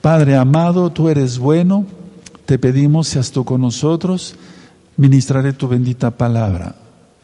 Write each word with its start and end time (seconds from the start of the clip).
Padre 0.00 0.36
amado, 0.36 0.90
tú 0.90 1.08
eres 1.08 1.38
bueno, 1.38 1.86
te 2.46 2.58
pedimos, 2.58 3.08
seas 3.08 3.30
tú 3.30 3.44
con 3.44 3.60
nosotros, 3.60 4.36
ministraré 4.96 5.52
tu 5.52 5.68
bendita 5.68 6.10
palabra. 6.12 6.76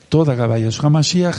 Toda 0.08 0.34
Gabayas 0.34 0.82
Hamashiach, 0.82 1.36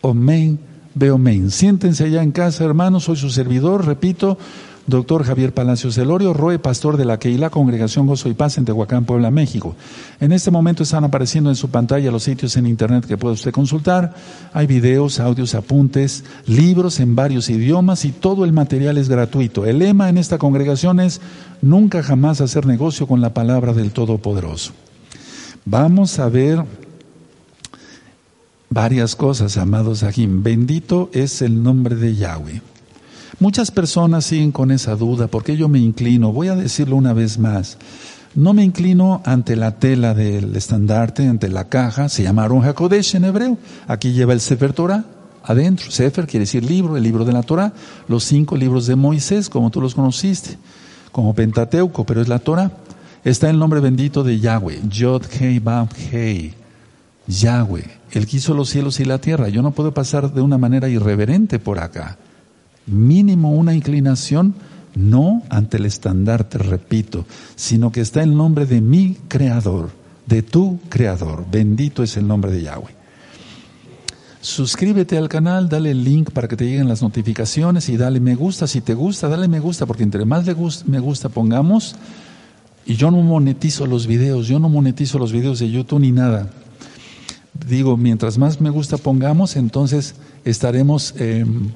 Omen, 0.00 0.58
Beomen. 0.94 1.50
Siéntense 1.50 2.04
allá 2.04 2.22
en 2.22 2.32
casa, 2.32 2.64
hermanos, 2.64 3.04
soy 3.04 3.16
su 3.16 3.30
servidor, 3.30 3.86
repito, 3.86 4.38
doctor 4.86 5.24
Javier 5.24 5.54
Palacios 5.54 5.96
Elorio, 5.98 6.32
Roe, 6.32 6.58
pastor 6.58 6.96
de 6.96 7.04
la 7.04 7.18
Keila 7.18 7.50
Congregación 7.50 8.06
Gozo 8.06 8.28
y 8.28 8.34
Paz 8.34 8.58
en 8.58 8.64
Tehuacán, 8.64 9.04
Puebla, 9.04 9.30
México. 9.30 9.76
En 10.20 10.32
este 10.32 10.50
momento 10.50 10.82
están 10.82 11.04
apareciendo 11.04 11.50
en 11.50 11.56
su 11.56 11.70
pantalla 11.70 12.10
los 12.10 12.24
sitios 12.24 12.56
en 12.56 12.66
internet 12.66 13.06
que 13.06 13.16
puede 13.16 13.34
usted 13.34 13.52
consultar. 13.52 14.14
Hay 14.52 14.66
videos, 14.66 15.20
audios, 15.20 15.54
apuntes, 15.54 16.24
libros 16.46 17.00
en 17.00 17.14
varios 17.14 17.48
idiomas 17.48 18.04
y 18.04 18.12
todo 18.12 18.44
el 18.44 18.52
material 18.52 18.98
es 18.98 19.08
gratuito. 19.08 19.66
El 19.66 19.78
lema 19.78 20.08
en 20.08 20.18
esta 20.18 20.38
congregación 20.38 21.00
es 21.00 21.20
nunca 21.60 22.02
jamás 22.02 22.40
hacer 22.40 22.66
negocio 22.66 23.06
con 23.06 23.20
la 23.20 23.34
palabra 23.34 23.72
del 23.72 23.92
Todopoderoso. 23.92 24.72
Vamos 25.64 26.18
a 26.18 26.28
ver 26.28 26.64
varias 28.68 29.14
cosas, 29.14 29.56
amados 29.56 30.02
Ajim. 30.02 30.42
Bendito 30.42 31.10
es 31.12 31.42
el 31.42 31.62
nombre 31.62 31.94
de 31.94 32.16
Yahweh. 32.16 32.71
Muchas 33.42 33.72
personas 33.72 34.24
siguen 34.24 34.52
con 34.52 34.70
esa 34.70 34.94
duda, 34.94 35.26
porque 35.26 35.56
yo 35.56 35.68
me 35.68 35.80
inclino, 35.80 36.32
voy 36.32 36.46
a 36.46 36.54
decirlo 36.54 36.94
una 36.94 37.12
vez 37.12 37.40
más, 37.40 37.76
no 38.36 38.54
me 38.54 38.62
inclino 38.62 39.20
ante 39.24 39.56
la 39.56 39.80
tela 39.80 40.14
del 40.14 40.54
estandarte, 40.54 41.26
ante 41.26 41.48
la 41.48 41.68
caja, 41.68 42.08
se 42.08 42.22
llama 42.22 42.44
Aron 42.44 42.62
en 42.64 43.24
hebreo, 43.24 43.58
aquí 43.88 44.12
lleva 44.12 44.32
el 44.32 44.40
Sefer 44.40 44.72
Torah, 44.72 45.06
adentro, 45.42 45.90
Sefer 45.90 46.28
quiere 46.28 46.44
decir 46.44 46.62
libro, 46.62 46.96
el 46.96 47.02
libro 47.02 47.24
de 47.24 47.32
la 47.32 47.42
Torah, 47.42 47.72
los 48.06 48.22
cinco 48.22 48.54
libros 48.56 48.86
de 48.86 48.94
Moisés, 48.94 49.48
como 49.48 49.70
tú 49.70 49.80
los 49.80 49.96
conociste, 49.96 50.56
como 51.10 51.34
Pentateuco, 51.34 52.06
pero 52.06 52.22
es 52.22 52.28
la 52.28 52.38
Torah. 52.38 52.70
Está 53.24 53.50
el 53.50 53.58
nombre 53.58 53.80
bendito 53.80 54.22
de 54.22 54.38
Yahweh, 54.38 54.82
Yod 54.88 55.24
Hei 55.40 55.58
Bab 55.58 55.88
Hei, 56.12 56.54
Yahweh, 57.26 57.90
el 58.12 58.24
que 58.24 58.36
hizo 58.36 58.54
los 58.54 58.68
cielos 58.68 59.00
y 59.00 59.04
la 59.04 59.18
tierra. 59.18 59.48
Yo 59.48 59.62
no 59.62 59.72
puedo 59.72 59.92
pasar 59.92 60.32
de 60.32 60.42
una 60.42 60.58
manera 60.58 60.88
irreverente 60.88 61.58
por 61.58 61.80
acá 61.80 62.18
mínimo 62.86 63.52
una 63.52 63.74
inclinación, 63.74 64.54
no 64.94 65.42
ante 65.48 65.78
el 65.78 65.86
estandarte, 65.86 66.58
repito, 66.58 67.24
sino 67.56 67.92
que 67.92 68.00
está 68.00 68.22
el 68.22 68.36
nombre 68.36 68.66
de 68.66 68.80
mi 68.80 69.16
creador, 69.28 69.90
de 70.26 70.42
tu 70.42 70.78
creador. 70.88 71.46
Bendito 71.50 72.02
es 72.02 72.16
el 72.16 72.26
nombre 72.26 72.50
de 72.50 72.62
Yahweh. 72.62 73.02
Suscríbete 74.40 75.16
al 75.16 75.28
canal, 75.28 75.68
dale 75.68 75.92
el 75.92 76.02
link 76.02 76.32
para 76.32 76.48
que 76.48 76.56
te 76.56 76.64
lleguen 76.64 76.88
las 76.88 77.00
notificaciones 77.00 77.88
y 77.88 77.96
dale 77.96 78.18
me 78.18 78.34
gusta. 78.34 78.66
Si 78.66 78.80
te 78.80 78.92
gusta, 78.92 79.28
dale 79.28 79.46
me 79.46 79.60
gusta, 79.60 79.86
porque 79.86 80.02
entre 80.02 80.24
más 80.24 80.44
me 80.86 80.98
gusta 80.98 81.28
pongamos, 81.28 81.94
y 82.84 82.96
yo 82.96 83.10
no 83.10 83.18
monetizo 83.22 83.86
los 83.86 84.06
videos, 84.06 84.48
yo 84.48 84.58
no 84.58 84.68
monetizo 84.68 85.18
los 85.18 85.32
videos 85.32 85.60
de 85.60 85.70
YouTube 85.70 86.00
ni 86.00 86.10
nada. 86.10 86.50
Digo, 87.68 87.96
mientras 87.96 88.38
más 88.38 88.60
me 88.60 88.70
gusta 88.70 88.96
pongamos, 88.96 89.54
entonces 89.56 90.16
estaremos 90.44 91.14
em, 91.18 91.70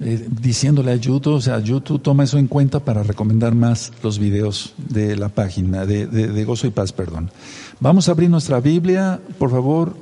eh, 0.00 0.26
diciéndole 0.40 0.90
a 0.90 0.96
YouTube, 0.96 1.34
o 1.34 1.40
sea, 1.40 1.60
YouTube 1.60 2.02
toma 2.02 2.24
eso 2.24 2.36
en 2.36 2.48
cuenta 2.48 2.80
para 2.80 3.02
recomendar 3.02 3.54
más 3.54 3.92
los 4.02 4.18
videos 4.18 4.74
de 4.76 5.16
la 5.16 5.28
página, 5.28 5.86
de, 5.86 6.06
de, 6.06 6.44
Gozo 6.44 6.66
y 6.66 6.70
Paz, 6.70 6.92
perdón. 6.92 7.30
Vamos 7.80 8.08
a 8.08 8.12
abrir 8.12 8.28
nuestra 8.28 8.60
Biblia, 8.60 9.20
por 9.38 9.50
favor, 9.50 9.96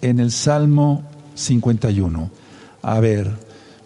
en 0.00 0.20
el 0.20 0.30
Salmo 0.30 1.02
51. 1.34 2.30
A 2.82 3.00
ver, 3.00 3.30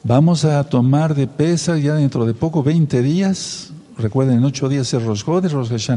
vamos 0.05 0.45
a 0.45 0.63
tomar 0.65 1.15
de 1.15 1.27
pesa 1.27 1.79
ya 1.79 1.95
dentro 1.95 2.27
de 2.27 2.35
poco, 2.35 2.63
20 2.63 3.03
días. 3.03 3.71
Recuerden, 3.97 4.39
en 4.39 4.45
8 4.45 4.69
días 4.69 4.93
es 4.93 5.03
Rosh 5.03 5.25
Chodesh, 5.25 5.53
Rosh 5.53 5.91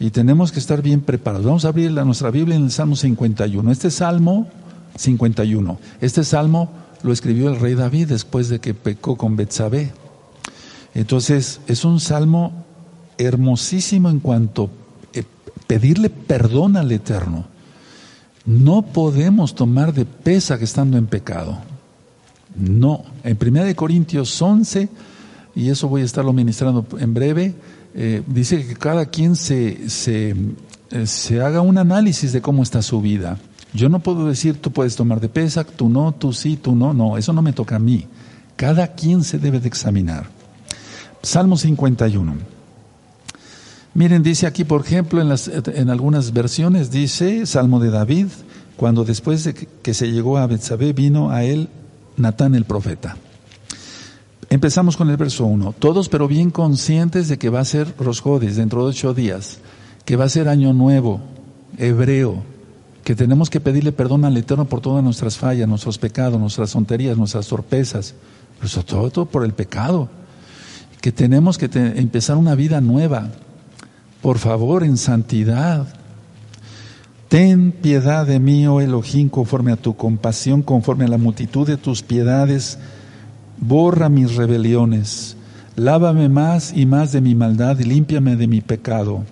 y 0.00 0.10
tenemos 0.10 0.52
que 0.52 0.60
estar 0.60 0.80
bien 0.80 1.00
preparados. 1.00 1.44
Vamos 1.44 1.64
a 1.64 1.68
abrir 1.68 1.90
la, 1.90 2.04
nuestra 2.04 2.30
Biblia 2.30 2.56
en 2.56 2.64
el 2.64 2.70
Salmo 2.70 2.96
51. 2.96 3.70
Este 3.72 3.90
Salmo 3.90 4.48
51, 4.96 5.78
este 6.00 6.24
Salmo 6.24 6.70
lo 7.02 7.12
escribió 7.12 7.48
el 7.48 7.60
rey 7.60 7.74
David 7.74 8.08
después 8.08 8.48
de 8.48 8.60
que 8.60 8.74
pecó 8.74 9.16
con 9.16 9.36
Betsabé. 9.36 9.92
Entonces, 10.94 11.60
es 11.66 11.84
un 11.84 12.00
salmo 12.00 12.64
hermosísimo 13.18 14.10
en 14.10 14.20
cuanto 14.20 14.64
a 14.64 15.18
eh, 15.18 15.24
pedirle 15.66 16.10
perdón 16.10 16.76
al 16.76 16.90
Eterno. 16.92 17.46
No 18.44 18.82
podemos 18.82 19.54
tomar 19.54 19.92
de 19.92 20.06
pesa 20.06 20.58
que 20.58 20.64
estando 20.64 20.96
en 20.96 21.06
pecado. 21.06 21.58
No. 22.56 23.04
En 23.22 23.38
1 23.40 23.76
Corintios 23.76 24.40
11, 24.40 24.88
y 25.54 25.68
eso 25.68 25.88
voy 25.88 26.02
a 26.02 26.04
estarlo 26.04 26.32
ministrando 26.32 26.86
en 26.98 27.14
breve, 27.14 27.54
eh, 27.94 28.22
dice 28.26 28.66
que 28.66 28.74
cada 28.74 29.06
quien 29.06 29.36
se, 29.36 29.90
se, 29.90 30.34
eh, 30.90 31.06
se 31.06 31.40
haga 31.42 31.60
un 31.60 31.78
análisis 31.78 32.32
de 32.32 32.40
cómo 32.40 32.62
está 32.62 32.80
su 32.82 33.00
vida. 33.00 33.38
Yo 33.72 33.88
no 33.88 34.00
puedo 34.00 34.26
decir 34.26 34.60
tú 34.60 34.72
puedes 34.72 34.96
tomar 34.96 35.20
de 35.20 35.28
pesa, 35.28 35.64
tú 35.64 35.88
no, 35.88 36.12
tú 36.12 36.32
sí, 36.32 36.56
tú 36.56 36.74
no, 36.74 36.94
no, 36.94 37.18
eso 37.18 37.32
no 37.32 37.42
me 37.42 37.52
toca 37.52 37.76
a 37.76 37.80
mí. 37.80 38.06
Cada 38.56 38.94
quien 38.94 39.22
se 39.24 39.38
debe 39.38 39.60
de 39.60 39.68
examinar. 39.68 40.26
Salmo 41.22 41.56
51. 41.56 42.34
Miren, 43.94 44.22
dice 44.22 44.46
aquí, 44.46 44.64
por 44.64 44.82
ejemplo, 44.82 45.20
en, 45.20 45.28
las, 45.28 45.48
en 45.48 45.90
algunas 45.90 46.32
versiones, 46.32 46.90
dice 46.90 47.46
Salmo 47.46 47.80
de 47.80 47.90
David, 47.90 48.26
cuando 48.76 49.04
después 49.04 49.44
de 49.44 49.54
que 49.54 49.94
se 49.94 50.10
llegó 50.10 50.38
a 50.38 50.46
Betsabé 50.46 50.92
vino 50.92 51.30
a 51.30 51.44
él 51.44 51.68
Natán 52.16 52.54
el 52.54 52.64
profeta. 52.64 53.16
Empezamos 54.50 54.96
con 54.96 55.10
el 55.10 55.16
verso 55.16 55.44
1. 55.44 55.74
Todos 55.78 56.08
pero 56.08 56.26
bien 56.26 56.50
conscientes 56.50 57.28
de 57.28 57.38
que 57.38 57.50
va 57.50 57.60
a 57.60 57.64
ser 57.64 57.94
Rosjodes 57.98 58.56
dentro 58.56 58.82
de 58.82 58.90
ocho 58.90 59.14
días, 59.14 59.58
que 60.04 60.16
va 60.16 60.24
a 60.24 60.28
ser 60.28 60.48
año 60.48 60.72
nuevo, 60.72 61.20
hebreo, 61.76 62.42
que 63.04 63.14
tenemos 63.14 63.48
que 63.50 63.60
pedirle 63.60 63.92
perdón 63.92 64.24
al 64.24 64.36
Eterno 64.36 64.66
por 64.66 64.80
todas 64.80 65.02
nuestras 65.02 65.36
fallas, 65.36 65.68
nuestros 65.68 65.98
pecados, 65.98 66.38
nuestras 66.38 66.72
tonterías, 66.72 67.16
nuestras 67.16 67.46
torpezas, 67.48 68.14
pero 68.58 68.68
sobre 68.68 68.86
todo, 68.86 69.10
todo 69.10 69.26
por 69.26 69.44
el 69.44 69.54
pecado, 69.54 70.08
que 71.00 71.12
tenemos 71.12 71.58
que 71.58 71.70
empezar 71.72 72.36
una 72.36 72.54
vida 72.54 72.80
nueva, 72.80 73.28
por 74.20 74.38
favor, 74.38 74.84
en 74.84 74.96
santidad. 74.96 75.86
Ten 77.28 77.72
piedad 77.72 78.26
de 78.26 78.40
mí, 78.40 78.66
oh 78.66 78.80
Elohim, 78.80 79.28
conforme 79.28 79.72
a 79.72 79.76
tu 79.76 79.96
compasión, 79.96 80.62
conforme 80.62 81.04
a 81.04 81.08
la 81.08 81.18
multitud 81.18 81.66
de 81.66 81.76
tus 81.76 82.02
piedades, 82.02 82.78
borra 83.58 84.08
mis 84.08 84.34
rebeliones, 84.34 85.36
lávame 85.76 86.28
más 86.28 86.72
y 86.74 86.86
más 86.86 87.12
de 87.12 87.20
mi 87.20 87.34
maldad 87.34 87.78
y 87.78 87.84
límpiame 87.84 88.36
de 88.36 88.48
mi 88.48 88.60
pecado 88.60 89.24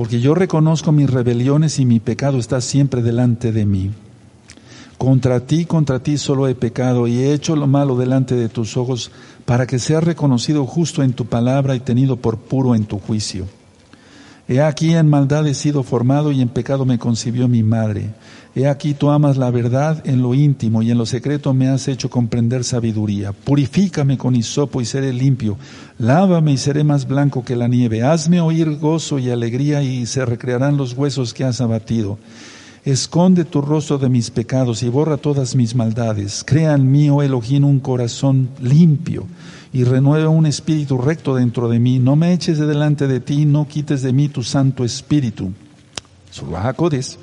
porque 0.00 0.18
yo 0.18 0.34
reconozco 0.34 0.92
mis 0.92 1.10
rebeliones 1.10 1.78
y 1.78 1.84
mi 1.84 2.00
pecado 2.00 2.38
está 2.38 2.62
siempre 2.62 3.02
delante 3.02 3.52
de 3.52 3.66
mí. 3.66 3.90
Contra 4.96 5.40
ti, 5.40 5.66
contra 5.66 5.98
ti 5.98 6.16
solo 6.16 6.48
he 6.48 6.54
pecado 6.54 7.06
y 7.06 7.18
he 7.18 7.34
hecho 7.34 7.54
lo 7.54 7.66
malo 7.66 7.98
delante 7.98 8.34
de 8.34 8.48
tus 8.48 8.78
ojos 8.78 9.10
para 9.44 9.66
que 9.66 9.78
sea 9.78 10.00
reconocido 10.00 10.64
justo 10.64 11.02
en 11.02 11.12
tu 11.12 11.26
palabra 11.26 11.76
y 11.76 11.80
tenido 11.80 12.16
por 12.16 12.38
puro 12.38 12.74
en 12.74 12.86
tu 12.86 12.98
juicio. 12.98 13.46
He 14.48 14.62
aquí 14.62 14.94
en 14.94 15.06
maldad 15.06 15.46
he 15.46 15.52
sido 15.52 15.82
formado 15.82 16.32
y 16.32 16.40
en 16.40 16.48
pecado 16.48 16.86
me 16.86 16.98
concibió 16.98 17.46
mi 17.46 17.62
madre. 17.62 18.08
He 18.54 18.66
aquí 18.66 18.94
tú 18.94 19.10
amas 19.10 19.36
la 19.36 19.50
verdad 19.52 20.02
en 20.04 20.22
lo 20.22 20.34
íntimo 20.34 20.82
y 20.82 20.90
en 20.90 20.98
lo 20.98 21.06
secreto 21.06 21.54
me 21.54 21.68
has 21.68 21.86
hecho 21.86 22.10
comprender 22.10 22.64
sabiduría. 22.64 23.32
Purifícame 23.32 24.18
con 24.18 24.34
hisopo 24.34 24.80
y 24.80 24.84
seré 24.84 25.12
limpio. 25.12 25.56
Lávame 25.98 26.52
y 26.52 26.56
seré 26.56 26.82
más 26.82 27.06
blanco 27.06 27.44
que 27.44 27.54
la 27.54 27.68
nieve. 27.68 28.02
Hazme 28.02 28.40
oír 28.40 28.78
gozo 28.78 29.20
y 29.20 29.30
alegría 29.30 29.82
y 29.84 30.04
se 30.06 30.24
recrearán 30.24 30.76
los 30.76 30.94
huesos 30.94 31.32
que 31.32 31.44
has 31.44 31.60
abatido. 31.60 32.18
Esconde 32.84 33.44
tu 33.44 33.60
rostro 33.60 33.98
de 33.98 34.08
mis 34.08 34.30
pecados 34.30 34.82
y 34.82 34.88
borra 34.88 35.16
todas 35.16 35.54
mis 35.54 35.76
maldades. 35.76 36.42
Crea 36.44 36.74
en 36.74 36.90
mí, 36.90 37.08
oh 37.08 37.22
Elohim, 37.22 37.64
un 37.64 37.78
corazón 37.78 38.48
limpio 38.60 39.26
y 39.72 39.84
renueva 39.84 40.28
un 40.28 40.46
espíritu 40.46 40.98
recto 40.98 41.36
dentro 41.36 41.68
de 41.68 41.78
mí. 41.78 42.00
No 42.00 42.16
me 42.16 42.32
eches 42.32 42.58
de 42.58 42.66
delante 42.66 43.06
de 43.06 43.20
ti, 43.20 43.44
no 43.44 43.68
quites 43.68 44.02
de 44.02 44.12
mí 44.12 44.28
tu 44.28 44.42
santo 44.42 44.84
espíritu. 44.84 45.52
Surbajacodes. 46.32 47.18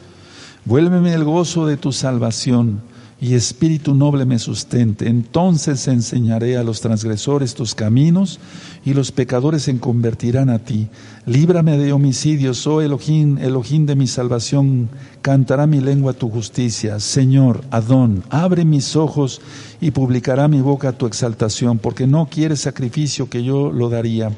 Vuélveme 0.68 1.14
el 1.14 1.24
gozo 1.24 1.66
de 1.66 1.78
tu 1.78 1.94
salvación 1.94 2.82
y 3.22 3.36
espíritu 3.36 3.96
noble 3.96 4.26
me 4.26 4.38
sustente. 4.38 5.08
Entonces 5.08 5.88
enseñaré 5.88 6.58
a 6.58 6.64
los 6.64 6.82
transgresores 6.82 7.54
tus 7.54 7.74
caminos 7.74 8.38
y 8.84 8.94
los 8.94 9.14
pecadores 9.14 9.64
se 9.64 9.80
convertirán 9.80 10.50
a 10.50 10.60
ti. 10.60 10.90
Líbrame 11.26 11.78
de 11.78 11.94
homicidios, 11.94 12.68
oh 12.68 12.82
Elohim, 12.82 13.38
Elohim 13.38 13.86
de 13.86 13.96
mi 13.96 14.08
salvación. 14.08 14.90
Cantará 15.22 15.68
mi 15.68 15.80
lengua 15.80 16.12
tu 16.12 16.30
justicia. 16.30 17.00
Señor, 17.00 17.64
Adón, 17.72 18.26
abre 18.30 18.66
mis 18.66 18.98
ojos 18.98 19.40
y 19.80 19.92
publicará 19.92 20.50
mi 20.50 20.60
boca 20.60 20.92
tu 20.92 21.06
exaltación, 21.06 21.78
porque 21.78 22.08
no 22.08 22.28
quieres 22.30 22.60
sacrificio 22.60 23.30
que 23.30 23.42
yo 23.42 23.72
lo 23.72 23.88
daría. 23.88 24.34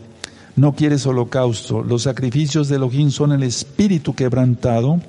No 0.55 0.75
quieres 0.75 1.07
holocausto. 1.07 1.81
Los 1.81 2.03
sacrificios 2.03 2.69
de 2.69 2.75
Elohim 2.75 3.09
son 3.09 3.31
el 3.31 3.41
espíritu 3.41 4.13
quebrantado 4.13 4.99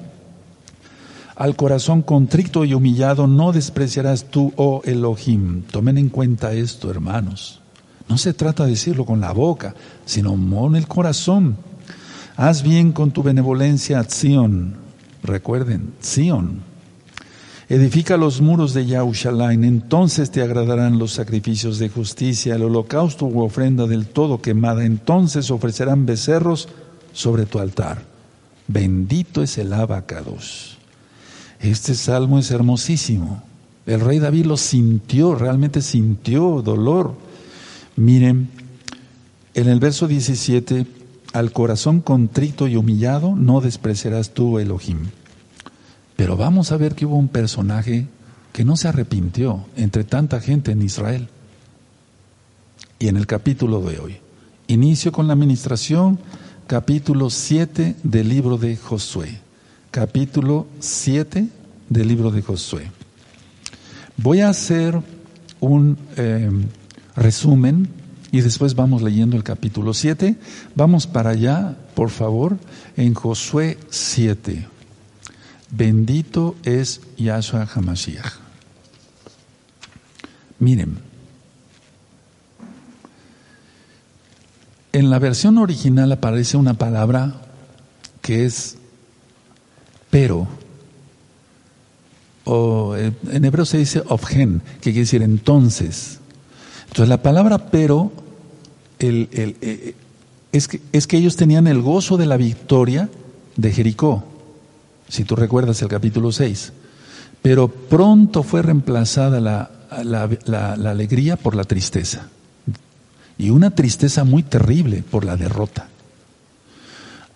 al 1.41 1.57
corazón 1.57 2.03
contrito 2.03 2.67
y 2.67 2.75
humillado 2.75 3.27
no 3.27 3.51
despreciarás 3.51 4.25
tú, 4.25 4.53
oh 4.57 4.83
Elohim. 4.85 5.63
Tomen 5.63 5.97
en 5.97 6.11
cuenta 6.11 6.53
esto, 6.53 6.91
hermanos. 6.91 7.63
No 8.11 8.19
se 8.19 8.35
trata 8.35 8.65
de 8.65 8.73
decirlo 8.73 9.07
con 9.07 9.23
la 9.23 9.33
boca, 9.33 9.75
sino 10.05 10.33
con 10.33 10.77
el 10.77 10.87
corazón. 10.87 11.57
Haz 12.37 12.63
bien 12.63 12.93
con 12.93 13.11
tu 13.13 13.23
benevolencia 13.23 14.01
a 14.01 14.05
Zion. 14.05 14.75
Recuerden, 15.23 15.95
Zion. 16.05 16.61
Edifica 17.71 18.19
los 18.19 18.43
muros 18.43 18.75
de 18.75 18.85
Yahushalain, 18.85 19.65
entonces 19.65 20.31
te 20.31 20.43
agradarán 20.43 20.99
los 20.99 21.13
sacrificios 21.13 21.79
de 21.79 21.89
justicia, 21.89 22.57
el 22.57 22.65
holocausto 22.65 23.25
u 23.25 23.41
ofrenda 23.41 23.87
del 23.87 24.09
todo 24.09 24.43
quemada, 24.43 24.85
entonces 24.85 25.51
ofrecerán 25.51 26.05
becerros 26.05 26.69
sobre 27.15 27.47
tu 27.47 27.61
altar. 27.61 28.03
Bendito 28.69 29.43
es 29.43 29.57
el 29.57 29.73
abacados. 29.73 30.80
Este 31.61 31.95
salmo 31.95 32.39
es 32.39 32.51
hermosísimo. 32.51 33.43
El 33.85 34.01
rey 34.01 34.19
David 34.19 34.47
lo 34.47 34.57
sintió, 34.57 35.35
realmente 35.35 35.83
sintió 35.83 36.63
dolor. 36.63 37.15
Miren, 37.97 38.49
en 39.55 39.69
el 39.69 39.79
verso 39.79 40.09
17, 40.09 40.87
al 41.33 41.53
corazón 41.53 42.01
contrito 42.01 42.67
y 42.67 42.77
humillado 42.77 43.35
no 43.37 43.61
despreciarás 43.61 44.31
tú, 44.31 44.59
Elohim. 44.59 45.11
Pero 46.17 46.37
vamos 46.37 46.73
a 46.73 46.77
ver 46.77 46.95
que 46.95 47.05
hubo 47.05 47.17
un 47.17 47.29
personaje 47.29 48.07
que 48.53 48.65
no 48.65 48.77
se 48.77 48.89
arrepintió 48.89 49.67
entre 49.77 50.05
tanta 50.05 50.41
gente 50.41 50.73
en 50.73 50.83
Israel. 50.83 51.29
Y 52.99 53.09
en 53.09 53.17
el 53.17 53.27
capítulo 53.27 53.81
de 53.83 53.99
hoy, 53.99 54.17
inicio 54.67 55.13
con 55.13 55.27
la 55.27 55.35
administración, 55.35 56.19
capítulo 56.67 57.29
7 57.29 57.97
del 58.03 58.29
libro 58.29 58.57
de 58.57 58.77
Josué. 58.77 59.50
Capítulo 59.91 60.69
7 60.79 61.49
del 61.89 62.07
libro 62.07 62.31
de 62.31 62.43
Josué. 62.43 62.89
Voy 64.17 64.41
a 64.41 64.49
hacer 64.49 65.01
un 65.59 65.99
eh, 66.17 66.49
resumen 67.17 67.89
y 68.31 68.41
después 68.41 68.77
vamos 68.77 69.03
leyendo 69.03 69.37
el 69.37 69.43
capítulo 69.43 69.93
7. 69.93 70.37
Vamos 70.77 71.09
para 71.09 71.31
allá, 71.31 71.77
por 71.95 72.11
favor, 72.11 72.57
en 72.97 73.15
Josué 73.15 73.79
7. 73.91 74.65
Bendito 75.73 76.55
es 76.63 77.01
Yahshua 77.17 77.69
Hamashiach. 77.75 78.35
Miren, 80.61 80.99
en 84.93 85.11
la 85.11 85.19
versión 85.19 85.59
original 85.59 86.13
aparece 86.13 86.57
una 86.57 86.75
palabra 86.75 87.43
que 88.23 88.45
es 88.45 88.77
pero, 90.11 90.47
o 92.45 92.97
eh, 92.97 93.13
en 93.31 93.45
hebreo 93.45 93.65
se 93.65 93.79
dice 93.79 94.03
ofgen, 94.09 94.61
que 94.77 94.91
quiere 94.91 95.01
decir 95.01 95.23
entonces. 95.23 96.19
Entonces 96.89 97.09
la 97.09 97.23
palabra 97.23 97.71
pero 97.71 98.13
el, 98.99 99.29
eh, 99.33 99.95
es, 100.53 100.69
que, 100.69 101.17
ellos 101.17 101.37
tenían 101.37 101.67
el 101.67 101.81
gozo 101.81 102.17
de 102.17 102.27
la 102.27 102.37
victoria 102.37 103.09
de 103.57 103.73
Jericó, 103.73 104.25
si 105.09 105.25
tú 105.25 105.37
recuerdas 105.37 105.81
el 105.83 105.89
capítulo 105.89 106.33
6. 106.33 106.73
Pero 107.43 107.69
pronto 107.69 108.43
fue 108.43 108.63
reemplazada 108.63 109.41
la, 109.41 109.71
la, 110.05 110.29
la, 110.45 110.91
alegría 110.91 111.37
por 111.37 111.55
la 111.55 111.65
tristeza. 111.65 112.29
Y 113.39 113.51
una 113.51 113.71
tristeza 113.71 114.25
muy 114.25 114.43
terrible 114.43 115.03
por 115.03 115.25
la 115.25 115.37
derrota. 115.37 115.89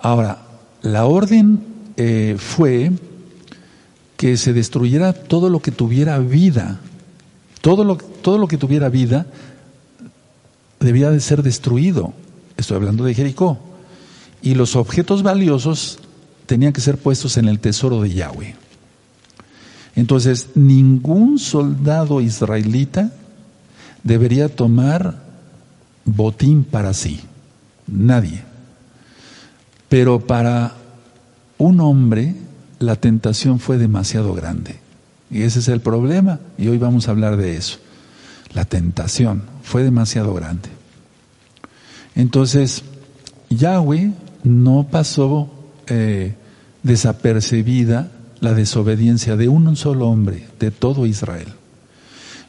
Ahora, 0.01 0.43
la 0.83 1.07
orden 1.07 1.74
eh, 1.97 2.37
fue 2.39 2.93
que 4.17 4.37
se 4.37 4.53
destruyera 4.53 5.13
todo 5.13 5.51
lo 5.51 5.61
que 5.61 5.71
tuviera 5.71 6.19
vida. 6.19 6.81
Todo 7.61 7.85
lo, 7.85 7.97
todo 7.97 8.39
lo 8.39 8.49
que 8.49 8.59
tuviera 8.59 8.89
vida 8.89 9.27
debía 10.81 11.11
de 11.11 11.21
ser 11.21 11.43
destruido. 11.43 12.13
Estoy 12.57 12.77
hablando 12.77 13.05
de 13.05 13.15
Jericó. 13.15 13.59
Y 14.43 14.55
los 14.55 14.77
objetos 14.77 15.23
valiosos 15.23 15.99
tenían 16.47 16.73
que 16.73 16.81
ser 16.81 16.99
puestos 16.99 17.37
en 17.37 17.49
el 17.49 17.59
tesoro 17.59 18.03
de 18.03 18.11
Yahweh. 18.11 18.55
Entonces, 19.97 20.49
ningún 20.55 21.39
soldado 21.39 22.21
israelita 22.21 23.13
debería 24.03 24.49
tomar 24.49 25.23
botín 26.05 26.65
para 26.65 26.93
sí. 26.93 27.21
Nadie. 27.87 28.43
Pero 29.89 30.21
para 30.21 30.75
un 31.59 31.81
hombre 31.81 32.35
la 32.79 32.97
tentación 32.97 33.61
fue 33.61 33.79
demasiado 33.79 34.35
grande. 34.35 34.77
Y 35.31 35.43
ese 35.43 35.61
es 35.61 35.69
el 35.69 35.81
problema. 35.81 36.41
Y 36.59 36.69
hoy 36.69 36.79
vamos 36.79 37.09
a 37.09 37.13
hablar 37.13 37.37
de 37.37 37.57
eso. 37.57 37.79
La 38.53 38.65
tentación 38.65 39.43
fue 39.63 39.83
demasiado 39.83 40.35
grande. 40.35 40.69
Entonces, 42.15 42.85
Yahweh 43.51 44.13
no 44.45 44.87
pasó 44.91 45.51
eh, 45.87 46.35
desapercibida 46.83 48.11
la 48.41 48.55
desobediencia 48.55 49.37
de 49.37 49.49
un 49.49 49.75
solo 49.75 50.09
hombre, 50.09 50.47
de 50.61 50.71
todo 50.71 51.07
Israel. 51.07 51.49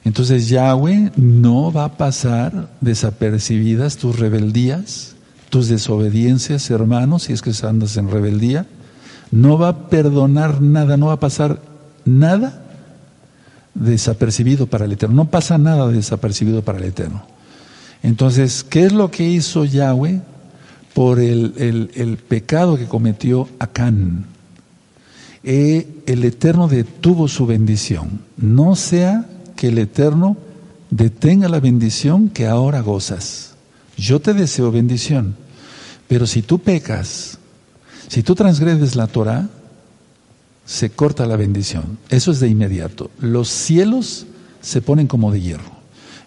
Entonces 0.03 0.49
Yahweh 0.49 1.11
no 1.15 1.71
va 1.71 1.85
a 1.85 1.97
pasar 1.97 2.69
desapercibidas 2.79 3.97
tus 3.97 4.19
rebeldías, 4.19 5.15
tus 5.49 5.67
desobediencias, 5.67 6.69
hermanos, 6.69 7.23
si 7.23 7.33
es 7.33 7.41
que 7.41 7.51
andas 7.65 7.97
en 7.97 8.11
rebeldía. 8.11 8.67
No 9.35 9.57
va 9.57 9.67
a 9.67 9.89
perdonar 9.89 10.61
nada, 10.61 10.95
no 10.95 11.07
va 11.07 11.13
a 11.13 11.19
pasar 11.19 11.59
nada 12.05 12.63
desapercibido 13.73 14.67
para 14.67 14.85
el 14.85 14.93
Eterno. 14.93 15.13
No 15.13 15.29
pasa 15.29 15.57
nada 15.57 15.89
desapercibido 15.89 16.61
para 16.61 16.77
el 16.77 16.85
Eterno. 16.85 17.21
Entonces, 18.01 18.63
¿qué 18.63 18.85
es 18.85 18.93
lo 18.93 19.11
que 19.11 19.27
hizo 19.27 19.65
Yahweh 19.65 20.21
por 20.93 21.19
el, 21.19 22.17
pecado 22.29 22.77
que 22.77 22.85
cometió 22.85 23.49
Acán? 23.59 24.25
Eh, 25.43 25.85
el 26.05 26.23
Eterno 26.23 26.69
detuvo 26.69 27.27
su 27.27 27.45
bendición. 27.45 28.21
No 28.37 28.77
sea 28.77 29.25
que 29.57 29.67
el 29.67 29.79
Eterno 29.79 30.37
detenga 30.91 31.49
la 31.49 31.59
bendición 31.59 32.29
que 32.29 32.47
ahora 32.47 32.79
gozas. 32.79 33.55
Yo 33.97 34.21
te 34.21 34.33
deseo 34.33 34.71
bendición, 34.71 35.35
pero 36.07 36.25
si 36.25 36.41
tú 36.41 36.59
pecas, 36.59 37.37
si 38.07 38.23
tú 38.23 38.35
transgredes 38.35 38.95
la 38.95 39.07
Torah, 39.07 39.47
se 40.65 40.89
corta 40.89 41.25
la 41.25 41.35
bendición. 41.35 41.97
Eso 42.09 42.31
es 42.31 42.39
de 42.39 42.47
inmediato. 42.47 43.11
Los 43.19 43.49
cielos 43.49 44.25
se 44.61 44.81
ponen 44.81 45.07
como 45.07 45.31
de 45.31 45.41
hierro. 45.41 45.75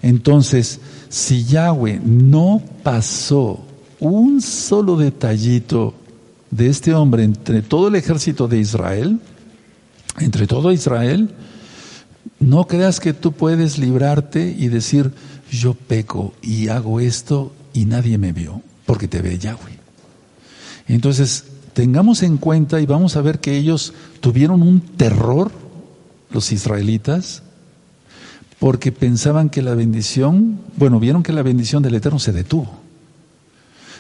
Entonces, 0.01 0.81
si 1.09 1.45
Yahweh 1.45 2.01
no 2.05 2.63
pasó 2.83 3.65
un 3.99 4.41
solo 4.41 4.97
detallito 4.97 5.95
de 6.51 6.69
este 6.69 6.95
hombre 6.95 7.25
entre 7.25 7.63
todo 7.63 7.89
el 7.89 7.97
ejército 7.97 8.47
de 8.47 8.59
Israel, 8.59 9.19
entre 10.21 10.47
todo 10.47 10.73
Israel, 10.73 11.31
no 12.39 12.67
creas 12.67 13.01
que 13.01 13.13
tú 13.13 13.33
puedes 13.33 13.79
librarte 13.79 14.55
y 14.57 14.69
decir, 14.69 15.13
yo 15.51 15.75
peco 15.75 16.33
y 16.43 16.69
hago 16.69 17.01
esto 17.01 17.53
y 17.73 17.87
nadie 17.87 18.19
me 18.19 18.33
vio, 18.33 18.63
porque 18.87 19.09
te 19.09 19.21
ve 19.21 19.39
Yahweh. 19.39 19.79
Entonces, 20.87 21.45
tengamos 21.79 22.25
en 22.25 22.39
cuenta 22.39 22.81
y 22.81 22.87
vamos 22.87 23.15
a 23.15 23.21
ver 23.21 23.39
que 23.39 23.57
ellos 23.57 23.93
tuvieron 24.19 24.63
un 24.63 24.81
terror, 24.81 25.53
los 26.33 26.51
israelitas, 26.51 27.45
porque 28.59 28.91
pensaban 28.91 29.49
que 29.49 29.63
la 29.63 29.77
bendición, 29.77 30.59
bueno, 30.77 30.99
vieron 30.99 31.23
que 31.23 31.33
la 31.33 31.45
bendición 31.45 31.81
del 31.85 31.95
Eterno 31.95 32.19
se 32.19 32.33
detuvo. 32.33 32.69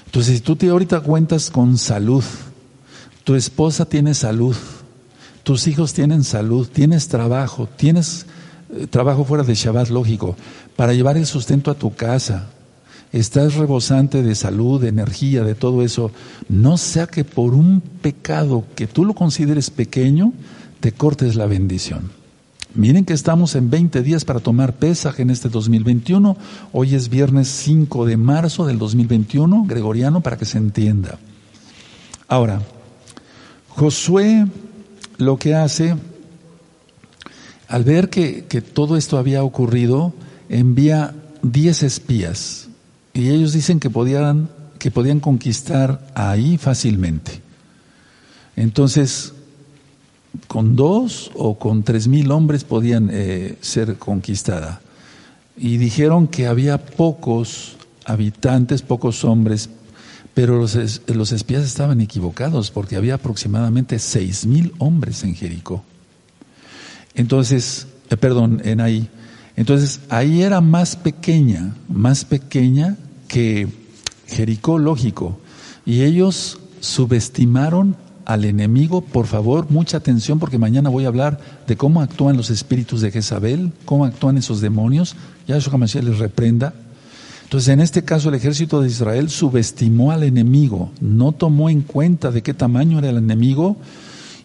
Entonces, 0.06 0.38
si 0.38 0.40
tú 0.40 0.56
te 0.56 0.68
ahorita 0.68 1.02
cuentas 1.02 1.50
con 1.50 1.78
salud, 1.78 2.24
tu 3.22 3.36
esposa 3.36 3.84
tiene 3.84 4.12
salud, 4.12 4.56
tus 5.44 5.68
hijos 5.68 5.92
tienen 5.92 6.24
salud, 6.24 6.66
tienes 6.66 7.06
trabajo, 7.06 7.68
tienes 7.76 8.26
eh, 8.74 8.88
trabajo 8.88 9.24
fuera 9.24 9.44
de 9.44 9.54
Shabbat, 9.54 9.90
lógico, 9.90 10.34
para 10.74 10.94
llevar 10.94 11.16
el 11.16 11.26
sustento 11.26 11.70
a 11.70 11.74
tu 11.74 11.94
casa, 11.94 12.50
estás 13.12 13.54
rebosante 13.54 14.22
de 14.22 14.34
salud, 14.34 14.80
de 14.80 14.88
energía, 14.88 15.42
de 15.44 15.54
todo 15.54 15.82
eso, 15.82 16.10
no 16.48 16.76
sea 16.76 17.06
que 17.06 17.24
por 17.24 17.54
un 17.54 17.80
pecado 17.80 18.64
que 18.74 18.86
tú 18.86 19.04
lo 19.04 19.14
consideres 19.14 19.70
pequeño, 19.70 20.32
te 20.80 20.92
cortes 20.92 21.34
la 21.36 21.46
bendición. 21.46 22.10
Miren 22.74 23.04
que 23.04 23.14
estamos 23.14 23.54
en 23.54 23.70
20 23.70 24.02
días 24.02 24.24
para 24.24 24.40
tomar 24.40 24.74
pesaje 24.74 25.22
en 25.22 25.30
este 25.30 25.48
2021. 25.48 26.36
Hoy 26.72 26.94
es 26.94 27.08
viernes 27.08 27.48
5 27.48 28.04
de 28.04 28.16
marzo 28.16 28.66
del 28.66 28.78
2021, 28.78 29.64
gregoriano, 29.66 30.20
para 30.20 30.36
que 30.36 30.44
se 30.44 30.58
entienda. 30.58 31.18
Ahora, 32.28 32.60
Josué 33.70 34.46
lo 35.16 35.38
que 35.38 35.54
hace, 35.54 35.96
al 37.68 37.84
ver 37.84 38.10
que, 38.10 38.44
que 38.44 38.60
todo 38.60 38.96
esto 38.96 39.18
había 39.18 39.42
ocurrido, 39.42 40.12
envía 40.48 41.14
10 41.42 41.82
espías 41.82 42.67
y 43.18 43.30
ellos 43.30 43.52
dicen 43.52 43.80
que 43.80 43.90
podían, 43.90 44.48
que 44.78 44.92
podían 44.92 45.18
conquistar 45.18 46.06
ahí 46.14 46.56
fácilmente. 46.56 47.42
Entonces, 48.54 49.32
con 50.46 50.76
dos 50.76 51.32
o 51.34 51.58
con 51.58 51.82
tres 51.82 52.06
mil 52.06 52.30
hombres 52.30 52.62
podían 52.62 53.10
eh, 53.10 53.56
ser 53.60 53.96
conquistada. 53.96 54.80
Y 55.56 55.78
dijeron 55.78 56.28
que 56.28 56.46
había 56.46 56.78
pocos 56.86 57.76
habitantes, 58.04 58.82
pocos 58.82 59.24
hombres, 59.24 59.68
pero 60.32 60.56
los, 60.56 61.00
los 61.08 61.32
espías 61.32 61.64
estaban 61.64 62.00
equivocados 62.00 62.70
porque 62.70 62.94
había 62.94 63.14
aproximadamente 63.14 63.98
seis 63.98 64.46
mil 64.46 64.72
hombres 64.78 65.24
en 65.24 65.34
Jericó. 65.34 65.82
Entonces, 67.16 67.88
eh, 68.10 68.16
perdón, 68.16 68.62
en 68.62 68.80
ahí. 68.80 69.08
Entonces, 69.56 70.02
ahí 70.08 70.42
era 70.42 70.60
más 70.60 70.94
pequeña, 70.94 71.74
más 71.88 72.24
pequeña 72.24 72.96
que 73.28 73.68
Jericó, 74.26 74.78
lógico. 74.78 75.38
Y 75.86 76.02
ellos 76.02 76.58
subestimaron 76.80 77.96
al 78.24 78.44
enemigo, 78.44 79.00
por 79.00 79.26
favor, 79.26 79.70
mucha 79.70 79.96
atención 79.96 80.38
porque 80.38 80.58
mañana 80.58 80.90
voy 80.90 81.06
a 81.06 81.08
hablar 81.08 81.40
de 81.66 81.78
cómo 81.78 82.02
actúan 82.02 82.36
los 82.36 82.50
espíritus 82.50 83.00
de 83.00 83.10
Jezabel, 83.10 83.72
cómo 83.86 84.04
actúan 84.04 84.36
esos 84.36 84.60
demonios. 84.60 85.16
Ya 85.46 85.56
eso 85.56 85.70
jamás 85.70 85.94
les 85.94 86.18
reprenda. 86.18 86.74
Entonces, 87.44 87.70
en 87.70 87.80
este 87.80 88.04
caso, 88.04 88.28
el 88.28 88.34
ejército 88.34 88.82
de 88.82 88.88
Israel 88.88 89.30
subestimó 89.30 90.12
al 90.12 90.24
enemigo, 90.24 90.90
no 91.00 91.32
tomó 91.32 91.70
en 91.70 91.80
cuenta 91.80 92.30
de 92.30 92.42
qué 92.42 92.52
tamaño 92.52 92.98
era 92.98 93.08
el 93.08 93.16
enemigo 93.16 93.78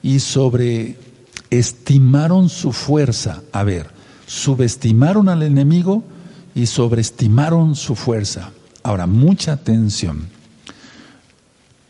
y 0.02 0.20
sobreestimaron 0.20 2.48
su 2.48 2.72
fuerza. 2.72 3.42
A 3.52 3.66
ver, 3.66 3.88
subestimaron 4.26 5.28
al 5.28 5.44
enemigo 5.44 6.06
y 6.56 6.68
sobreestimaron 6.68 7.76
su 7.76 7.96
fuerza. 7.96 8.52
Ahora, 8.84 9.08
mucha 9.08 9.54
atención. 9.54 10.28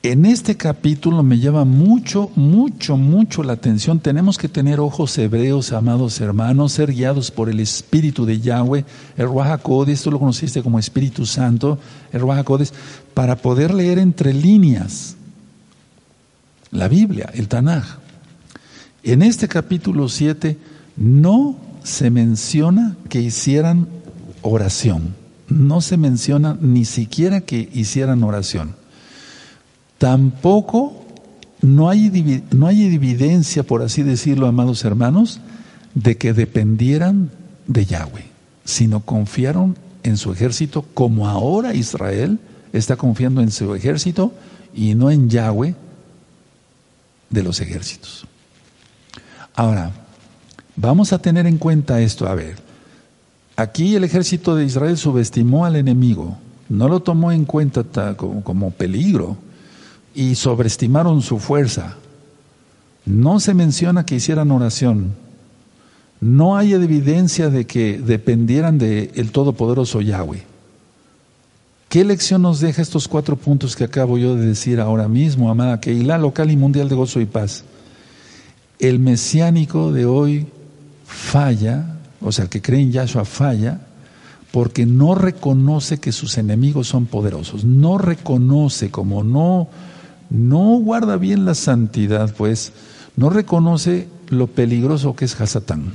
En 0.04 0.26
este 0.26 0.58
capítulo 0.58 1.24
me 1.24 1.40
llama 1.40 1.64
mucho, 1.64 2.30
mucho, 2.36 2.98
mucho 2.98 3.42
la 3.42 3.54
atención. 3.54 4.00
Tenemos 4.00 4.38
que 4.38 4.50
tener 4.50 4.82
ojos 4.82 5.18
hebreos, 5.18 5.72
amados 5.72 6.20
hermanos, 6.20 6.74
ser 6.74 6.92
guiados 6.92 7.32
por 7.32 7.50
el 7.50 7.62
Espíritu 7.62 8.26
de 8.26 8.42
Yahweh, 8.42 8.84
el 9.16 9.28
Ruajacodes, 9.28 10.02
tú 10.04 10.12
lo 10.12 10.20
conociste 10.20 10.62
como 10.62 10.78
Espíritu 10.78 11.26
Santo, 11.26 11.80
el 12.12 12.20
Ruajacodes, 12.20 12.74
para 13.14 13.38
poder 13.38 13.74
leer 13.74 13.98
entre 13.98 14.34
líneas 14.34 15.16
la 16.72 16.90
Biblia, 16.90 17.30
el 17.34 17.48
Tanaj. 17.48 18.00
En 19.04 19.22
este 19.22 19.48
capítulo 19.48 20.10
7 20.10 20.58
no 20.98 21.56
se 21.84 22.10
menciona 22.10 22.98
que 23.08 23.22
hicieran 23.22 23.88
oración, 24.42 25.16
no 25.48 25.82
se 25.82 25.98
menciona 25.98 26.58
ni 26.60 26.86
siquiera 26.86 27.42
que 27.42 27.70
hicieran 27.74 28.24
oración. 28.24 28.76
Tampoco 29.98 31.06
no 31.62 31.90
hay, 31.90 32.44
no 32.52 32.68
hay 32.68 32.94
evidencia, 32.94 33.64
por 33.64 33.82
así 33.82 34.04
decirlo, 34.04 34.48
amados 34.48 34.84
hermanos, 34.84 35.40
de 35.96 36.18
que 36.18 36.34
dependieran 36.34 37.32
de 37.68 37.86
Yahweh, 37.86 38.26
sino 38.66 39.00
confiaron 39.02 39.78
en 40.04 40.18
su 40.18 40.32
ejército 40.34 40.84
como 40.94 41.28
ahora 41.30 41.74
Israel 41.74 42.40
está 42.74 42.98
confiando 42.98 43.42
en 43.42 43.52
su 43.52 43.74
ejército 43.76 44.34
y 44.74 44.96
no 44.96 45.12
en 45.12 45.30
Yahweh 45.30 45.76
de 47.30 47.44
los 47.44 47.62
ejércitos. 47.62 48.26
Ahora, 49.56 49.92
vamos 50.76 51.14
a 51.14 51.20
tener 51.20 51.46
en 51.48 51.58
cuenta 51.58 52.02
esto, 52.02 52.28
a 52.28 52.36
ver, 52.36 52.62
aquí 53.55 53.95
el 53.95 54.03
ejército 54.03 54.55
de 54.55 54.65
Israel 54.65 54.98
subestimó 54.98 55.65
al 55.65 55.75
enemigo, 55.75 56.38
no 56.69 56.88
lo 56.88 57.01
tomó 57.01 57.31
en 57.31 57.45
cuenta 57.45 57.83
como 58.15 58.72
peligro, 58.72 59.38
y 60.15 60.36
sobreestimaron 60.36 61.22
su 61.22 61.39
fuerza. 61.39 61.95
No 63.05 63.39
se 63.39 63.53
menciona 63.53 64.05
que 64.05 64.15
hicieran 64.15 64.51
oración. 64.51 65.13
No 66.22 66.55
hay 66.55 66.74
evidencia 66.74 67.50
de 67.50 67.65
que 67.65 68.00
dependieran 68.00 68.77
del 68.77 69.12
el 69.15 69.31
Todopoderoso 69.31 70.01
Yahweh. 70.01 70.43
¿Qué 71.89 72.03
lección 72.05 72.41
nos 72.41 72.60
deja 72.60 72.81
estos 72.81 73.07
cuatro 73.07 73.36
puntos 73.36 73.75
que 73.75 73.83
acabo 73.83 74.17
yo 74.17 74.36
de 74.36 74.48
decir 74.48 74.79
ahora 74.79 75.07
mismo, 75.07 75.51
amada 75.51 75.79
Keilah 75.79 76.17
local 76.17 76.50
y 76.50 76.57
mundial 76.57 76.89
de 76.89 76.95
gozo 76.95 77.19
y 77.19 77.25
paz? 77.25 77.65
El 78.79 79.00
mesiánico 79.00 79.91
de 79.91 80.05
hoy 80.05 80.48
falla, 81.05 81.98
o 82.24 82.32
sea, 82.32 82.48
que 82.48 82.62
cree 82.62 82.82
en 82.82 82.92
Yahshua 82.92 83.25
falla, 83.25 83.82
porque 84.51 84.86
no 84.86 85.15
reconoce 85.15 86.00
que 86.00 86.12
sus 86.12 86.38
enemigos 86.38 86.88
son 86.88 87.06
poderosos. 87.06 87.65
No 87.65 87.98
reconoce, 87.98 88.92
como 88.92 89.24
no 89.24 89.70
no 90.34 90.80
guarda 90.80 91.18
bien 91.18 91.46
la 91.46 91.53
santidad, 91.53 92.34
pues 92.36 92.74
no 93.15 93.30
reconoce 93.30 94.08
lo 94.30 94.48
peligroso 94.48 95.15
que 95.15 95.25
es 95.25 95.39
Hasatán. 95.39 95.94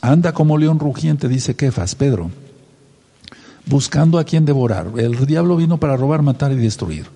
Anda 0.00 0.32
como 0.32 0.58
león 0.58 0.80
rugiente, 0.80 1.28
dice 1.28 1.54
Kefas, 1.54 1.94
Pedro, 1.94 2.30
buscando 3.66 4.18
a 4.18 4.24
quien 4.24 4.44
devorar. 4.44 4.90
El 4.96 5.24
diablo 5.26 5.56
vino 5.56 5.78
para 5.78 5.96
robar, 5.96 6.22
matar 6.22 6.50
y 6.50 6.56
destruir. 6.56 7.06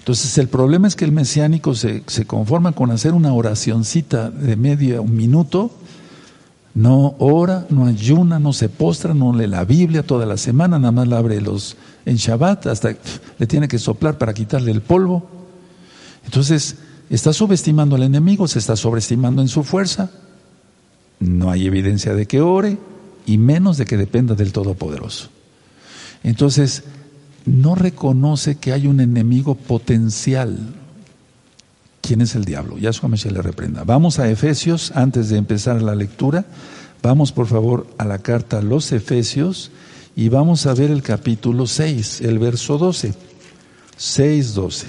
Entonces 0.00 0.36
el 0.38 0.48
problema 0.48 0.88
es 0.88 0.96
que 0.96 1.04
el 1.04 1.12
mesiánico 1.12 1.76
se, 1.76 2.02
se 2.08 2.26
conforma 2.26 2.72
con 2.72 2.90
hacer 2.90 3.14
una 3.14 3.32
oracioncita 3.32 4.28
de 4.30 4.56
medio 4.56 5.02
un 5.02 5.14
minuto, 5.16 5.70
no 6.74 7.16
ora, 7.18 7.66
no 7.68 7.86
ayuna, 7.86 8.38
no 8.38 8.52
se 8.52 8.68
postra, 8.68 9.12
no 9.12 9.34
lee 9.34 9.46
la 9.46 9.64
Biblia 9.64 10.02
toda 10.02 10.24
la 10.24 10.36
semana, 10.36 10.78
nada 10.78 10.92
más 10.92 11.08
la 11.08 11.18
abre 11.18 11.40
los 11.40 11.76
en 12.06 12.16
Shabbat, 12.16 12.66
hasta 12.66 12.96
le 13.38 13.46
tiene 13.46 13.68
que 13.68 13.78
soplar 13.78 14.18
para 14.18 14.32
quitarle 14.32 14.72
el 14.72 14.80
polvo. 14.80 15.28
Entonces, 16.24 16.76
está 17.10 17.32
subestimando 17.32 17.96
al 17.96 18.02
enemigo, 18.02 18.48
se 18.48 18.58
está 18.58 18.76
sobreestimando 18.76 19.42
en 19.42 19.48
su 19.48 19.64
fuerza. 19.64 20.10
No 21.20 21.50
hay 21.50 21.66
evidencia 21.66 22.14
de 22.14 22.26
que 22.26 22.40
ore 22.40 22.78
y 23.26 23.38
menos 23.38 23.76
de 23.76 23.84
que 23.84 23.96
dependa 23.96 24.34
del 24.34 24.52
Todopoderoso. 24.52 25.28
Entonces, 26.24 26.84
no 27.44 27.74
reconoce 27.74 28.56
que 28.56 28.72
hay 28.72 28.86
un 28.86 29.00
enemigo 29.00 29.54
potencial. 29.54 30.74
¿Quién 32.12 32.20
es 32.20 32.34
el 32.34 32.44
diablo? 32.44 32.76
Ya 32.76 32.92
su 32.92 33.16
se 33.16 33.30
le 33.30 33.40
reprenda. 33.40 33.84
Vamos 33.84 34.18
a 34.18 34.28
Efesios, 34.28 34.92
antes 34.94 35.30
de 35.30 35.38
empezar 35.38 35.80
la 35.80 35.94
lectura, 35.94 36.44
vamos 37.02 37.32
por 37.32 37.46
favor 37.46 37.86
a 37.96 38.04
la 38.04 38.18
carta 38.18 38.58
a 38.58 38.60
los 38.60 38.92
Efesios 38.92 39.70
y 40.14 40.28
vamos 40.28 40.66
a 40.66 40.74
ver 40.74 40.90
el 40.90 41.02
capítulo 41.02 41.66
6, 41.66 42.20
el 42.20 42.38
verso 42.38 42.76
12. 42.76 43.14
6, 43.96 44.52
12. 44.52 44.86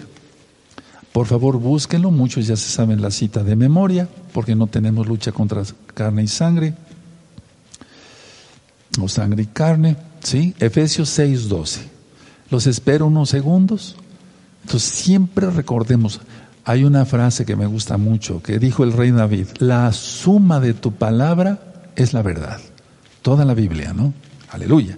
Por 1.14 1.26
favor, 1.26 1.60
búsquenlo. 1.60 2.12
Muchos 2.12 2.46
ya 2.46 2.58
se 2.58 2.70
saben 2.70 3.02
la 3.02 3.10
cita 3.10 3.42
de 3.42 3.56
memoria, 3.56 4.10
porque 4.34 4.54
no 4.54 4.68
tenemos 4.68 5.08
lucha 5.08 5.32
contra 5.32 5.64
carne 5.94 6.24
y 6.24 6.28
sangre, 6.28 6.74
o 9.00 9.08
sangre 9.08 9.44
y 9.44 9.46
carne. 9.46 9.96
¿sí? 10.22 10.54
Efesios 10.60 11.08
6, 11.08 11.48
12. 11.48 11.90
Los 12.50 12.68
espero 12.68 13.08
unos 13.08 13.30
segundos. 13.30 13.96
Entonces, 14.66 14.90
siempre 14.90 15.50
recordemos, 15.50 16.20
hay 16.66 16.84
una 16.84 17.06
frase 17.06 17.46
que 17.46 17.56
me 17.56 17.66
gusta 17.66 17.98
mucho, 17.98 18.42
que 18.42 18.60
dijo 18.60 18.84
el 18.84 18.94
rey 18.94 19.12
David, 19.12 19.48
la 19.60 19.92
suma 19.92 20.60
de 20.60 20.74
tu 20.74 20.94
palabra 20.94 21.60
es 21.96 22.14
la 22.14 22.22
verdad. 22.22 22.60
Toda 23.22 23.46
la 23.46 23.54
Biblia, 23.54 23.94
¿no? 23.94 24.14
Aleluya. 24.50 24.98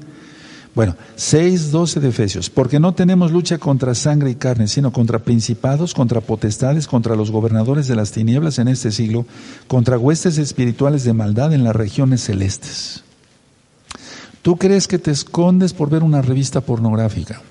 Bueno, 0.76 0.96
6.12 1.18 2.02
de 2.02 2.10
Efesios, 2.10 2.50
porque 2.50 2.82
no 2.82 2.94
tenemos 2.94 3.32
lucha 3.32 3.58
contra 3.58 3.96
sangre 3.96 4.30
y 4.30 4.36
carne, 4.36 4.68
sino 4.68 4.92
contra 4.92 5.20
principados, 5.20 5.94
contra 5.94 6.20
potestades, 6.22 6.86
contra 6.86 7.16
los 7.16 7.32
gobernadores 7.32 7.88
de 7.88 7.96
las 7.96 8.12
tinieblas 8.12 8.60
en 8.60 8.68
este 8.68 8.92
siglo, 8.92 9.26
contra 9.68 9.98
huestes 9.98 10.38
espirituales 10.38 11.06
de 11.06 11.14
maldad 11.14 11.54
en 11.54 11.64
las 11.64 11.76
regiones 11.76 12.26
celestes. 12.26 13.04
Tú 14.42 14.58
crees 14.58 14.88
que 14.88 15.00
te 15.00 15.12
escondes 15.12 15.74
por 15.74 15.90
ver 15.90 16.04
una 16.04 16.22
revista 16.22 16.62
pornográfica 16.62 17.42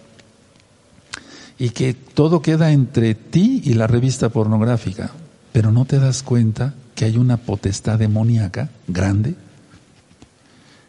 y 1.58 1.70
que 1.70 1.94
todo 1.94 2.42
queda 2.42 2.72
entre 2.72 3.14
ti 3.14 3.62
y 3.64 3.74
la 3.74 3.86
revista 3.86 4.28
pornográfica, 4.28 5.10
pero 5.52 5.70
no 5.70 5.84
te 5.84 5.98
das 5.98 6.22
cuenta 6.22 6.74
que 6.94 7.04
hay 7.04 7.16
una 7.16 7.36
potestad 7.36 7.98
demoníaca 7.98 8.70
grande 8.86 9.34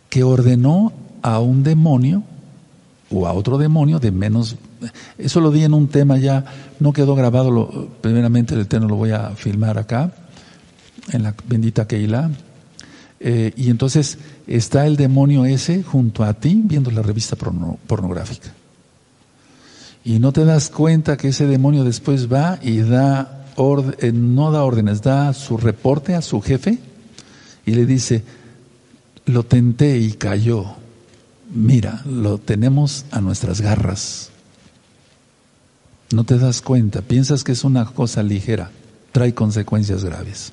que 0.10 0.24
ordenó 0.24 0.94
a 1.22 1.40
un 1.40 1.64
demonio 1.64 2.24
o 3.12 3.28
a 3.28 3.34
otro 3.34 3.58
demonio 3.58 4.00
de 4.00 4.12
menos. 4.12 4.56
Eso 5.18 5.40
lo 5.40 5.52
di 5.52 5.64
en 5.64 5.74
un 5.74 5.88
tema 5.88 6.18
ya, 6.18 6.46
no 6.80 6.94
quedó 6.94 7.16
grabado, 7.16 7.90
primeramente 8.02 8.56
el 8.56 8.62
Eterno 8.62 8.88
lo 8.88 8.96
voy 8.96 9.12
a 9.12 9.32
filmar 9.32 9.78
acá, 9.78 10.14
en 11.12 11.24
la 11.24 11.36
bendita 11.48 11.88
Keilah. 11.88 12.30
Eh, 13.20 13.54
y 13.56 13.70
entonces 13.70 14.18
está 14.46 14.86
el 14.86 14.98
demonio 14.98 15.46
ese 15.46 15.84
junto 15.84 16.24
a 16.24 16.34
ti 16.34 16.62
viendo 16.64 16.92
la 16.92 17.02
revista 17.02 17.36
pornográfica. 17.36 18.52
Y 20.06 20.20
no 20.20 20.32
te 20.32 20.46
das 20.46 20.70
cuenta 20.70 21.18
que 21.18 21.30
ese 21.30 21.48
demonio 21.48 21.84
después 21.84 22.32
va 22.32 22.60
y 22.62 22.78
da, 22.78 23.46
eh, 24.00 24.12
no 24.14 24.52
da 24.52 24.64
órdenes, 24.64 25.02
da 25.02 25.34
su 25.34 25.58
reporte 25.58 26.16
a 26.16 26.22
su 26.22 26.40
jefe 26.40 26.78
y 27.66 27.72
le 27.72 27.86
dice, 27.86 28.24
lo 29.26 29.44
tenté 29.44 29.98
y 29.98 30.14
cayó 30.14 30.76
mira, 31.54 32.02
lo 32.06 32.38
tenemos 32.38 33.06
a 33.12 33.22
nuestras 33.22 33.62
garras. 33.62 34.30
No 36.12 36.24
te 36.24 36.38
das 36.38 36.62
cuenta, 36.62 37.02
piensas 37.02 37.44
que 37.44 37.54
es 37.54 37.64
una 37.64 37.86
cosa 37.86 38.24
ligera, 38.24 38.72
trae 39.12 39.34
consecuencias 39.34 40.04
graves. 40.04 40.52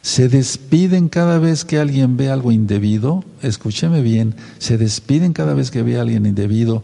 Se 0.00 0.28
despiden 0.28 1.08
cada 1.08 1.38
vez 1.38 1.64
que 1.64 1.78
alguien 1.78 2.16
ve 2.16 2.30
algo 2.30 2.50
indebido, 2.50 3.24
escúcheme 3.40 4.02
bien, 4.02 4.34
se 4.58 4.78
despiden 4.78 5.32
cada 5.32 5.54
vez 5.54 5.70
que 5.70 5.82
ve 5.82 5.98
a 5.98 6.02
alguien 6.02 6.26
indebido 6.26 6.82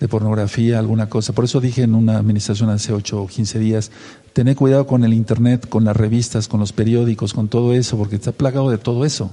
de 0.00 0.08
pornografía, 0.08 0.78
alguna 0.78 1.08
cosa. 1.08 1.32
Por 1.32 1.44
eso 1.44 1.60
dije 1.60 1.82
en 1.82 1.94
una 1.94 2.18
administración 2.18 2.70
hace 2.70 2.92
8 2.92 3.22
o 3.22 3.26
15 3.26 3.58
días, 3.58 3.90
tener 4.32 4.54
cuidado 4.54 4.86
con 4.86 5.04
el 5.04 5.12
Internet, 5.12 5.68
con 5.68 5.84
las 5.84 5.96
revistas, 5.96 6.46
con 6.46 6.60
los 6.60 6.72
periódicos, 6.72 7.34
con 7.34 7.48
todo 7.48 7.74
eso, 7.74 7.96
porque 7.96 8.16
está 8.16 8.32
plagado 8.32 8.70
de 8.70 8.78
todo 8.78 9.04
eso. 9.04 9.30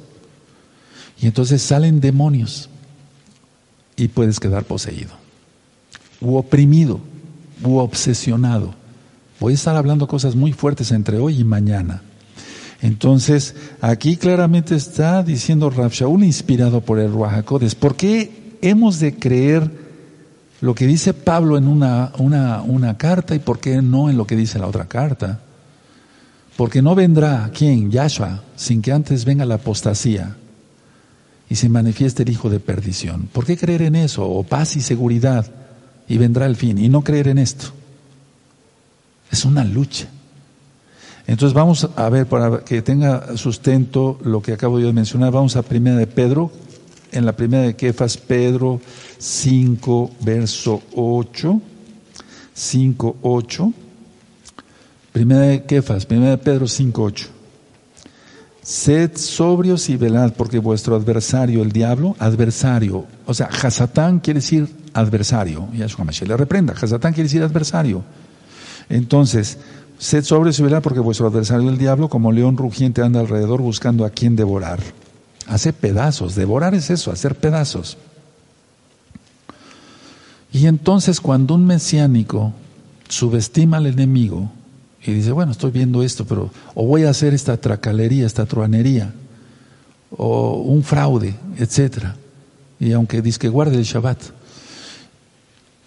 Y 1.21 1.27
entonces 1.27 1.61
salen 1.61 1.99
demonios 1.99 2.69
y 3.95 4.07
puedes 4.07 4.39
quedar 4.39 4.63
poseído, 4.63 5.11
u 6.19 6.35
oprimido, 6.35 6.99
u 7.63 7.77
obsesionado. 7.77 8.73
Voy 9.39 9.53
a 9.53 9.55
estar 9.55 9.75
hablando 9.75 10.07
cosas 10.07 10.35
muy 10.35 10.51
fuertes 10.53 10.91
entre 10.91 11.19
hoy 11.19 11.39
y 11.39 11.43
mañana. 11.43 12.01
Entonces, 12.81 13.55
aquí 13.81 14.17
claramente 14.17 14.75
está 14.75 15.23
diciendo 15.23 15.69
Rav 15.69 15.91
Shaul, 15.91 16.23
inspirado 16.23 16.81
por 16.81 16.99
el 16.99 17.11
Ruajacodes, 17.11 17.75
¿por 17.75 17.95
qué 17.95 18.57
hemos 18.61 18.99
de 18.99 19.15
creer 19.15 19.84
lo 20.61 20.73
que 20.73 20.87
dice 20.87 21.13
Pablo 21.13 21.57
en 21.57 21.67
una, 21.67 22.11
una, 22.17 22.97
carta 22.97 23.35
y 23.35 23.39
por 23.39 23.59
qué 23.59 23.81
no 23.81 24.09
en 24.09 24.17
lo 24.17 24.25
que 24.25 24.35
dice 24.35 24.59
la 24.59 24.67
otra 24.67 24.85
carta? 24.85 25.39
Porque 26.55 26.81
no 26.81 26.95
vendrá, 26.95 27.51
¿quién? 27.53 27.91
Yahshua, 27.91 28.41
sin 28.55 28.81
que 28.81 28.91
antes 28.91 29.25
venga 29.25 29.45
la 29.45 29.55
apostasía 29.55 30.35
y 31.49 31.55
se 31.55 31.69
manifieste 31.69 32.23
el 32.23 32.29
hijo 32.29 32.49
de 32.49 32.59
perdición. 32.59 33.27
¿Por 33.31 33.45
qué 33.45 33.57
creer 33.57 33.81
en 33.81 33.95
eso? 33.95 34.25
O 34.27 34.43
paz 34.43 34.75
y 34.75 34.81
seguridad 34.81 35.45
y 36.07 36.17
vendrá 36.17 36.45
el 36.45 36.55
fin 36.55 36.77
y 36.77 36.89
no 36.89 37.01
creer 37.01 37.27
en 37.27 37.37
esto. 37.37 37.67
Es 39.31 39.45
una 39.45 39.63
lucha. 39.63 40.07
Entonces 41.27 41.53
vamos 41.53 41.89
a 41.95 42.09
ver, 42.09 42.27
para 42.27 42.59
que 42.59 42.81
tenga 42.81 43.35
sustento 43.35 44.19
lo 44.23 44.41
que 44.41 44.53
acabo 44.53 44.79
yo 44.79 44.87
de 44.87 44.93
mencionar, 44.93 45.31
vamos 45.31 45.55
a 45.55 45.63
primera 45.63 45.97
de 45.97 46.07
Pedro, 46.07 46.51
en 47.15 47.25
la 47.25 47.35
primera 47.35 47.63
de 47.63 47.75
Kefas, 47.75 48.17
Pedro 48.17 48.81
5, 49.17 50.11
verso 50.21 50.81
8, 50.95 51.61
5, 52.53 53.17
8, 53.21 53.73
primera 55.11 55.41
de 55.41 55.63
Kefas, 55.63 56.05
primera 56.05 56.31
de 56.31 56.37
Pedro 56.37 56.67
5, 56.67 57.03
8. 57.03 57.27
Sed 58.61 59.15
sobrios 59.15 59.89
y 59.89 59.95
velad, 59.97 60.33
porque 60.33 60.57
vuestro 60.57 60.95
adversario, 60.95 61.61
el 61.61 61.71
diablo, 61.71 62.15
adversario, 62.19 63.05
o 63.25 63.33
sea, 63.33 63.47
Hasatán 63.47 64.19
quiere 64.19 64.39
decir 64.39 64.67
adversario, 64.93 65.69
Yahshua 65.73 66.05
Mashiach 66.05 66.27
le 66.27 66.37
reprenda, 66.37 66.73
Hasatán 66.73 67.13
quiere 67.13 67.27
decir 67.27 67.43
adversario. 67.43 68.03
Entonces, 68.89 69.59
Sed 69.97 70.23
sobres 70.23 70.59
y 70.59 70.63
velad 70.63 70.81
porque 70.81 70.99
vuestro 70.99 71.27
adversario 71.27 71.69
el 71.69 71.77
diablo, 71.77 72.09
como 72.09 72.31
león 72.31 72.57
rugiente, 72.57 73.01
anda 73.01 73.21
alrededor 73.21 73.61
buscando 73.61 74.03
a 74.05 74.09
quien 74.09 74.35
devorar. 74.35 74.79
Hace 75.47 75.73
pedazos. 75.73 76.35
Devorar 76.35 76.73
es 76.73 76.89
eso, 76.89 77.11
hacer 77.11 77.35
pedazos. 77.35 77.97
Y 80.51 80.67
entonces 80.67 81.19
cuando 81.19 81.55
un 81.55 81.65
mesiánico 81.65 82.53
subestima 83.09 83.77
al 83.77 83.87
enemigo 83.87 84.49
y 85.05 85.11
dice, 85.11 85.31
bueno, 85.31 85.51
estoy 85.51 85.71
viendo 85.71 86.01
esto, 86.01 86.25
pero 86.25 86.49
o 86.73 86.85
voy 86.85 87.03
a 87.03 87.09
hacer 87.09 87.33
esta 87.33 87.57
tracalería, 87.57 88.25
esta 88.25 88.45
truanería, 88.45 89.13
o 90.09 90.61
un 90.61 90.83
fraude, 90.83 91.35
etcétera. 91.57 92.15
Y 92.79 92.91
aunque 92.93 93.21
dice 93.21 93.39
que 93.39 93.49
guarde 93.49 93.75
el 93.75 93.83
Shabbat, 93.83 94.19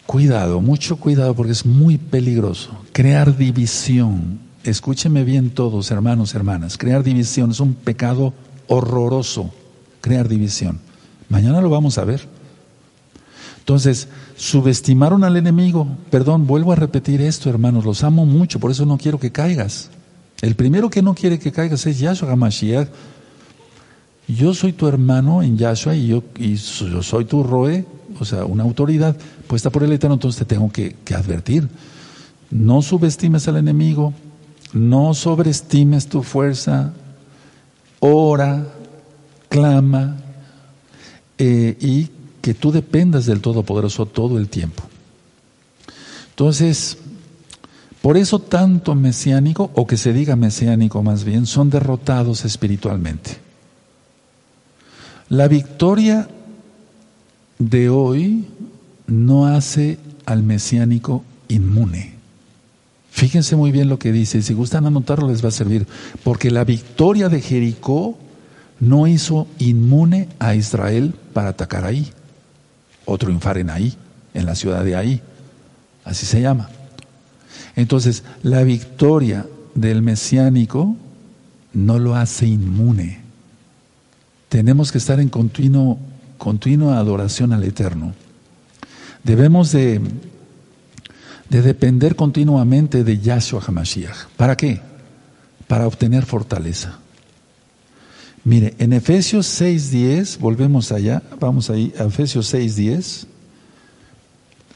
Cuidado, 0.08 0.62
mucho 0.62 0.96
cuidado 0.96 1.34
porque 1.34 1.52
es 1.52 1.66
muy 1.66 1.98
peligroso. 1.98 2.70
Crear 2.92 3.36
división. 3.36 4.38
Escúcheme 4.64 5.22
bien 5.22 5.50
todos, 5.50 5.90
hermanos, 5.90 6.34
hermanas. 6.34 6.78
Crear 6.78 7.02
división 7.02 7.50
es 7.50 7.60
un 7.60 7.74
pecado 7.74 8.32
horroroso. 8.68 9.50
Crear 10.00 10.28
división. 10.28 10.78
Mañana 11.28 11.60
lo 11.60 11.70
vamos 11.70 11.98
a 11.98 12.04
ver. 12.04 12.22
Entonces, 13.58 14.08
subestimaron 14.36 15.24
al 15.24 15.36
enemigo. 15.36 15.86
Perdón, 16.10 16.46
vuelvo 16.46 16.72
a 16.72 16.76
repetir 16.76 17.20
esto, 17.20 17.50
hermanos. 17.50 17.84
Los 17.84 18.04
amo 18.04 18.24
mucho, 18.24 18.60
por 18.60 18.70
eso 18.70 18.86
no 18.86 18.96
quiero 18.96 19.18
que 19.18 19.32
caigas. 19.32 19.90
El 20.40 20.54
primero 20.54 20.88
que 20.88 21.02
no 21.02 21.14
quiere 21.14 21.38
que 21.38 21.52
caigas 21.52 21.84
es 21.86 21.98
Yahshua 21.98 22.30
HaMashiach. 22.30 22.88
Yo 24.28 24.54
soy 24.54 24.72
tu 24.72 24.86
hermano 24.86 25.42
en 25.42 25.56
Yahshua 25.56 25.96
y 25.96 26.08
yo, 26.08 26.22
y 26.36 26.54
yo 26.54 27.02
soy 27.02 27.24
tu 27.24 27.42
Roe, 27.42 27.86
o 28.20 28.24
sea, 28.24 28.44
una 28.44 28.62
autoridad 28.62 29.16
puesta 29.46 29.70
por 29.70 29.82
el 29.82 29.92
Eterno, 29.92 30.14
entonces 30.14 30.38
te 30.38 30.44
tengo 30.44 30.70
que, 30.70 30.94
advertir. 31.14 31.68
No 32.50 32.82
subestimes 32.82 33.48
al 33.48 33.56
enemigo, 33.56 34.12
no 34.72 35.14
sobreestimes 35.14 36.08
tu 36.08 36.22
fuerza, 36.22 36.92
ora, 38.00 38.66
clama 39.48 40.16
eh, 41.38 41.76
y 41.80 42.08
que 42.40 42.54
tú 42.54 42.72
dependas 42.72 43.26
del 43.26 43.40
Todopoderoso 43.40 44.06
todo 44.06 44.38
el 44.38 44.48
tiempo. 44.48 44.82
Entonces, 46.30 46.98
por 48.02 48.16
eso 48.16 48.38
tanto 48.38 48.94
mesiánico, 48.94 49.70
o 49.74 49.86
que 49.86 49.96
se 49.96 50.12
diga 50.12 50.36
mesiánico 50.36 51.02
más 51.02 51.24
bien, 51.24 51.46
son 51.46 51.70
derrotados 51.70 52.44
espiritualmente. 52.44 53.38
La 55.28 55.48
victoria 55.48 56.28
de 57.58 57.90
hoy 57.90 58.46
no 59.06 59.46
hace 59.46 59.98
al 60.26 60.42
mesiánico 60.42 61.24
inmune. 61.48 62.17
Fíjense 63.18 63.56
muy 63.56 63.72
bien 63.72 63.88
lo 63.88 63.98
que 63.98 64.12
dice, 64.12 64.42
si 64.42 64.54
gustan 64.54 64.86
anotarlo 64.86 65.26
les 65.26 65.42
va 65.42 65.48
a 65.48 65.50
servir, 65.50 65.88
porque 66.22 66.52
la 66.52 66.62
victoria 66.62 67.28
de 67.28 67.40
Jericó 67.40 68.16
no 68.78 69.08
hizo 69.08 69.48
inmune 69.58 70.28
a 70.38 70.54
Israel 70.54 71.12
para 71.32 71.48
atacar 71.48 71.84
ahí, 71.84 72.12
o 73.06 73.18
triunfar 73.18 73.58
en 73.58 73.70
ahí, 73.70 73.92
en 74.34 74.46
la 74.46 74.54
ciudad 74.54 74.84
de 74.84 74.94
ahí, 74.94 75.20
así 76.04 76.26
se 76.26 76.40
llama. 76.40 76.70
Entonces, 77.74 78.22
la 78.44 78.62
victoria 78.62 79.46
del 79.74 80.00
mesiánico 80.00 80.94
no 81.72 81.98
lo 81.98 82.14
hace 82.14 82.46
inmune. 82.46 83.18
Tenemos 84.48 84.92
que 84.92 84.98
estar 84.98 85.18
en 85.18 85.28
continuo, 85.28 85.98
continua 86.36 86.98
adoración 86.98 87.52
al 87.52 87.64
Eterno. 87.64 88.14
Debemos 89.24 89.72
de, 89.72 90.00
de 91.50 91.62
depender 91.62 92.14
continuamente 92.16 93.04
de 93.04 93.18
Yahshua 93.18 93.62
HaMashiach. 93.66 94.26
¿Para 94.36 94.56
qué? 94.56 94.80
Para 95.66 95.86
obtener 95.86 96.26
fortaleza. 96.26 96.98
Mire, 98.44 98.74
en 98.78 98.92
Efesios 98.92 99.46
6.10, 99.60 100.38
volvemos 100.38 100.92
allá, 100.92 101.22
vamos 101.40 101.70
ahí 101.70 101.92
a 101.98 102.04
Efesios 102.04 102.54
6.10. 102.54 103.26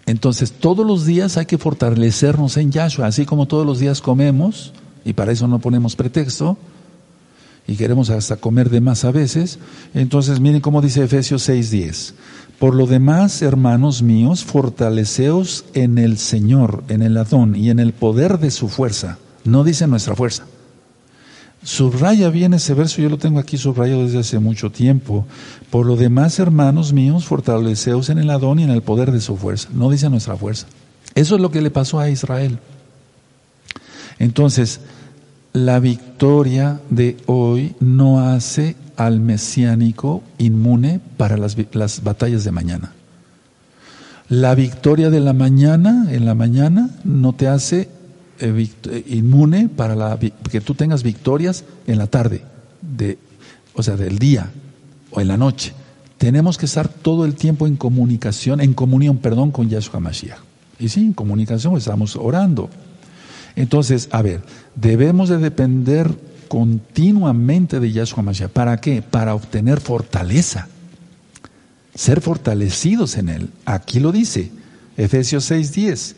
Entonces, 0.06 0.52
todos 0.52 0.86
los 0.86 1.06
días 1.06 1.36
hay 1.36 1.46
que 1.46 1.58
fortalecernos 1.58 2.56
en 2.56 2.72
Yahshua, 2.72 3.06
así 3.06 3.24
como 3.24 3.46
todos 3.46 3.64
los 3.64 3.78
días 3.78 4.00
comemos, 4.00 4.72
y 5.04 5.12
para 5.12 5.32
eso 5.32 5.46
no 5.48 5.58
ponemos 5.58 5.96
pretexto, 5.96 6.58
y 7.66 7.76
queremos 7.76 8.10
hasta 8.10 8.36
comer 8.36 8.70
de 8.70 8.80
más 8.80 9.04
a 9.04 9.12
veces. 9.12 9.58
Entonces, 9.94 10.40
miren 10.40 10.60
cómo 10.60 10.82
dice 10.82 11.04
Efesios 11.04 11.48
6.10. 11.48 12.14
Por 12.58 12.74
lo 12.74 12.86
demás, 12.86 13.42
hermanos 13.42 14.02
míos, 14.02 14.44
fortaleceos 14.44 15.64
en 15.74 15.98
el 15.98 16.18
Señor, 16.18 16.84
en 16.88 17.02
el 17.02 17.16
Adón 17.16 17.56
y 17.56 17.70
en 17.70 17.78
el 17.78 17.92
poder 17.92 18.38
de 18.38 18.50
su 18.50 18.68
fuerza. 18.68 19.18
No 19.44 19.64
dice 19.64 19.86
nuestra 19.86 20.14
fuerza. 20.14 20.44
Subraya 21.64 22.28
bien 22.30 22.54
ese 22.54 22.74
verso, 22.74 23.00
yo 23.00 23.08
lo 23.08 23.18
tengo 23.18 23.38
aquí 23.38 23.56
subrayado 23.56 24.04
desde 24.04 24.18
hace 24.18 24.38
mucho 24.40 24.70
tiempo. 24.70 25.26
Por 25.70 25.86
lo 25.86 25.96
demás, 25.96 26.38
hermanos 26.40 26.92
míos, 26.92 27.24
fortaleceos 27.24 28.10
en 28.10 28.18
el 28.18 28.30
Adón 28.30 28.58
y 28.58 28.64
en 28.64 28.70
el 28.70 28.82
poder 28.82 29.12
de 29.12 29.20
su 29.20 29.36
fuerza. 29.36 29.68
No 29.72 29.88
dice 29.88 30.10
nuestra 30.10 30.36
fuerza. 30.36 30.66
Eso 31.14 31.36
es 31.36 31.40
lo 31.40 31.50
que 31.50 31.62
le 31.62 31.70
pasó 31.70 32.00
a 32.00 32.10
Israel. 32.10 32.58
Entonces, 34.18 34.80
la 35.52 35.80
victoria 35.80 36.80
de 36.88 37.16
hoy 37.26 37.74
no 37.80 38.20
hace 38.20 38.76
al 38.96 39.20
mesiánico 39.20 40.22
inmune 40.38 41.00
para 41.16 41.36
las, 41.36 41.56
batallas 42.02 42.44
de 42.44 42.52
mañana. 42.52 42.92
La 44.28 44.54
victoria 44.54 45.10
de 45.10 45.20
la 45.20 45.32
mañana, 45.32 46.06
en 46.10 46.24
la 46.24 46.34
mañana, 46.34 46.90
no 47.04 47.34
te 47.34 47.48
hace 47.48 47.90
eh, 48.38 48.68
eh, 48.88 49.04
inmune 49.08 49.68
para 49.68 49.94
la, 49.94 50.18
que 50.18 50.60
tú 50.60 50.74
tengas 50.74 51.02
victorias 51.02 51.64
en 51.86 51.98
la 51.98 52.06
tarde, 52.06 52.42
de, 52.80 53.18
o 53.74 53.82
sea, 53.82 53.96
del 53.96 54.18
día 54.18 54.50
o 55.10 55.20
en 55.20 55.28
la 55.28 55.36
noche. 55.36 55.74
Tenemos 56.16 56.56
que 56.56 56.66
estar 56.66 56.88
todo 56.88 57.24
el 57.24 57.34
tiempo 57.34 57.66
en 57.66 57.76
comunicación, 57.76 58.60
en 58.60 58.72
comunión, 58.72 59.18
perdón, 59.18 59.50
con 59.50 59.68
Yahshua 59.68 60.00
Mashiach. 60.00 60.38
Y 60.78 60.88
sí, 60.88 61.00
en 61.00 61.12
comunicación 61.12 61.76
estamos 61.76 62.16
orando. 62.16 62.70
Entonces, 63.56 64.08
a 64.12 64.22
ver, 64.22 64.42
debemos 64.74 65.28
de 65.28 65.38
depender 65.38 66.10
continuamente 66.48 67.80
de 67.80 67.92
Yahshua 67.92 68.22
Mashiach. 68.22 68.50
¿Para 68.50 68.80
qué? 68.80 69.02
Para 69.02 69.34
obtener 69.34 69.80
fortaleza, 69.80 70.68
ser 71.94 72.20
fortalecidos 72.20 73.16
en 73.16 73.28
Él. 73.28 73.50
Aquí 73.64 74.00
lo 74.00 74.12
dice, 74.12 74.50
Efesios 74.96 75.50
6:10. 75.50 76.16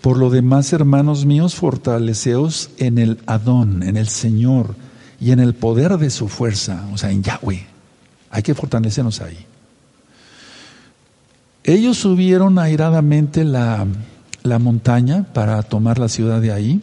Por 0.00 0.18
lo 0.18 0.30
demás, 0.30 0.72
hermanos 0.72 1.24
míos, 1.24 1.54
fortaleceos 1.54 2.70
en 2.78 2.98
el 2.98 3.18
Adón, 3.26 3.82
en 3.82 3.96
el 3.96 4.08
Señor 4.08 4.76
y 5.20 5.32
en 5.32 5.40
el 5.40 5.54
poder 5.54 5.98
de 5.98 6.10
su 6.10 6.28
fuerza, 6.28 6.86
o 6.92 6.98
sea, 6.98 7.10
en 7.10 7.22
Yahweh. 7.22 7.66
Hay 8.30 8.42
que 8.42 8.54
fortalecernos 8.54 9.20
ahí. 9.20 9.38
Ellos 11.64 11.96
subieron 11.96 12.58
airadamente 12.58 13.44
la, 13.44 13.86
la 14.46 14.58
montaña 14.58 15.26
para 15.32 15.62
tomar 15.62 15.98
la 15.98 16.08
ciudad 16.08 16.40
de 16.40 16.52
ahí, 16.52 16.80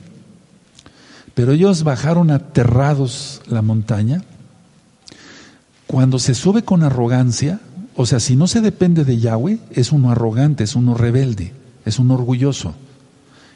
pero 1.34 1.54
ellos 1.54 1.84
bajaron 1.84 2.32
aterrados 2.32 3.42
la 3.48 3.62
montaña. 3.62 4.24
Cuando 5.88 6.20
se 6.20 6.36
sube 6.36 6.64
con 6.64 6.84
arrogancia, 6.84 7.60
o 7.96 8.06
sea, 8.06 8.20
si 8.20 8.36
no 8.36 8.48
se 8.48 8.62
depende 8.62 9.04
de 9.04 9.20
Yahweh, 9.20 9.60
es 9.72 9.92
uno 9.92 10.12
arrogante, 10.12 10.64
es 10.64 10.76
uno 10.76 10.96
rebelde, 10.96 11.54
es 11.86 12.00
un 12.00 12.12
orgulloso. 12.12 12.76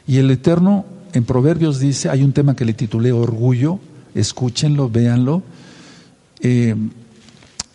Y 0.06 0.18
el 0.18 0.30
Eterno 0.30 0.84
en 1.12 1.24
Proverbios 1.24 1.78
dice, 1.78 2.08
hay 2.08 2.22
un 2.22 2.32
tema 2.32 2.56
que 2.56 2.64
le 2.64 2.74
titulé 2.74 3.12
Orgullo, 3.12 3.78
escúchenlo, 4.14 4.88
véanlo. 4.88 5.42
Eh, 6.40 6.74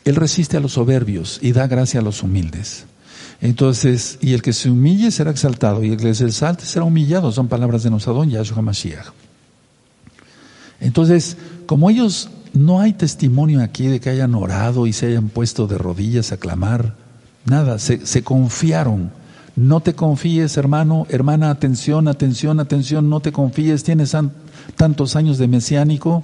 él 0.05 0.15
resiste 0.15 0.57
a 0.57 0.59
los 0.59 0.73
soberbios 0.73 1.39
y 1.41 1.51
da 1.51 1.67
gracia 1.67 1.99
a 1.99 2.03
los 2.03 2.23
humildes. 2.23 2.85
Entonces, 3.41 4.17
y 4.21 4.33
el 4.33 4.41
que 4.41 4.53
se 4.53 4.69
humille 4.69 5.11
será 5.11 5.31
exaltado, 5.31 5.83
y 5.83 5.91
el 5.91 5.97
que 5.97 6.13
se 6.15 6.25
exalte 6.25 6.65
será 6.65 6.85
humillado, 6.85 7.31
son 7.31 7.47
palabras 7.47 7.83
de 7.83 7.89
Nosadón 7.89 8.29
Yahshua 8.29 8.61
Mashiach. 8.61 9.07
Entonces, 10.79 11.37
como 11.65 11.89
ellos 11.89 12.29
no 12.53 12.81
hay 12.81 12.93
testimonio 12.93 13.61
aquí 13.61 13.87
de 13.87 13.99
que 13.99 14.09
hayan 14.09 14.35
orado 14.35 14.85
y 14.85 14.93
se 14.93 15.07
hayan 15.07 15.29
puesto 15.29 15.67
de 15.67 15.77
rodillas 15.77 16.31
a 16.31 16.37
clamar, 16.37 16.95
nada, 17.45 17.79
se, 17.79 18.05
se 18.05 18.23
confiaron. 18.23 19.11
No 19.55 19.81
te 19.81 19.93
confíes, 19.93 20.57
hermano, 20.57 21.05
hermana, 21.09 21.51
atención, 21.51 22.07
atención, 22.07 22.59
atención, 22.59 23.09
no 23.09 23.19
te 23.19 23.31
confíes, 23.31 23.83
tienes 23.83 24.15
tantos 24.75 25.15
años 25.15 25.37
de 25.37 25.47
mesiánico, 25.47 26.23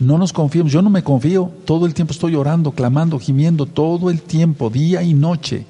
no 0.00 0.18
nos 0.18 0.32
confiemos, 0.32 0.72
yo 0.72 0.82
no 0.82 0.90
me 0.90 1.04
confío, 1.04 1.52
todo 1.64 1.86
el 1.86 1.94
tiempo 1.94 2.12
estoy 2.12 2.34
orando, 2.34 2.72
clamando, 2.72 3.18
gimiendo, 3.18 3.66
todo 3.66 4.10
el 4.10 4.22
tiempo, 4.22 4.70
día 4.70 5.02
y 5.02 5.14
noche. 5.14 5.66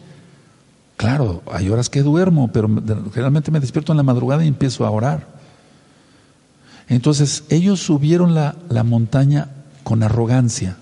Claro, 0.96 1.42
hay 1.52 1.68
horas 1.68 1.90
que 1.90 2.02
duermo, 2.02 2.50
pero 2.52 2.68
generalmente 3.12 3.50
me 3.50 3.60
despierto 3.60 3.92
en 3.92 3.98
la 3.98 4.02
madrugada 4.02 4.44
y 4.44 4.48
empiezo 4.48 4.86
a 4.86 4.90
orar. 4.90 5.26
Entonces, 6.88 7.44
ellos 7.48 7.80
subieron 7.80 8.34
la, 8.34 8.56
la 8.68 8.84
montaña 8.84 9.48
con 9.82 10.02
arrogancia, 10.02 10.76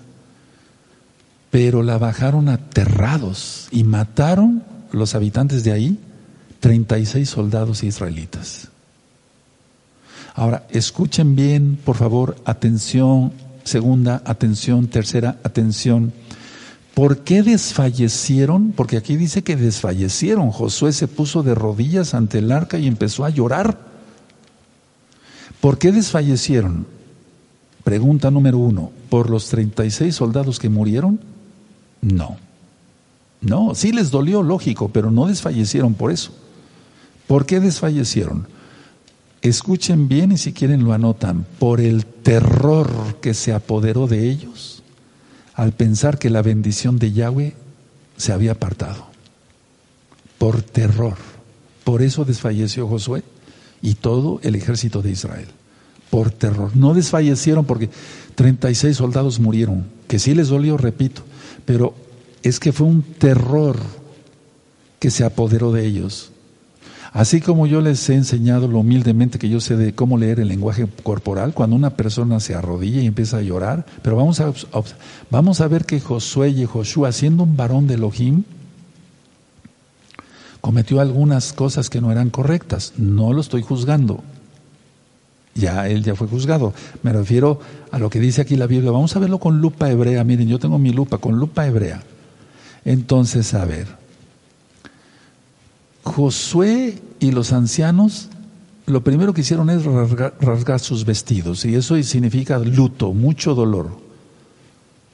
pero 1.51 1.83
la 1.83 1.97
bajaron 1.97 2.49
aterrados 2.49 3.67
y 3.71 3.83
mataron 3.83 4.63
los 4.91 5.15
habitantes 5.15 5.63
de 5.63 5.71
ahí 5.71 5.99
36 6.59 7.29
soldados 7.29 7.83
israelitas. 7.83 8.69
Ahora, 10.33 10.65
escuchen 10.69 11.35
bien, 11.35 11.77
por 11.83 11.95
favor, 11.95 12.35
atención, 12.45 13.33
segunda, 13.63 14.21
atención, 14.25 14.87
tercera, 14.87 15.37
atención. 15.43 16.11
¿Por 16.93 17.19
qué 17.19 17.43
desfallecieron? 17.43 18.71
Porque 18.71 18.97
aquí 18.97 19.15
dice 19.15 19.43
que 19.43 19.55
desfallecieron. 19.55 20.51
Josué 20.51 20.93
se 20.93 21.07
puso 21.07 21.43
de 21.43 21.55
rodillas 21.55 22.13
ante 22.13 22.39
el 22.39 22.51
arca 22.51 22.77
y 22.77 22.87
empezó 22.87 23.25
a 23.25 23.29
llorar. 23.29 23.77
¿Por 25.59 25.77
qué 25.77 25.91
desfallecieron? 25.91 26.85
Pregunta 27.83 28.29
número 28.31 28.57
uno. 28.57 28.91
¿Por 29.09 29.29
los 29.29 29.49
36 29.49 30.15
soldados 30.15 30.59
que 30.59 30.69
murieron? 30.69 31.19
No. 32.01 32.37
No, 33.41 33.75
sí 33.75 33.91
les 33.91 34.09
dolió, 34.09 34.41
lógico, 34.41 34.89
pero 34.89 35.11
no 35.11 35.27
desfallecieron 35.27 35.95
por 35.95 36.11
eso. 36.11 36.31
¿Por 37.27 37.45
qué 37.45 37.59
desfallecieron? 37.59 38.47
Escuchen 39.43 40.07
bien 40.07 40.31
y 40.31 40.37
si 40.37 40.53
quieren 40.53 40.85
lo 40.85 40.93
anotan, 40.93 41.45
por 41.59 41.81
el 41.81 42.05
terror 42.05 43.17
que 43.21 43.33
se 43.33 43.53
apoderó 43.53 44.07
de 44.07 44.29
ellos 44.29 44.83
al 45.53 45.73
pensar 45.73 46.17
que 46.17 46.29
la 46.29 46.41
bendición 46.41 46.97
de 46.97 47.11
Yahweh 47.11 47.53
se 48.17 48.31
había 48.31 48.53
apartado. 48.53 49.05
Por 50.37 50.61
terror. 50.61 51.17
Por 51.83 52.01
eso 52.01 52.23
desfalleció 52.23 52.87
Josué 52.87 53.23
y 53.81 53.95
todo 53.95 54.39
el 54.43 54.55
ejército 54.55 55.01
de 55.01 55.11
Israel. 55.11 55.47
Por 56.09 56.31
terror. 56.31 56.71
No 56.75 56.93
desfallecieron 56.93 57.65
porque 57.65 57.89
36 58.35 58.95
soldados 58.95 59.41
murieron, 59.41 59.85
que 60.07 60.19
sí 60.19 60.33
les 60.33 60.47
dolió, 60.47 60.77
repito, 60.77 61.21
pero 61.65 61.93
es 62.43 62.61
que 62.61 62.71
fue 62.71 62.87
un 62.87 63.03
terror 63.03 63.77
que 64.99 65.11
se 65.11 65.25
apoderó 65.25 65.73
de 65.73 65.85
ellos. 65.85 66.32
Así 67.13 67.41
como 67.41 67.67
yo 67.67 67.79
les 67.79 68.09
he 68.09 68.15
enseñado 68.15 68.67
lo 68.67 68.79
humildemente 68.79 69.37
que 69.37 69.47
yo 69.47 69.59
sé 69.59 69.77
de 69.77 69.93
cómo 69.93 70.17
leer 70.17 70.39
el 70.39 70.47
lenguaje 70.47 70.87
corporal, 71.03 71.53
cuando 71.53 71.75
una 71.75 71.91
persona 71.91 72.39
se 72.39 72.55
arrodilla 72.55 73.01
y 73.01 73.05
empieza 73.05 73.37
a 73.37 73.41
llorar, 73.41 73.85
pero 74.01 74.15
vamos 74.15 74.39
a, 74.39 74.51
vamos 75.29 75.61
a 75.61 75.67
ver 75.67 75.85
que 75.85 75.99
Josué 75.99 76.49
y 76.49 76.65
Joshua, 76.65 77.11
siendo 77.11 77.43
un 77.43 77.55
varón 77.55 77.85
de 77.85 77.93
Elohim, 77.93 78.43
cometió 80.59 81.01
algunas 81.01 81.53
cosas 81.53 81.91
que 81.91 82.01
no 82.01 82.11
eran 82.11 82.31
correctas. 82.31 82.93
No 82.97 83.31
lo 83.31 83.41
estoy 83.41 83.61
juzgando. 83.61 84.23
Ya 85.53 85.87
él 85.87 86.03
ya 86.03 86.15
fue 86.15 86.27
juzgado. 86.27 86.73
Me 87.03 87.13
refiero 87.13 87.59
a 87.91 87.99
lo 87.99 88.09
que 88.09 88.19
dice 88.19 88.41
aquí 88.41 88.55
la 88.55 88.65
Biblia. 88.65 88.89
Vamos 88.89 89.15
a 89.15 89.19
verlo 89.19 89.37
con 89.37 89.61
lupa 89.61 89.91
hebrea. 89.91 90.23
Miren, 90.23 90.47
yo 90.47 90.57
tengo 90.57 90.79
mi 90.79 90.91
lupa 90.91 91.19
con 91.19 91.37
lupa 91.37 91.67
hebrea. 91.67 92.01
Entonces, 92.85 93.53
a 93.53 93.65
ver, 93.65 93.87
Josué 96.03 97.01
y 97.19 97.31
los 97.31 97.53
ancianos 97.53 98.29
lo 98.85 99.01
primero 99.01 99.33
que 99.33 99.41
hicieron 99.41 99.69
es 99.69 99.83
rasgar, 99.85 100.79
sus 100.79 101.05
vestidos 101.05 101.63
y 101.65 101.75
eso 101.75 102.01
significa 102.03 102.59
luto, 102.59 103.13
mucho 103.13 103.55
dolor. 103.55 103.97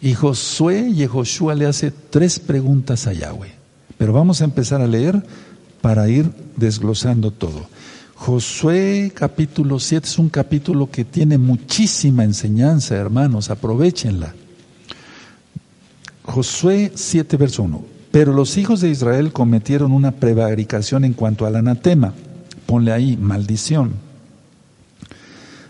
Y 0.02 0.14
Josué 0.16 0.90
y 0.90 1.06
Joshua 1.06 1.54
le 1.54 1.68
hace 1.68 1.92
tres 1.92 2.40
preguntas 2.40 3.06
a 3.06 3.14
Yahweh. 3.14 3.52
Pero 3.98 4.14
vamos 4.14 4.42
a 4.42 4.46
empezar 4.46 4.82
a 4.82 4.88
leer 4.88 5.22
para 5.82 6.10
ir 6.10 6.32
desglosando 6.56 7.32
todo. 7.32 7.68
Josué 8.16 9.12
capítulo 9.14 9.80
7 9.80 10.08
es 10.08 10.18
un 10.18 10.30
capítulo 10.30 10.90
que 10.90 11.06
tiene 11.06 11.38
muchísima 11.38 12.24
enseñanza, 12.24 12.96
hermanos, 12.96 13.50
aprovechenla. 13.50 14.34
Josué 16.24 16.92
7, 16.96 17.38
verso 17.38 17.64
1. 17.64 17.99
Pero 18.12 18.34
los 18.34 18.58
hijos 18.58 18.82
de 18.82 18.90
Israel 18.90 19.32
cometieron 19.32 19.92
una 19.92 20.12
prevaricación 20.12 21.06
en 21.06 21.14
cuanto 21.14 21.46
al 21.46 21.56
anatema. 21.56 22.14
Ponle 22.66 22.92
ahí, 22.92 23.18
maldición. 23.18 23.94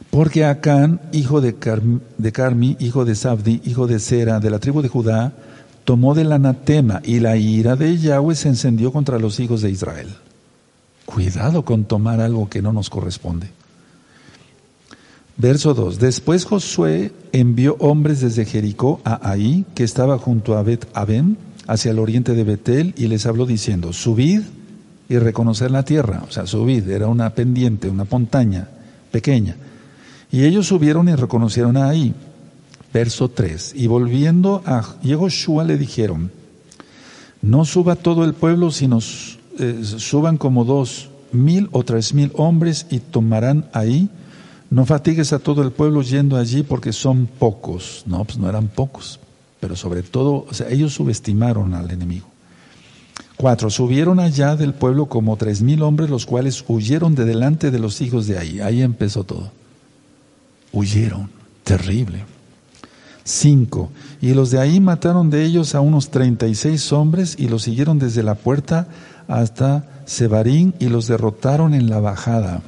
Porque 0.09 0.45
Acán, 0.45 1.01
hijo 1.11 1.41
de, 1.41 1.55
Carmi, 1.55 2.77
hijo 2.79 3.05
de 3.05 3.15
Sabdi, 3.15 3.61
hijo 3.65 3.87
de 3.87 3.99
Sera, 3.99 4.39
de 4.39 4.49
la 4.49 4.59
tribu 4.59 4.81
de 4.81 4.87
Judá, 4.89 5.33
tomó 5.83 6.15
del 6.15 6.31
anatema 6.31 7.01
y 7.03 7.19
la 7.19 7.37
ira 7.37 7.75
de 7.75 7.97
Yahweh 7.97 8.35
se 8.35 8.49
encendió 8.49 8.91
contra 8.91 9.19
los 9.19 9.39
hijos 9.39 9.61
de 9.61 9.69
Israel. 9.69 10.09
Cuidado 11.05 11.63
con 11.63 11.85
tomar 11.85 12.21
algo 12.21 12.49
que 12.49 12.61
no 12.61 12.73
nos 12.73 12.89
corresponde. 12.89 13.49
Verso 15.37 15.73
2. 15.73 15.99
Después 15.99 16.45
Josué 16.45 17.13
envió 17.31 17.75
hombres 17.79 18.21
desde 18.21 18.45
Jericó 18.45 18.99
a 19.05 19.29
Ahí, 19.29 19.65
que 19.73 19.83
estaba 19.83 20.17
junto 20.17 20.57
a 20.57 20.63
Bet 20.63 20.85
Aben, 20.93 21.37
hacia 21.69 21.91
el 21.91 21.99
oriente 21.99 22.33
de 22.33 22.43
Betel 22.43 22.95
y 22.97 23.07
les 23.07 23.27
habló 23.27 23.45
diciendo, 23.45 23.93
subid 23.93 24.41
y 25.07 25.19
reconocer 25.19 25.69
la 25.69 25.83
tierra. 25.83 26.23
O 26.27 26.31
sea, 26.31 26.47
subid, 26.47 26.89
era 26.89 27.05
una 27.05 27.29
pendiente, 27.29 27.89
una 27.89 28.07
montaña 28.09 28.67
pequeña. 29.11 29.55
Y 30.31 30.45
ellos 30.45 30.65
subieron 30.65 31.07
y 31.09 31.15
reconocieron 31.15 31.77
ahí. 31.77 32.15
Verso 32.91 33.29
3. 33.29 33.73
Y 33.75 33.85
volviendo 33.85 34.63
a 34.65 34.83
Yehoshua 35.03 35.63
le 35.63 35.77
dijeron, 35.77 36.31
no 37.43 37.65
suba 37.65 37.95
todo 37.95 38.25
el 38.25 38.33
pueblo, 38.33 38.71
sino 38.71 38.97
eh, 39.59 39.81
suban 39.83 40.37
como 40.37 40.65
dos 40.65 41.09
mil 41.31 41.69
o 41.71 41.83
tres 41.83 42.15
mil 42.15 42.31
hombres 42.33 42.87
y 42.89 42.97
tomarán 42.97 43.69
ahí. 43.73 44.09
No 44.71 44.87
fatigues 44.87 45.33
a 45.33 45.39
todo 45.39 45.61
el 45.61 45.71
pueblo 45.71 46.01
yendo 46.01 46.35
allí 46.35 46.63
porque 46.63 46.93
son 46.93 47.27
pocos. 47.27 48.03
No, 48.07 48.23
pues 48.25 48.39
no 48.39 48.49
eran 48.49 48.69
pocos 48.69 49.19
pero 49.59 49.75
sobre 49.75 50.03
todo, 50.03 50.45
ellos 50.69 50.93
subestimaron 50.93 51.73
al 51.73 51.91
enemigo. 51.91 52.27
Cuatro, 53.35 53.69
subieron 53.69 54.19
allá 54.19 54.55
del 54.55 54.73
pueblo 54.73 55.05
como 55.05 55.37
tres 55.37 55.61
mil 55.61 55.81
hombres, 55.81 56.09
los 56.09 56.25
cuales 56.25 56.63
huyeron 56.67 57.15
de 57.15 57.25
delante 57.25 57.71
de 57.71 57.79
los 57.79 58.01
hijos 58.01 58.27
de 58.27 58.37
ahí. 58.37 58.59
Ahí 58.59 58.81
empezó 58.81 59.23
todo. 59.23 59.51
Huyeron, 60.71 61.29
terrible. 61.63 62.25
Cinco, 63.23 63.91
y 64.21 64.33
los 64.33 64.49
de 64.51 64.59
ahí 64.59 64.79
mataron 64.79 65.29
de 65.29 65.43
ellos 65.45 65.75
a 65.75 65.81
unos 65.81 66.09
treinta 66.09 66.47
y 66.47 66.55
seis 66.55 66.91
hombres 66.91 67.35
y 67.37 67.47
los 67.47 67.63
siguieron 67.63 67.99
desde 67.99 68.23
la 68.23 68.35
puerta 68.35 68.87
hasta 69.27 69.87
Sebarín 70.05 70.73
y 70.79 70.89
los 70.89 71.07
derrotaron 71.07 71.73
en 71.73 71.89
la 71.89 71.99
bajada. 71.99 72.61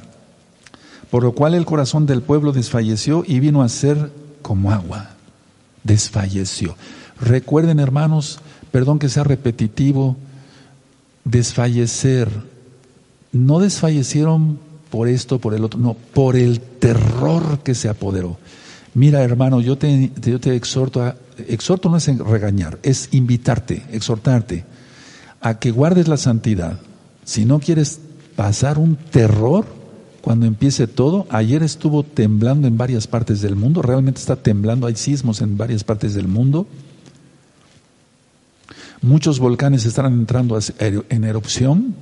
Por 1.10 1.24
lo 1.24 1.32
cual 1.32 1.54
el 1.54 1.66
corazón 1.66 2.06
del 2.06 2.22
pueblo 2.22 2.52
desfalleció 2.52 3.24
y 3.26 3.40
vino 3.40 3.62
a 3.62 3.68
ser 3.68 4.12
como 4.40 4.70
agua 4.70 5.11
desfalleció. 5.84 6.76
Recuerden, 7.20 7.80
hermanos, 7.80 8.40
perdón 8.70 8.98
que 8.98 9.08
sea 9.08 9.24
repetitivo, 9.24 10.16
desfallecer. 11.24 12.28
No 13.32 13.60
desfallecieron 13.60 14.58
por 14.90 15.08
esto, 15.08 15.38
por 15.38 15.54
el 15.54 15.64
otro, 15.64 15.80
no, 15.80 15.94
por 15.94 16.36
el 16.36 16.60
terror 16.60 17.60
que 17.60 17.74
se 17.74 17.88
apoderó. 17.88 18.38
Mira, 18.94 19.22
hermano, 19.22 19.60
yo 19.60 19.78
te, 19.78 20.10
exhorto 20.54 21.02
a, 21.02 21.16
exhorto 21.48 21.88
no 21.88 21.96
es 21.96 22.06
regañar, 22.18 22.78
es 22.82 23.08
invitarte, 23.12 23.82
exhortarte 23.90 24.64
a 25.40 25.58
que 25.58 25.70
guardes 25.70 26.08
la 26.08 26.18
santidad. 26.18 26.78
Si 27.24 27.46
no 27.46 27.58
quieres 27.58 28.00
pasar 28.36 28.78
un 28.78 28.96
terror 28.96 29.81
cuando 30.22 30.46
empiece 30.46 30.86
todo, 30.86 31.26
ayer 31.30 31.62
estuvo 31.62 32.04
temblando 32.04 32.68
en 32.68 32.78
varias 32.78 33.06
partes 33.08 33.42
del 33.42 33.56
mundo, 33.56 33.82
realmente 33.82 34.20
está 34.20 34.36
temblando, 34.36 34.86
hay 34.86 34.94
sismos 34.94 35.40
en 35.42 35.58
varias 35.58 35.82
partes 35.82 36.14
del 36.14 36.28
mundo. 36.28 36.66
Muchos 39.00 39.40
volcanes 39.40 39.84
están 39.84 40.06
entrando 40.12 40.56
en 40.78 41.24
erupción. 41.24 41.96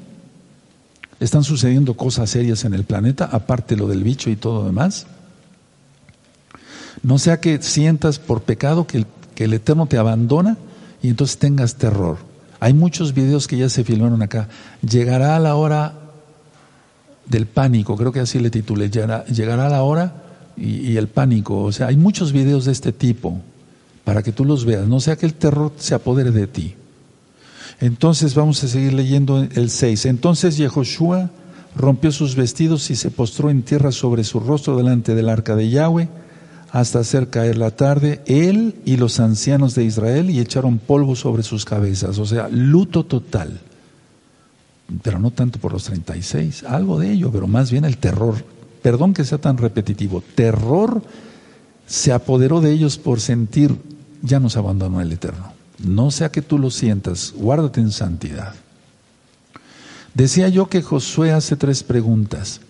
Están 1.18 1.44
sucediendo 1.44 1.94
cosas 1.94 2.28
serias 2.28 2.64
en 2.64 2.74
el 2.74 2.85
planeta, 2.85 3.24
aparte 3.24 3.74
lo 3.74 3.88
del 3.88 4.04
bicho 4.04 4.28
y 4.28 4.37
todo 4.37 4.66
demás. 4.66 5.06
No 7.02 7.18
sea 7.18 7.40
que 7.40 7.62
sientas 7.62 8.18
por 8.18 8.42
pecado 8.42 8.87
que 8.87 9.06
el 9.37 9.52
Eterno 9.54 9.87
te 9.87 9.96
abandona 9.96 10.59
y 11.02 11.09
entonces 11.09 11.38
tengas 11.38 11.76
terror. 11.76 12.18
Hay 12.59 12.74
muchos 12.74 13.14
videos 13.14 13.48
que 13.48 13.56
ya 13.56 13.70
se 13.70 13.85
filmaron 13.85 14.20
acá. 14.20 14.48
Llegará 14.83 15.38
la 15.38 15.54
hora 15.54 15.94
del 17.30 17.46
pánico, 17.46 17.96
creo 17.96 18.12
que 18.12 18.20
así 18.20 18.38
le 18.38 18.50
titulé, 18.50 18.90
llegará, 18.90 19.68
la 19.68 19.82
hora 19.82 20.14
y, 20.56 20.90
y, 20.90 20.96
el 20.96 21.08
pánico. 21.08 21.62
O 21.62 21.72
sea, 21.72 21.86
hay 21.86 21.96
muchos 21.96 22.32
videos 22.32 22.66
de 22.66 22.72
este 22.72 22.92
tipo 22.92 23.40
para 24.04 24.22
que 24.22 24.32
tú 24.32 24.44
los 24.44 24.64
veas. 24.64 24.86
No 24.86 25.00
sea 25.00 25.16
que 25.16 25.26
el 25.26 25.34
terror 25.34 25.72
se 25.78 25.94
apodere 25.94 26.32
de 26.32 26.46
ti. 26.46 26.74
Entonces 27.80 28.34
vamos 28.34 28.62
a 28.62 28.68
seguir 28.68 28.92
leyendo 28.92 29.46
el 29.54 29.70
6. 29.70 30.06
Entonces 30.06 30.56
Yehoshua 30.58 31.30
rompió 31.74 32.12
sus 32.12 32.34
vestidos 32.34 32.90
y 32.90 32.96
se 32.96 33.10
postró 33.10 33.48
en 33.48 33.62
tierra 33.62 33.92
sobre 33.92 34.24
su 34.24 34.40
rostro 34.40 34.76
delante 34.76 35.14
del 35.14 35.28
arca 35.28 35.56
de 35.56 35.70
Yahweh 35.70 36.08
hasta 36.72 37.00
hacer 37.00 37.30
caer 37.30 37.58
la 37.58 37.72
tarde, 37.72 38.20
él 38.26 38.76
y 38.84 38.96
los 38.96 39.18
ancianos 39.18 39.74
de 39.74 39.84
Israel 39.84 40.30
y 40.30 40.38
echaron 40.38 40.78
polvo 40.78 41.16
sobre 41.16 41.42
sus 41.42 41.64
cabezas, 41.64 42.18
o 42.18 42.26
sea, 42.26 42.48
luto 42.48 43.04
total. 43.04 43.60
Pero 45.03 45.18
no 45.18 45.31
tanto 45.31 45.59
por 45.59 45.72
los 45.72 45.85
36, 45.85 46.64
algo 46.64 46.98
de 46.98 47.12
ello, 47.12 47.31
pero 47.31 47.46
más 47.46 47.70
bien 47.70 47.85
el 47.85 47.98
terror. 47.98 48.44
Perdón 48.83 49.14
que 49.14 49.24
sea 49.24 49.38
tan 49.38 49.57
repetitivo, 49.57 50.22
terror 50.35 51.03
se 51.87 52.12
apoderó 52.12 52.61
de 52.61 52.72
ellos 52.72 52.98
por 52.98 53.20
sentir, 53.20 53.76
ya 54.22 54.40
nos 54.40 54.57
abandonó 54.57 55.00
el 55.00 55.12
Eterno. 55.12 55.53
No 55.79 56.11
sea 56.11 56.31
que 56.31 56.42
tú 56.42 56.59
lo 56.59 56.70
sientas, 56.70 57.33
guárdate 57.37 57.81
en 57.81 57.90
santidad. 57.90 58.55
Decía 60.14 60.48
yo 60.48 60.68
que 60.68 60.83
Josué 60.83 61.33
hace 61.33 61.57
tres 61.57 61.83
preguntas. 61.83 62.61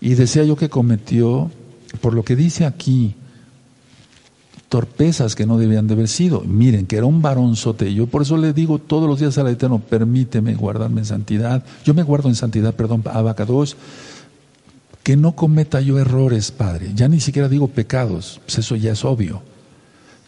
Y 0.00 0.14
decía 0.14 0.44
yo 0.44 0.56
que 0.56 0.70
cometió, 0.70 1.50
por 2.00 2.14
lo 2.14 2.24
que 2.24 2.36
dice 2.36 2.64
aquí, 2.64 3.14
torpezas 4.70 5.34
que 5.34 5.44
no 5.44 5.58
debían 5.58 5.86
de 5.86 5.92
haber 5.92 6.08
sido. 6.08 6.40
Miren, 6.40 6.86
que 6.86 6.96
era 6.96 7.04
un 7.04 7.20
varonzote. 7.20 7.92
Yo 7.92 8.06
por 8.06 8.22
eso 8.22 8.38
le 8.38 8.54
digo 8.54 8.78
todos 8.78 9.06
los 9.06 9.20
días 9.20 9.36
al 9.36 9.48
Eterno, 9.48 9.80
permíteme 9.80 10.54
guardarme 10.54 11.02
en 11.02 11.06
santidad. 11.06 11.62
Yo 11.84 11.92
me 11.92 12.02
guardo 12.02 12.30
en 12.30 12.36
santidad, 12.36 12.74
perdón, 12.74 13.02
abacados. 13.12 13.76
Que 15.02 15.16
no 15.16 15.36
cometa 15.36 15.82
yo 15.82 15.98
errores, 15.98 16.50
Padre. 16.50 16.92
Ya 16.94 17.08
ni 17.08 17.20
siquiera 17.20 17.48
digo 17.48 17.68
pecados, 17.68 18.40
pues 18.46 18.58
eso 18.58 18.76
ya 18.76 18.92
es 18.92 19.04
obvio 19.04 19.42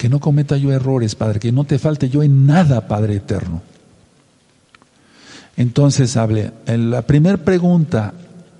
que 0.02 0.08
no 0.08 0.18
cometa 0.18 0.56
yo 0.56 0.72
errores, 0.72 1.14
Padre, 1.14 1.38
que 1.38 1.52
no 1.52 1.62
te 1.62 1.78
falte 1.78 2.08
yo 2.08 2.24
en 2.24 2.44
nada, 2.44 2.88
Padre 2.88 3.14
eterno. 3.14 3.62
Entonces 5.56 6.16
hable, 6.16 6.50
la 6.66 7.02
primera 7.02 7.36
pregunta 7.36 8.12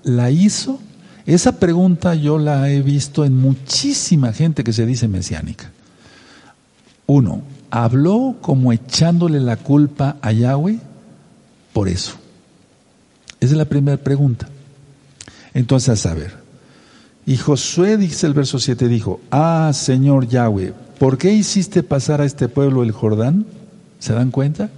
la 0.03 0.31
hizo, 0.31 0.79
esa 1.25 1.59
pregunta 1.59 2.15
yo 2.15 2.37
la 2.37 2.69
he 2.69 2.81
visto 2.81 3.23
en 3.23 3.37
muchísima 3.37 4.33
gente 4.33 4.63
que 4.63 4.73
se 4.73 4.85
dice 4.85 5.07
mesiánica. 5.07 5.71
Uno, 7.05 7.43
habló 7.71 8.35
como 8.41 8.71
echándole 8.71 9.39
la 9.39 9.57
culpa 9.57 10.17
a 10.21 10.31
Yahweh 10.31 10.79
por 11.71 11.89
eso. 11.89 12.13
Esa 13.39 13.51
es 13.53 13.57
la 13.57 13.65
primera 13.65 13.97
pregunta. 13.97 14.47
Entonces, 15.53 16.05
a 16.05 16.13
ver, 16.13 16.43
y 17.25 17.37
Josué, 17.37 17.97
dice 17.97 18.27
el 18.27 18.33
verso 18.33 18.59
7, 18.59 18.87
dijo, 18.87 19.21
ah, 19.31 19.71
Señor 19.73 20.27
Yahweh, 20.27 20.73
¿por 20.99 21.17
qué 21.17 21.33
hiciste 21.33 21.83
pasar 21.83 22.21
a 22.21 22.25
este 22.25 22.49
pueblo 22.49 22.83
el 22.83 22.91
Jordán? 22.91 23.45
¿Se 23.99 24.13
dan 24.13 24.31
cuenta? 24.31 24.69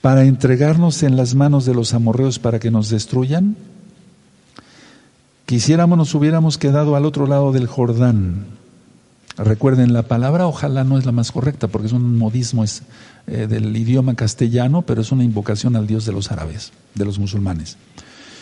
Para 0.00 0.24
entregarnos 0.24 1.02
en 1.02 1.16
las 1.16 1.34
manos 1.34 1.64
de 1.64 1.74
los 1.74 1.94
amorreos 1.94 2.38
para 2.38 2.60
que 2.60 2.70
nos 2.70 2.90
destruyan. 2.90 3.56
Quisiéramos 5.46 5.98
nos 5.98 6.14
hubiéramos 6.14 6.56
quedado 6.56 6.96
al 6.96 7.04
otro 7.04 7.26
lado 7.26 7.52
del 7.52 7.66
Jordán. 7.66 8.46
Recuerden, 9.36 9.92
la 9.92 10.04
palabra 10.04 10.46
ojalá 10.46 10.84
no 10.84 10.96
es 10.96 11.04
la 11.04 11.12
más 11.12 11.32
correcta 11.32 11.68
porque 11.68 11.88
es 11.88 11.92
un 11.92 12.16
modismo 12.18 12.64
eh, 12.64 13.46
del 13.48 13.76
idioma 13.76 14.14
castellano, 14.14 14.82
pero 14.82 15.02
es 15.02 15.12
una 15.12 15.24
invocación 15.24 15.76
al 15.76 15.86
Dios 15.86 16.06
de 16.06 16.12
los 16.12 16.30
árabes, 16.30 16.72
de 16.94 17.04
los 17.04 17.18
musulmanes. 17.18 17.76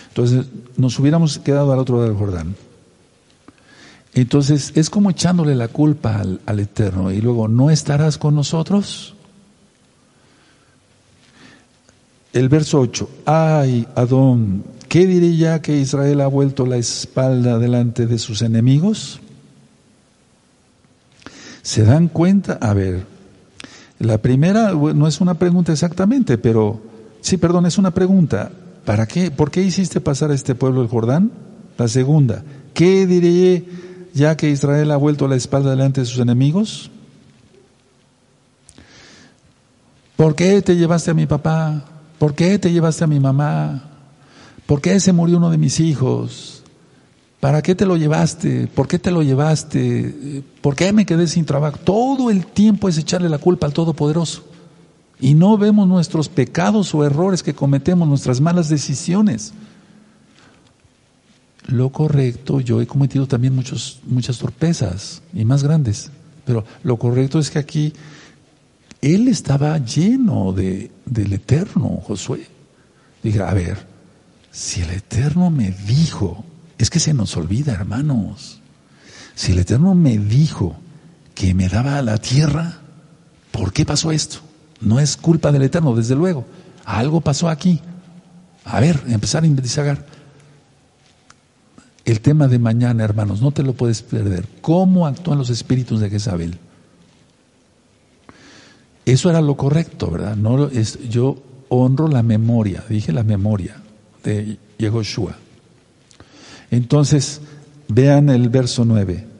Entonces, 0.08 0.46
nos 0.76 0.98
hubiéramos 0.98 1.38
quedado 1.38 1.72
al 1.72 1.78
otro 1.78 1.96
lado 1.96 2.08
del 2.08 2.18
Jordán. 2.18 2.54
Entonces, 4.14 4.72
es 4.74 4.90
como 4.90 5.10
echándole 5.10 5.54
la 5.54 5.68
culpa 5.68 6.22
al, 6.46 6.60
Eterno 6.60 7.10
y 7.10 7.22
luego, 7.22 7.48
¿no 7.48 7.70
estarás 7.70 8.18
con 8.18 8.34
nosotros? 8.34 9.14
El 12.34 12.50
verso 12.50 12.80
8, 12.80 13.08
ay, 13.24 13.86
Adón, 13.94 14.64
¿qué 14.92 15.06
diré 15.06 15.34
ya 15.38 15.62
que 15.62 15.78
Israel 15.78 16.20
ha 16.20 16.26
vuelto 16.26 16.66
la 16.66 16.76
espalda 16.76 17.58
delante 17.58 18.06
de 18.06 18.18
sus 18.18 18.42
enemigos? 18.42 19.20
¿Se 21.62 21.82
dan 21.82 22.08
cuenta? 22.08 22.58
A 22.60 22.74
ver, 22.74 23.06
la 23.98 24.18
primera 24.18 24.72
no 24.72 25.08
es 25.08 25.22
una 25.22 25.32
pregunta 25.32 25.72
exactamente, 25.72 26.36
pero 26.36 26.82
sí, 27.22 27.38
perdón, 27.38 27.64
es 27.64 27.78
una 27.78 27.92
pregunta. 27.92 28.50
¿Para 28.84 29.06
qué? 29.06 29.30
¿Por 29.30 29.50
qué 29.50 29.62
hiciste 29.62 30.02
pasar 30.02 30.30
a 30.30 30.34
este 30.34 30.54
pueblo 30.54 30.82
el 30.82 30.88
Jordán? 30.88 31.32
La 31.78 31.88
segunda, 31.88 32.44
¿qué 32.74 33.06
diré 33.06 33.64
ya 34.12 34.36
que 34.36 34.50
Israel 34.50 34.90
ha 34.90 34.98
vuelto 34.98 35.26
la 35.26 35.36
espalda 35.36 35.70
delante 35.70 36.02
de 36.02 36.06
sus 36.06 36.18
enemigos? 36.18 36.90
¿Por 40.16 40.34
qué 40.34 40.60
te 40.60 40.76
llevaste 40.76 41.12
a 41.12 41.14
mi 41.14 41.24
papá? 41.24 41.82
¿Por 42.18 42.34
qué 42.34 42.58
te 42.58 42.70
llevaste 42.70 43.04
a 43.04 43.06
mi 43.06 43.20
mamá? 43.20 43.88
¿Por 44.66 44.80
qué 44.80 44.98
se 45.00 45.12
murió 45.12 45.38
uno 45.38 45.50
de 45.50 45.58
mis 45.58 45.80
hijos? 45.80 46.62
¿Para 47.40 47.60
qué 47.60 47.74
te 47.74 47.86
lo 47.86 47.96
llevaste? 47.96 48.68
¿Por 48.68 48.86
qué 48.86 48.98
te 48.98 49.10
lo 49.10 49.22
llevaste? 49.22 50.44
¿Por 50.60 50.76
qué 50.76 50.92
me 50.92 51.04
quedé 51.04 51.26
sin 51.26 51.44
trabajo? 51.44 51.78
Todo 51.78 52.30
el 52.30 52.46
tiempo 52.46 52.88
es 52.88 52.98
echarle 52.98 53.28
la 53.28 53.38
culpa 53.38 53.66
al 53.66 53.72
Todopoderoso 53.72 54.44
y 55.22 55.34
no 55.34 55.56
vemos 55.56 55.88
nuestros 55.88 56.28
pecados 56.28 56.94
o 56.94 57.04
errores 57.04 57.42
que 57.42 57.54
cometemos, 57.54 58.08
nuestras 58.08 58.40
malas 58.40 58.68
decisiones. 58.68 59.52
Lo 61.66 61.90
correcto, 61.90 62.60
yo 62.60 62.80
he 62.80 62.88
cometido 62.88 63.28
también 63.28 63.54
muchos, 63.54 64.00
muchas 64.04 64.38
torpezas 64.38 65.22
y 65.32 65.44
más 65.44 65.62
grandes, 65.62 66.10
pero 66.44 66.64
lo 66.82 66.96
correcto 66.96 67.38
es 67.38 67.50
que 67.50 67.60
aquí 67.60 67.92
él 69.00 69.28
estaba 69.28 69.78
lleno 69.78 70.52
de, 70.52 70.90
del 71.06 71.32
Eterno, 71.32 72.00
Josué. 72.04 72.46
Dije, 73.22 73.40
a 73.42 73.54
ver, 73.54 73.91
si 74.52 74.82
el 74.82 74.90
Eterno 74.90 75.50
me 75.50 75.70
dijo, 75.70 76.44
es 76.76 76.90
que 76.90 77.00
se 77.00 77.14
nos 77.14 77.36
olvida, 77.38 77.72
hermanos, 77.72 78.60
si 79.34 79.52
el 79.52 79.58
Eterno 79.58 79.94
me 79.94 80.18
dijo 80.18 80.76
que 81.34 81.54
me 81.54 81.68
daba 81.68 82.02
la 82.02 82.18
tierra, 82.18 82.80
¿por 83.50 83.72
qué 83.72 83.86
pasó 83.86 84.12
esto? 84.12 84.40
No 84.80 85.00
es 85.00 85.16
culpa 85.16 85.52
del 85.52 85.62
Eterno, 85.62 85.96
desde 85.96 86.14
luego. 86.14 86.44
Algo 86.84 87.22
pasó 87.22 87.48
aquí. 87.48 87.80
A 88.64 88.78
ver, 88.78 89.02
empezar 89.08 89.42
a 89.42 89.46
investigar. 89.46 90.04
El 92.04 92.20
tema 92.20 92.46
de 92.46 92.58
mañana, 92.58 93.04
hermanos, 93.04 93.40
no 93.40 93.52
te 93.52 93.62
lo 93.62 93.72
puedes 93.72 94.02
perder. 94.02 94.46
¿Cómo 94.60 95.06
actúan 95.06 95.38
los 95.38 95.48
espíritus 95.48 96.00
de 96.00 96.10
Jezabel? 96.10 96.58
Eso 99.06 99.30
era 99.30 99.40
lo 99.40 99.56
correcto, 99.56 100.10
¿verdad? 100.10 100.36
No 100.36 100.66
es, 100.68 100.98
yo 101.08 101.42
honro 101.68 102.08
la 102.08 102.22
memoria, 102.22 102.84
dije 102.88 103.12
la 103.12 103.22
memoria 103.22 103.81
de 104.22 104.58
Yehoshua. 104.78 105.36
Entonces, 106.70 107.40
vean 107.88 108.28
el 108.30 108.48
verso 108.48 108.84
9 108.84 109.32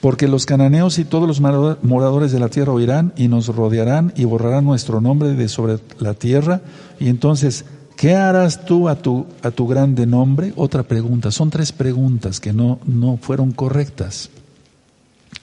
porque 0.00 0.28
los 0.28 0.46
cananeos 0.46 0.98
y 0.98 1.04
todos 1.04 1.26
los 1.26 1.40
moradores 1.40 2.30
de 2.30 2.38
la 2.38 2.48
tierra 2.48 2.72
oirán 2.72 3.12
y 3.16 3.28
nos 3.28 3.48
rodearán 3.48 4.12
y 4.16 4.24
borrarán 4.24 4.64
nuestro 4.64 5.00
nombre 5.00 5.34
de 5.34 5.48
sobre 5.48 5.78
la 5.98 6.14
tierra. 6.14 6.60
Y 7.00 7.08
entonces, 7.08 7.64
¿qué 7.96 8.14
harás 8.14 8.64
tú 8.64 8.88
a 8.88 8.96
tu, 8.96 9.26
a 9.42 9.50
tu 9.50 9.66
grande 9.66 10.06
nombre? 10.06 10.52
Otra 10.54 10.84
pregunta. 10.84 11.32
Son 11.32 11.50
tres 11.50 11.72
preguntas 11.72 12.38
que 12.38 12.52
no, 12.52 12.78
no 12.86 13.18
fueron 13.20 13.50
correctas. 13.50 14.30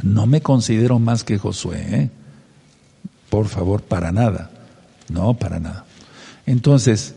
No 0.01 0.25
me 0.25 0.41
considero 0.41 0.99
más 0.99 1.23
que 1.23 1.37
Josué, 1.37 1.85
¿eh? 1.89 2.09
Por 3.29 3.47
favor, 3.47 3.81
para 3.81 4.13
nada. 4.13 4.51
No, 5.09 5.33
para 5.33 5.59
nada. 5.59 5.85
Entonces, 6.45 7.14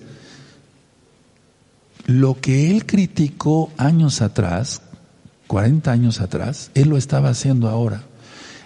lo 2.09 2.40
que 2.40 2.71
él 2.71 2.87
criticó 2.87 3.71
años 3.77 4.23
atrás, 4.23 4.81
40 5.47 5.92
años 5.92 6.23
atrás, 6.23 6.71
él 6.73 6.88
lo 6.88 6.97
estaba 6.97 7.29
haciendo 7.29 7.68
ahora. 7.68 8.03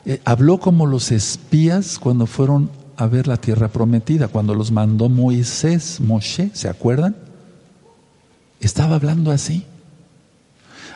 Eh, 0.05 0.20
habló 0.24 0.61
como 0.61 0.87
los 0.87 1.11
espías 1.11 1.98
cuando 1.98 2.26
fueron 2.26 2.70
a 2.96 3.07
ver 3.07 3.26
la 3.26 3.37
tierra 3.38 3.66
prometida, 3.66 4.28
cuando 4.28 4.55
los 4.55 4.70
mandó 4.70 5.09
Moisés, 5.09 6.00
Moshe, 6.00 6.50
¿se 6.55 6.68
acuerdan? 6.68 7.16
Estaba 8.61 8.94
hablando 8.94 9.33
así. 9.33 9.66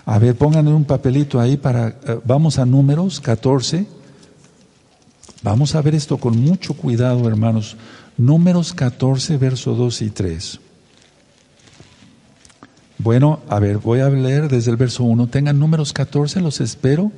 A 0.04 0.20
ver, 0.20 0.36
pónganle 0.36 0.72
un 0.72 0.84
papelito 0.84 1.40
ahí 1.40 1.56
para, 1.56 1.88
eh, 1.88 2.20
vamos 2.24 2.60
a 2.60 2.64
números 2.64 3.20
14. 3.20 3.88
Vamos 5.42 5.74
a 5.74 5.82
ver 5.82 5.96
esto 5.96 6.18
con 6.18 6.38
mucho 6.38 6.74
cuidado, 6.74 7.26
hermanos. 7.26 7.76
Números 8.16 8.72
14, 8.72 9.36
verso 9.36 9.74
2 9.74 10.02
y 10.02 10.10
3. 10.10 10.60
Bueno, 12.98 13.40
a 13.48 13.58
ver, 13.60 13.78
voy 13.78 14.00
a 14.00 14.08
leer 14.08 14.48
desde 14.48 14.70
el 14.70 14.76
verso 14.76 15.04
1. 15.04 15.26
Tengan 15.28 15.58
números 15.58 15.92
14, 15.92 16.40
los 16.40 16.60
espero. 16.60 17.12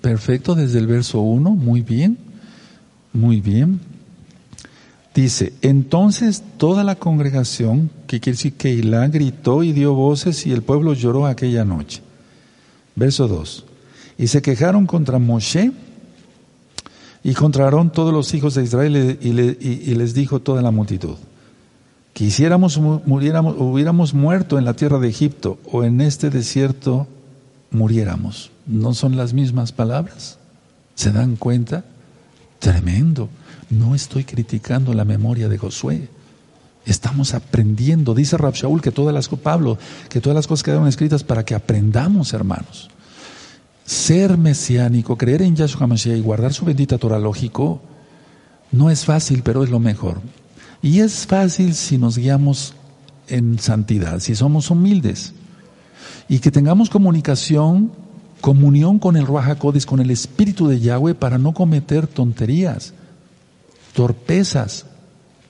Perfecto, 0.00 0.54
desde 0.54 0.78
el 0.78 0.86
verso 0.86 1.20
1. 1.20 1.50
Muy 1.50 1.82
bien. 1.82 2.18
Muy 3.12 3.40
bien. 3.40 3.80
Dice, 5.14 5.52
entonces 5.60 6.42
toda 6.56 6.84
la 6.84 6.96
congregación, 6.96 7.90
que 8.06 8.18
quiere 8.18 8.36
decir 8.36 8.54
que 8.54 8.70
Ilá 8.70 9.06
gritó 9.08 9.62
y 9.62 9.72
dio 9.72 9.94
voces 9.94 10.46
y 10.46 10.52
el 10.52 10.62
pueblo 10.62 10.94
lloró 10.94 11.26
aquella 11.26 11.64
noche. 11.64 12.02
Verso 12.96 13.28
2. 13.28 13.64
Y 14.18 14.28
se 14.28 14.40
quejaron 14.40 14.86
contra 14.86 15.18
Moshe 15.18 15.72
y 17.22 17.34
contra 17.34 17.70
todos 17.90 18.12
los 18.12 18.32
hijos 18.34 18.54
de 18.54 18.64
Israel 18.64 19.18
y, 19.20 19.32
les 19.94 20.14
dijo 20.14 20.40
toda 20.40 20.62
la 20.62 20.70
multitud, 20.70 21.16
quisiéramos 22.12 22.78
muriéramos, 22.78 23.56
hubiéramos 23.58 24.14
muerto 24.14 24.58
en 24.58 24.64
la 24.64 24.74
tierra 24.74 24.98
de 24.98 25.08
Egipto 25.08 25.58
o 25.70 25.84
en 25.84 26.00
este 26.00 26.30
desierto 26.30 27.06
muriéramos. 27.70 28.50
¿No 28.66 28.94
son 28.94 29.16
las 29.16 29.32
mismas 29.32 29.72
palabras? 29.72 30.38
¿Se 30.94 31.10
dan 31.10 31.36
cuenta? 31.36 31.84
Tremendo. 32.58 33.28
No 33.70 33.94
estoy 33.94 34.24
criticando 34.24 34.94
la 34.94 35.04
memoria 35.04 35.48
de 35.48 35.58
Josué. 35.58 36.08
Estamos 36.84 37.34
aprendiendo. 37.34 38.14
Dice 38.14 38.36
Rab 38.36 38.54
Shaul 38.54 38.82
que 38.82 38.92
todas 38.92 39.14
las 39.14 39.28
Pablo, 39.28 39.78
que 40.08 40.20
todas 40.20 40.34
las 40.34 40.46
cosas 40.46 40.62
quedaron 40.62 40.88
escritas 40.88 41.24
para 41.24 41.44
que 41.44 41.54
aprendamos, 41.54 42.32
hermanos. 42.32 42.90
Ser 43.84 44.36
mesiánico, 44.38 45.16
creer 45.16 45.42
en 45.42 45.56
Yahshua 45.56 45.86
Mashiach 45.86 46.18
y 46.18 46.20
guardar 46.20 46.52
su 46.52 46.64
bendita 46.64 46.98
Torah 46.98 47.18
lógico 47.18 47.80
no 48.72 48.90
es 48.90 49.04
fácil, 49.04 49.42
pero 49.42 49.62
es 49.62 49.70
lo 49.70 49.78
mejor. 49.78 50.20
Y 50.82 51.00
es 51.00 51.26
fácil 51.26 51.74
si 51.74 51.96
nos 51.96 52.18
guiamos 52.18 52.74
en 53.28 53.58
santidad, 53.58 54.18
si 54.18 54.34
somos 54.34 54.70
humildes 54.70 55.32
y 56.28 56.40
que 56.40 56.50
tengamos 56.50 56.90
comunicación 56.90 57.92
comunión 58.40 58.98
con 58.98 59.16
el 59.16 59.26
Ruach 59.26 59.56
con 59.58 60.00
el 60.00 60.10
Espíritu 60.10 60.66
de 60.66 60.80
Yahweh 60.80 61.14
para 61.14 61.38
no 61.38 61.54
cometer 61.54 62.08
tonterías, 62.08 62.92
torpezas, 63.94 64.84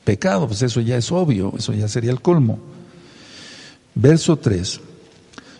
pecado, 0.05 0.47
pues 0.47 0.63
eso 0.63 0.81
ya 0.81 0.97
es 0.97 1.11
obvio, 1.11 1.55
eso 1.57 1.73
ya 1.73 1.89
sería 1.89 2.13
el 2.13 2.21
colmo. 2.21 2.59
Verso 3.95 4.37
3. 4.37 4.81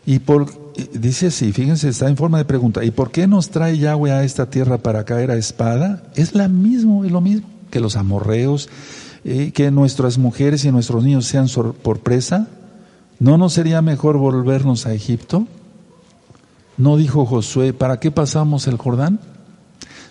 Y 0.05 0.19
por, 0.19 0.75
dice 0.93 1.29
así, 1.29 1.53
fíjense, 1.53 1.89
está 1.89 2.09
en 2.09 2.17
forma 2.17 2.39
de 2.39 2.45
pregunta, 2.45 2.85
¿y 2.85 2.91
por 2.91 3.11
qué 3.11 3.27
nos 3.27 3.51
trae 3.51 3.79
Yahweh 3.79 4.13
a 4.13 4.25
esta 4.25 4.51
tierra 4.51 4.79
para 4.79 5.05
caer 5.05 5.31
a 5.31 5.37
espada? 5.37 6.03
Es 6.15 6.35
la 6.35 6.49
mismo, 6.49 7.05
es 7.05 7.13
lo 7.13 7.21
mismo 7.21 7.49
que 7.71 7.81
los 7.81 7.97
amorreos, 7.97 8.69
que 9.25 9.71
nuestras 9.71 10.19
mujeres 10.19 10.65
y 10.65 10.73
nuestros 10.73 11.05
niños 11.05 11.27
sean 11.27 11.47
por 11.83 12.01
presa. 12.01 12.49
¿No 13.19 13.39
nos 13.39 13.53
sería 13.53 13.83
mejor 13.83 14.17
volvernos 14.17 14.87
a 14.87 14.95
Egipto? 14.95 15.47
¿No 16.77 16.97
dijo 16.97 17.27
Josué, 17.27 17.73
¿para 17.73 18.01
qué 18.01 18.11
pasamos 18.11 18.67
el 18.67 18.79
Jordán? 18.79 19.21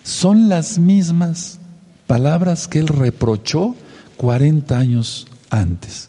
Son 0.02 0.48
las 0.48 0.78
mismas 0.78 1.58
palabras 2.06 2.68
que 2.68 2.78
él 2.78 2.88
reprochó 2.88 3.74
40 4.16 4.78
años 4.78 5.26
antes. 5.50 6.08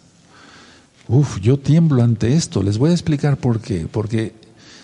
Uf, 1.08 1.40
yo 1.42 1.60
tiemblo 1.60 2.04
ante 2.04 2.34
esto. 2.34 2.64
Les 2.64 2.78
voy 2.78 2.92
a 2.92 2.94
explicar 2.94 3.38
por 3.38 3.60
qué. 3.60 3.88
Porque 3.92 4.34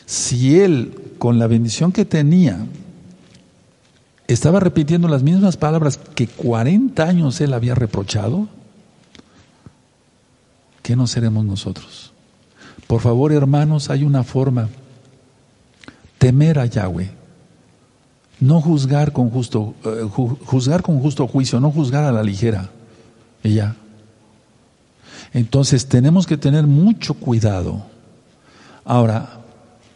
si 0.05 0.59
él, 0.59 1.13
con 1.17 1.39
la 1.39 1.47
bendición 1.47 1.91
que 1.91 2.05
tenía, 2.05 2.65
estaba 4.29 4.59
repitiendo 4.59 5.07
las 5.07 5.23
mismas 5.23 5.57
palabras 5.57 5.99
que 6.13 6.27
40 6.27 7.03
años 7.03 7.41
él 7.41 7.51
había 7.51 7.73
reprochado, 7.73 8.47
¿qué 10.83 10.95
no 10.95 11.07
seremos 11.07 11.45
nosotros? 11.45 12.13
Por 12.85 13.01
favor, 13.01 13.33
hermanos, 13.33 13.89
hay 13.89 14.03
una 14.03 14.23
forma 14.23 14.69
temer 16.19 16.59
a 16.59 16.67
Yahweh, 16.67 17.09
no 18.39 18.61
juzgar 18.61 19.13
con 19.13 19.31
justo, 19.31 19.73
eh, 19.83 20.07
juzgar 20.45 20.83
con 20.83 20.99
justo 20.99 21.27
juicio, 21.27 21.59
no 21.59 21.71
juzgar 21.71 22.03
a 22.03 22.11
la 22.11 22.21
ligera. 22.21 22.69
Y 23.43 23.55
ya. 23.55 23.75
Entonces 25.33 25.87
tenemos 25.87 26.27
que 26.27 26.37
tener 26.37 26.67
mucho 26.67 27.15
cuidado. 27.15 27.83
Ahora, 28.85 29.39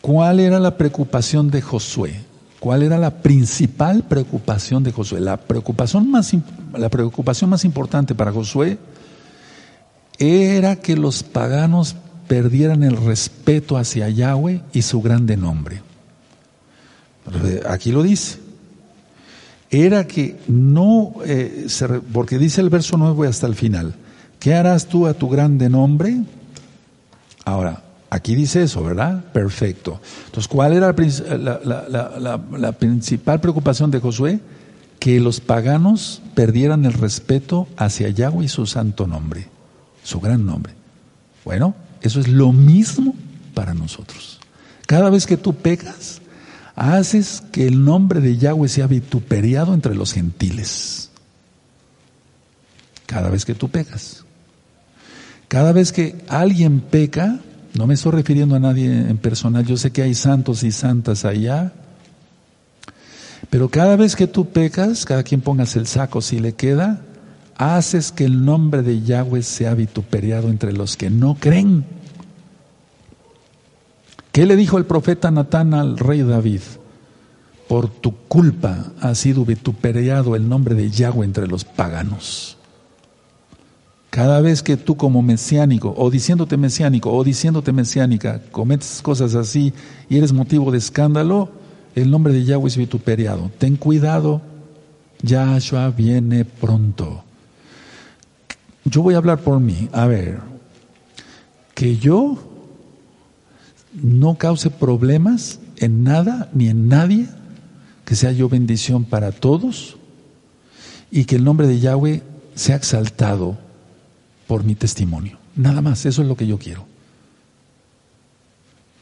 ¿cuál 0.01 0.39
era 0.39 0.59
la 0.59 0.75
preocupación 0.75 1.51
de 1.51 1.61
Josué? 1.61 2.32
¿Cuál 2.63 2.81
era 2.81 2.97
la 2.97 3.11
principal 3.11 4.03
preocupación 4.03 4.83
de 4.83 4.93
Josué? 4.93 5.19
La 5.19 5.35
preocupación 5.35 6.09
más, 6.09 6.31
la 6.71 6.87
preocupación 6.87 7.49
más 7.49 7.65
importante 7.65 8.15
para 8.15 8.31
Josué 8.31 8.77
era 10.17 10.77
que 10.77 10.95
los 10.95 11.23
paganos 11.23 11.97
perdieran 12.25 12.83
el 12.83 12.95
respeto 12.95 13.75
hacia 13.75 14.07
Yahweh 14.07 14.61
y 14.71 14.81
su 14.81 15.01
grande 15.01 15.35
nombre. 15.35 15.81
Aquí 17.67 17.91
lo 17.91 18.01
dice. 18.01 18.39
Era 19.69 20.07
que 20.07 20.39
no, 20.47 21.15
eh, 21.25 21.67
porque 22.13 22.37
dice 22.37 22.61
el 22.61 22.69
verso 22.69 22.95
9 22.95 23.27
hasta 23.27 23.45
el 23.45 23.55
final, 23.55 23.93
¿qué 24.39 24.53
harás 24.53 24.87
tú 24.87 25.05
a 25.05 25.13
tu 25.13 25.27
grande 25.27 25.69
nombre? 25.69 26.21
Ahora, 27.43 27.83
aquí 28.13 28.35
dice 28.35 28.63
eso, 28.63 28.83
¿verdad? 28.83 29.23
Perfecto. 29.33 29.99
Entonces, 30.25 30.47
¿cuál 30.47 30.73
era 30.73 30.93
la, 30.93 32.71
principal 32.73 33.41
preocupación 33.41 33.89
de 33.89 33.99
Josué? 33.99 34.39
Que 34.99 35.19
los 35.19 35.41
paganos 35.41 36.21
perdieran 36.35 36.85
el 36.85 36.93
respeto 36.93 37.67
hacia 37.75 38.09
Yahweh 38.09 38.45
y 38.45 38.47
su 38.47 38.67
santo 38.67 39.07
nombre, 39.07 39.47
su 40.03 40.21
gran 40.21 40.45
nombre. 40.45 40.73
Bueno, 41.43 41.75
eso 42.01 42.19
es 42.19 42.27
lo 42.27 42.53
mismo 42.53 43.15
para 43.55 43.73
nosotros. 43.73 44.39
Cada 44.85 45.09
vez 45.09 45.25
que 45.25 45.35
tú 45.35 45.55
pecas, 45.55 46.21
haces 46.75 47.43
que 47.51 47.67
el 47.67 47.83
nombre 47.83 48.21
de 48.21 48.37
Yahweh 48.37 48.69
sea 48.69 48.87
vituperiado 48.87 49.73
entre 49.73 49.95
los 49.95 50.13
gentiles. 50.13 51.09
Cada 53.07 53.29
vez 53.29 53.43
que 53.43 53.55
tú 53.55 53.69
pecas. 53.69 54.23
Cada 55.47 55.71
vez 55.71 55.91
que 55.91 56.15
alguien 56.29 56.79
peca, 56.79 57.39
no 57.73 57.87
me 57.87 57.95
estoy 57.95 58.11
refiriendo 58.11 58.55
a 58.55 58.59
nadie 58.59 58.85
en 58.85 59.17
personal, 59.17 59.65
yo 59.65 59.77
sé 59.77 59.91
que 59.91 60.03
hay 60.03 60.13
santos 60.13 60.63
y 60.63 60.71
santas 60.71 61.25
allá, 61.25 61.73
pero 63.49 63.69
cada 63.69 63.95
vez 63.95 64.15
que 64.15 64.27
tú 64.27 64.49
pecas, 64.49 65.05
cada 65.05 65.23
quien 65.23 65.41
pongas 65.41 65.75
el 65.75 65.87
saco 65.87 66.21
si 66.21 66.39
le 66.39 66.53
queda, 66.53 67.01
haces 67.55 68.11
que 68.11 68.25
el 68.25 68.45
nombre 68.45 68.81
de 68.81 69.01
Yahweh 69.01 69.43
sea 69.43 69.75
vituperiado 69.75 70.49
entre 70.49 70.73
los 70.73 70.97
que 70.97 71.09
no 71.09 71.35
creen. 71.35 71.85
¿Qué 74.31 74.45
le 74.45 74.55
dijo 74.55 74.77
el 74.77 74.85
profeta 74.85 75.29
Natán 75.29 75.73
al 75.73 75.97
rey 75.97 76.23
David? 76.23 76.61
Por 77.67 77.89
tu 77.89 78.15
culpa 78.27 78.91
ha 78.99 79.13
sido 79.15 79.45
vituperiado 79.45 80.35
el 80.35 80.49
nombre 80.49 80.75
de 80.75 80.89
Yahweh 80.89 81.25
entre 81.25 81.47
los 81.47 81.63
paganos. 81.63 82.57
Cada 84.13 84.41
vez 84.41 84.61
que 84.61 84.77
tú 84.77 84.95
como 84.95 85.23
mesiánico, 85.23 85.91
o 85.97 86.11
diciéndote 86.11 86.55
mesiánico, 86.55 87.11
o 87.11 87.23
diciéndote 87.23 87.71
mesiánica, 87.71 88.43
cometes 88.51 89.01
cosas 89.01 89.33
así 89.33 89.73
y 90.07 90.17
eres 90.17 90.33
motivo 90.33 90.71
de 90.71 90.77
escándalo, 90.77 91.49
el 91.95 92.11
nombre 92.11 92.31
de 92.31 92.45
Yahweh 92.45 92.67
es 92.67 92.77
vituperiado. 92.77 93.49
Ten 93.57 93.75
cuidado, 93.75 94.43
Yahshua 95.23 95.89
viene 95.89 96.45
pronto. 96.45 97.23
Yo 98.85 99.01
voy 99.01 99.15
a 99.15 99.17
hablar 99.17 99.39
por 99.39 99.59
mí. 99.59 99.89
A 99.91 100.05
ver, 100.05 100.41
que 101.73 101.97
yo 101.97 102.37
no 103.93 104.35
cause 104.35 104.69
problemas 104.69 105.59
en 105.77 106.03
nada 106.03 106.51
ni 106.53 106.67
en 106.67 106.87
nadie, 106.87 107.29
que 108.05 108.15
sea 108.15 108.31
yo 108.31 108.47
bendición 108.47 109.05
para 109.05 109.31
todos 109.31 109.97
y 111.09 111.25
que 111.25 111.37
el 111.37 111.43
nombre 111.43 111.65
de 111.65 111.79
Yahweh 111.79 112.21
sea 112.53 112.75
exaltado 112.75 113.62
por 114.53 114.63
mi 114.63 114.75
testimonio. 114.75 115.39
Nada 115.55 115.81
más, 115.81 116.05
eso 116.05 116.21
es 116.21 116.27
lo 116.27 116.37
que 116.37 116.45
yo 116.45 116.59
quiero. 116.59 116.85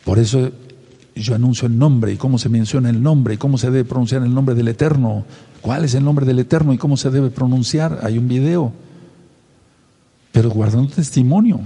Por 0.05 0.17
eso 0.17 0.49
yo 1.13 1.35
anuncio 1.35 1.67
el 1.67 1.77
nombre 1.77 2.13
y 2.13 2.15
cómo 2.15 2.37
se 2.37 2.47
menciona 2.47 2.89
el 2.89 3.03
nombre 3.03 3.33
y 3.33 3.37
cómo 3.37 3.57
se 3.57 3.69
debe 3.69 3.83
pronunciar 3.83 4.23
el 4.23 4.33
nombre 4.33 4.55
del 4.55 4.69
Eterno. 4.69 5.25
¿Cuál 5.59 5.83
es 5.83 5.93
el 5.93 6.05
nombre 6.05 6.25
del 6.25 6.39
Eterno 6.39 6.71
y 6.71 6.77
cómo 6.77 6.95
se 6.95 7.09
debe 7.09 7.31
pronunciar? 7.31 7.99
Hay 8.01 8.17
un 8.17 8.29
video. 8.29 8.71
Pero 10.31 10.51
guardando 10.51 10.89
testimonio. 10.89 11.59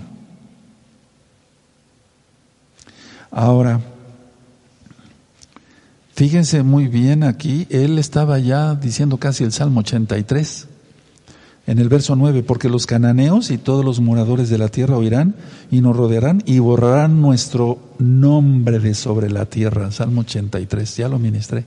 Ahora, 3.30 3.82
fíjense 6.16 6.64
muy 6.64 6.88
bien 6.88 7.22
aquí, 7.22 7.68
él 7.70 8.00
estaba 8.00 8.40
ya 8.40 8.74
diciendo 8.74 9.18
casi 9.18 9.44
el 9.44 9.52
Salmo 9.52 9.82
83. 9.82 10.70
En 11.68 11.80
el 11.80 11.90
verso 11.90 12.16
9, 12.16 12.44
porque 12.44 12.70
los 12.70 12.86
cananeos 12.86 13.50
y 13.50 13.58
todos 13.58 13.84
los 13.84 14.00
moradores 14.00 14.50
de 14.50 14.60
la 14.60 14.68
tierra 14.68 14.98
oirán 14.98 15.36
y 15.72 15.82
nos 15.82 15.96
rodearán 15.96 16.44
y 16.46 16.60
borrarán 16.60 17.22
nuestro 17.22 17.80
nombre 17.98 18.80
de 18.80 18.94
sobre 18.94 19.32
la 19.32 19.48
tierra. 19.48 19.92
Salmo 19.92 20.22
83, 20.22 20.98
ya 20.98 21.10
lo 21.10 21.18
ministré. 21.18 21.66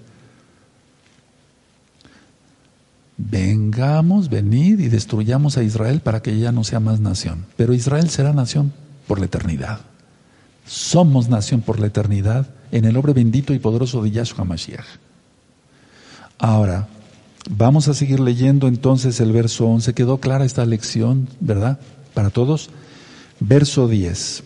Vengamos, 3.16 4.28
venid 4.28 4.78
y 4.78 4.88
destruyamos 4.88 5.58
a 5.58 5.64
Israel 5.64 6.00
para 6.00 6.22
que 6.22 6.38
ya 6.38 6.52
no 6.52 6.62
sea 6.62 6.78
más 6.78 7.00
nación. 7.00 7.46
Pero 7.56 7.74
Israel 7.74 8.08
será 8.08 8.32
nación 8.32 8.72
por 9.08 9.18
la 9.18 9.26
eternidad. 9.26 9.80
Somos 10.64 11.28
nación 11.28 11.60
por 11.60 11.80
la 11.80 11.88
eternidad 11.88 12.46
en 12.70 12.84
el 12.84 12.94
nombre 12.94 13.14
bendito 13.14 13.52
y 13.52 13.58
poderoso 13.58 14.00
de 14.02 14.12
Yahshua 14.12 14.44
Mashiach. 14.44 14.86
Ahora, 16.38 16.86
vamos 17.50 17.88
a 17.88 17.94
seguir 17.94 18.20
leyendo 18.20 18.68
entonces 18.68 19.20
el 19.20 19.32
verso 19.32 19.66
11. 19.66 19.94
¿Quedó 19.94 20.18
clara 20.18 20.44
esta 20.44 20.64
lección, 20.64 21.28
verdad? 21.40 21.78
Para 22.14 22.30
todos. 22.30 22.70
Verso 23.40 23.88
10. 23.88 24.44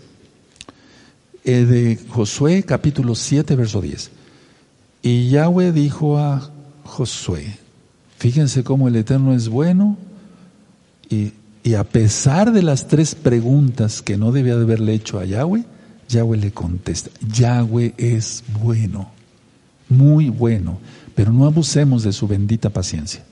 Eh, 1.44 1.64
de 1.64 1.98
Josué, 2.08 2.62
capítulo 2.62 3.14
7, 3.14 3.56
verso 3.56 3.80
10. 3.80 4.10
Y 5.02 5.28
Yahweh 5.30 5.72
dijo 5.72 6.18
a 6.18 6.50
Josué, 6.84 7.58
Fíjense 8.22 8.62
cómo 8.62 8.86
el 8.86 8.94
Eterno 8.94 9.34
es 9.34 9.48
bueno 9.48 9.96
y, 11.10 11.32
a 11.74 11.82
pesar 11.82 12.52
de 12.52 12.62
las 12.62 12.86
tres 12.86 13.16
preguntas 13.16 14.00
que 14.00 14.16
no 14.16 14.30
debía 14.30 14.54
de 14.54 14.62
haberle 14.62 14.94
hecho 14.94 15.18
a 15.18 15.24
Yahweh, 15.24 15.64
Yahweh 16.08 16.36
le 16.36 16.52
contesta, 16.52 17.10
Yahweh 17.34 17.94
es 17.98 18.44
bueno, 18.62 19.10
muy 19.88 20.28
bueno, 20.28 20.78
pero 21.14 21.32
no 21.32 21.46
abusemos 21.46 22.02
de 22.02 22.12
su 22.12 22.26
bendita 22.26 22.70
paciencia. 22.70 23.22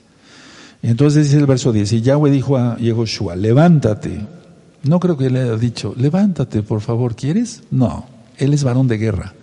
Entonces 0.83 1.25
dice 1.25 1.37
el 1.37 1.45
verso 1.45 1.71
10, 1.71 1.93
y 1.93 2.01
Yahweh 2.01 2.31
dijo 2.31 2.57
a 2.57 2.77
Yehoshua, 2.77 3.35
levántate. 3.35 4.25
No 4.83 4.99
creo 4.99 5.15
que 5.15 5.29
le 5.29 5.41
haya 5.41 5.57
dicho, 5.57 5.93
levántate, 5.95 6.63
por 6.63 6.81
favor, 6.81 7.15
¿quieres? 7.15 7.61
No, 7.69 8.05
él 8.37 8.53
es 8.53 8.63
varón 8.63 8.87
de 8.87 8.97
guerra. 8.97 9.33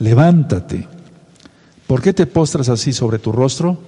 Levántate. 0.00 0.88
¿Por 1.86 2.02
qué 2.02 2.12
te 2.12 2.26
postras 2.26 2.68
así 2.68 2.92
sobre 2.92 3.18
tu 3.18 3.30
rostro? 3.30 3.78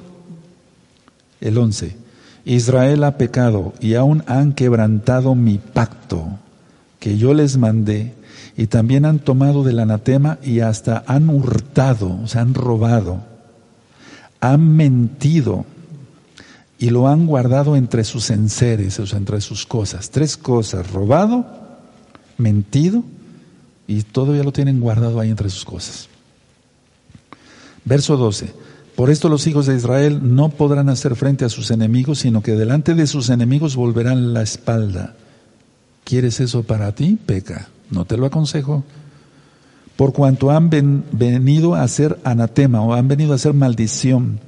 El 1.40 1.58
11. 1.58 1.96
Israel 2.44 3.02
ha 3.02 3.18
pecado 3.18 3.72
y 3.80 3.94
aún 3.94 4.22
han 4.26 4.52
quebrantado 4.52 5.34
mi 5.34 5.58
pacto 5.58 6.38
que 7.00 7.18
yo 7.18 7.34
les 7.34 7.56
mandé 7.56 8.14
y 8.56 8.68
también 8.68 9.04
han 9.04 9.18
tomado 9.18 9.64
del 9.64 9.80
anatema 9.80 10.38
y 10.42 10.60
hasta 10.60 11.04
han 11.06 11.28
hurtado, 11.28 12.20
o 12.22 12.26
sea, 12.26 12.42
han 12.42 12.54
robado, 12.54 13.20
han 14.52 14.76
mentido 14.76 15.64
y 16.78 16.90
lo 16.90 17.08
han 17.08 17.26
guardado 17.26 17.76
entre 17.76 18.04
sus 18.04 18.30
enseres, 18.30 18.98
o 19.00 19.06
sea, 19.06 19.18
entre 19.18 19.40
sus 19.40 19.66
cosas. 19.66 20.10
Tres 20.10 20.36
cosas, 20.36 20.90
robado, 20.90 21.46
mentido 22.38 23.02
y 23.86 24.02
todavía 24.02 24.42
lo 24.42 24.52
tienen 24.52 24.80
guardado 24.80 25.20
ahí 25.20 25.30
entre 25.30 25.50
sus 25.50 25.64
cosas. 25.64 26.08
Verso 27.84 28.16
12. 28.16 28.52
Por 28.96 29.10
esto 29.10 29.28
los 29.28 29.46
hijos 29.46 29.66
de 29.66 29.76
Israel 29.76 30.20
no 30.34 30.48
podrán 30.48 30.88
hacer 30.88 31.16
frente 31.16 31.44
a 31.44 31.50
sus 31.50 31.70
enemigos, 31.70 32.20
sino 32.20 32.42
que 32.42 32.52
delante 32.52 32.94
de 32.94 33.06
sus 33.06 33.28
enemigos 33.28 33.76
volverán 33.76 34.32
la 34.32 34.42
espalda. 34.42 35.14
¿Quieres 36.04 36.40
eso 36.40 36.62
para 36.62 36.94
ti? 36.94 37.18
Peca. 37.26 37.68
No 37.90 38.04
te 38.04 38.16
lo 38.16 38.26
aconsejo. 38.26 38.84
Por 39.96 40.12
cuanto 40.12 40.50
han 40.50 40.68
venido 40.70 41.74
a 41.74 41.88
ser 41.88 42.18
anatema 42.22 42.82
o 42.82 42.92
han 42.92 43.08
venido 43.08 43.32
a 43.32 43.38
ser 43.38 43.54
maldición, 43.54 44.40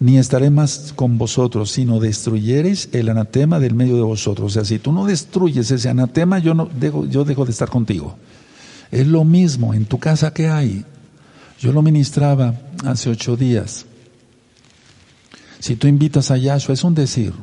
ni 0.00 0.18
estaré 0.18 0.50
más 0.50 0.92
con 0.96 1.18
vosotros, 1.18 1.70
sino 1.70 2.00
destruyereis 2.00 2.88
el 2.92 3.08
anatema 3.08 3.60
del 3.60 3.74
medio 3.74 3.96
de 3.96 4.02
vosotros. 4.02 4.46
O 4.46 4.50
sea, 4.50 4.64
si 4.64 4.78
tú 4.78 4.92
no 4.92 5.04
destruyes 5.04 5.70
ese 5.70 5.88
anatema, 5.88 6.38
yo, 6.38 6.54
no 6.54 6.68
dejo, 6.74 7.06
yo 7.06 7.24
dejo 7.24 7.44
de 7.44 7.52
estar 7.52 7.68
contigo. 7.68 8.16
Es 8.90 9.06
lo 9.06 9.24
mismo, 9.24 9.74
en 9.74 9.84
tu 9.84 9.98
casa 9.98 10.32
que 10.32 10.48
hay, 10.48 10.84
yo 11.60 11.72
lo 11.72 11.82
ministraba 11.82 12.54
hace 12.84 13.10
ocho 13.10 13.36
días. 13.36 13.86
Si 15.60 15.76
tú 15.76 15.86
invitas 15.86 16.30
a 16.30 16.38
Yahshua, 16.38 16.72
es 16.72 16.82
un 16.82 16.94
decir, 16.94 17.34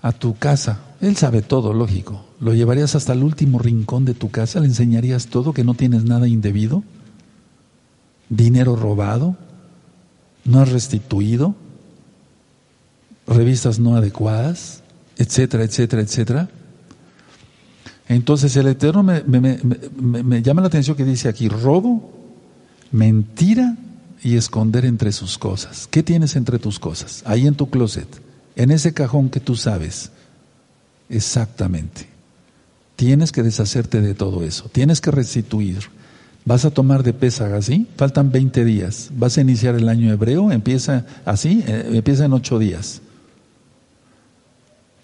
a 0.00 0.12
tu 0.12 0.38
casa, 0.38 0.78
él 1.00 1.16
sabe 1.16 1.42
todo, 1.42 1.72
lógico. 1.72 2.24
¿Lo 2.40 2.54
llevarías 2.54 2.94
hasta 2.94 3.12
el 3.12 3.22
último 3.22 3.58
rincón 3.58 4.04
de 4.04 4.14
tu 4.14 4.30
casa? 4.30 4.60
¿Le 4.60 4.66
enseñarías 4.66 5.26
todo, 5.26 5.52
que 5.52 5.64
no 5.64 5.74
tienes 5.74 6.04
nada 6.04 6.26
indebido? 6.26 6.82
¿Dinero 8.28 8.74
robado? 8.74 9.36
¿No 10.44 10.60
has 10.60 10.70
restituido? 10.72 11.54
¿Revistas 13.26 13.78
no 13.78 13.96
adecuadas? 13.96 14.82
Etcétera, 15.16 15.64
etcétera, 15.64 16.02
etcétera. 16.02 16.48
Entonces 18.08 18.56
el 18.56 18.66
Eterno 18.66 19.02
me, 19.02 19.22
me 19.22 20.42
llama 20.42 20.62
la 20.62 20.68
atención 20.68 20.96
que 20.96 21.04
dice 21.04 21.28
aquí, 21.28 21.48
robo, 21.48 22.10
mentira 22.90 23.76
y 24.22 24.36
esconder 24.36 24.84
entre 24.84 25.12
sus 25.12 25.38
cosas. 25.38 25.86
¿Qué 25.90 26.02
tienes 26.02 26.34
entre 26.34 26.58
tus 26.58 26.78
cosas? 26.78 27.22
Ahí 27.26 27.46
en 27.46 27.54
tu 27.54 27.68
closet, 27.70 28.08
en 28.56 28.70
ese 28.70 28.94
cajón 28.94 29.28
que 29.28 29.40
tú 29.40 29.54
sabes. 29.54 30.10
Exactamente. 31.08 32.06
Tienes 32.96 33.32
que 33.32 33.42
deshacerte 33.42 34.00
de 34.00 34.14
todo 34.14 34.42
eso. 34.44 34.68
Tienes 34.70 35.00
que 35.00 35.10
restituir. 35.10 35.84
Vas 36.44 36.64
a 36.64 36.70
tomar 36.70 37.02
de 37.02 37.12
Pesach 37.12 37.52
así, 37.52 37.86
faltan 37.96 38.32
20 38.32 38.64
días. 38.64 39.10
Vas 39.12 39.38
a 39.38 39.40
iniciar 39.40 39.74
el 39.74 39.88
año 39.88 40.12
hebreo, 40.12 40.50
empieza 40.50 41.04
así, 41.24 41.62
eh, 41.66 41.90
empieza 41.92 42.24
en 42.24 42.32
8 42.32 42.58
días. 42.58 43.02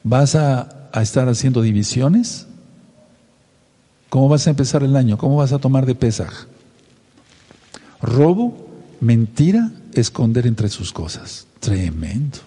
Vas 0.03 0.35
a, 0.35 0.89
a 0.93 1.03
estar 1.03 1.29
haciendo 1.29 1.63
divisiones. 1.63 2.47
¿Cómo 4.09 4.29
vas 4.29 4.47
a 4.47 4.51
empezar 4.51 4.83
el 4.83 4.97
año? 4.97 5.19
¿Cómo 5.19 5.37
vas 5.37 5.53
a 5.53 5.59
tomar 5.59 5.87
de 5.87 5.95
Pesach? 5.95 6.47
Robo, 8.01 8.69
mentira, 9.01 9.71
esconder 9.93 10.47
entre 10.47 10.69
sus 10.69 10.93
cosas. 10.93 11.47
Tremendo. 11.61 12.39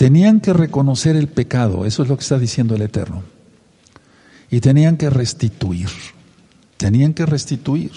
Tenían 0.00 0.40
que 0.40 0.54
reconocer 0.54 1.14
el 1.14 1.28
pecado, 1.28 1.84
eso 1.84 2.02
es 2.02 2.08
lo 2.08 2.16
que 2.16 2.22
está 2.22 2.38
diciendo 2.38 2.74
el 2.74 2.80
Eterno. 2.80 3.22
Y 4.50 4.60
tenían 4.60 4.96
que 4.96 5.10
restituir. 5.10 5.90
Tenían 6.78 7.12
que 7.12 7.26
restituir. 7.26 7.90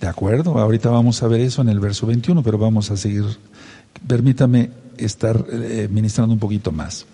¿De 0.00 0.06
acuerdo? 0.06 0.58
Ahorita 0.58 0.88
vamos 0.88 1.22
a 1.22 1.28
ver 1.28 1.42
eso 1.42 1.60
en 1.60 1.68
el 1.68 1.80
verso 1.80 2.06
21, 2.06 2.42
pero 2.42 2.56
vamos 2.56 2.90
a 2.90 2.96
seguir. 2.96 3.26
Permítame 4.08 4.70
estar 4.96 5.44
eh, 5.52 5.86
ministrando 5.90 6.32
un 6.32 6.40
poquito 6.40 6.72
más. 6.72 7.04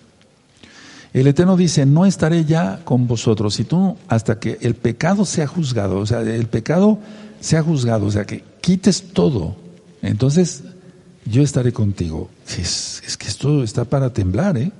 El 1.11 1.27
Eterno 1.27 1.57
dice, 1.57 1.85
no 1.85 2.05
estaré 2.05 2.45
ya 2.45 2.79
con 2.85 3.05
vosotros, 3.05 3.59
y 3.59 3.65
tú 3.65 3.97
hasta 4.07 4.39
que 4.39 4.59
el 4.61 4.75
pecado 4.75 5.25
sea 5.25 5.45
juzgado, 5.45 5.97
o 5.97 6.05
sea, 6.05 6.21
el 6.21 6.47
pecado 6.47 6.99
sea 7.41 7.61
juzgado, 7.63 8.05
o 8.05 8.11
sea, 8.11 8.23
que 8.23 8.45
quites 8.61 9.11
todo, 9.11 9.57
entonces 10.01 10.63
yo 11.25 11.41
estaré 11.41 11.71
contigo. 11.73 12.29
Es, 12.47 13.01
es 13.05 13.17
que 13.17 13.27
esto 13.27 13.63
está 13.63 13.85
para 13.85 14.11
temblar, 14.11 14.57
¿eh? 14.57 14.71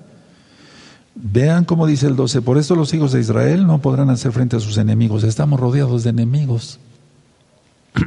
Vean 1.13 1.65
cómo 1.65 1.87
dice 1.87 2.07
el 2.07 2.15
12, 2.15 2.41
por 2.41 2.57
esto 2.57 2.75
los 2.75 2.93
hijos 2.93 3.11
de 3.11 3.19
Israel 3.19 3.67
no 3.67 3.81
podrán 3.81 4.09
hacer 4.09 4.31
frente 4.31 4.55
a 4.55 4.61
sus 4.61 4.77
enemigos, 4.77 5.23
estamos 5.23 5.59
rodeados 5.59 6.03
de 6.03 6.09
enemigos. 6.11 6.79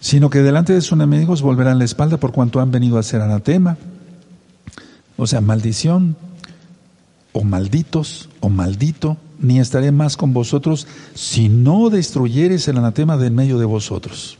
sino 0.00 0.30
que 0.30 0.40
delante 0.40 0.72
de 0.72 0.80
sus 0.80 0.92
enemigos 0.92 1.42
volverán 1.42 1.78
la 1.78 1.84
espalda 1.84 2.18
por 2.18 2.32
cuanto 2.32 2.60
han 2.60 2.70
venido 2.70 2.98
a 2.98 3.02
ser 3.02 3.20
anatema 3.20 3.76
o 5.16 5.26
sea, 5.26 5.40
maldición, 5.40 6.16
o 7.32 7.44
malditos, 7.44 8.28
o 8.40 8.48
maldito, 8.48 9.16
ni 9.38 9.60
estaré 9.60 9.92
más 9.92 10.16
con 10.16 10.32
vosotros 10.32 10.86
si 11.14 11.48
no 11.48 11.90
destruyeres 11.90 12.68
el 12.68 12.78
anatema 12.78 13.16
del 13.16 13.32
medio 13.32 13.58
de 13.58 13.64
vosotros. 13.64 14.38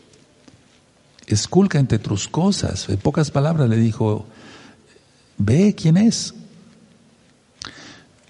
Esculca 1.27 1.79
entre 1.79 1.99
tus 1.99 2.29
cosas. 2.29 2.89
En 2.89 2.99
pocas 2.99 3.31
palabras 3.31 3.69
le 3.69 3.77
dijo, 3.77 4.27
ve 5.39 5.75
quién 5.75 5.97
es. 5.97 6.35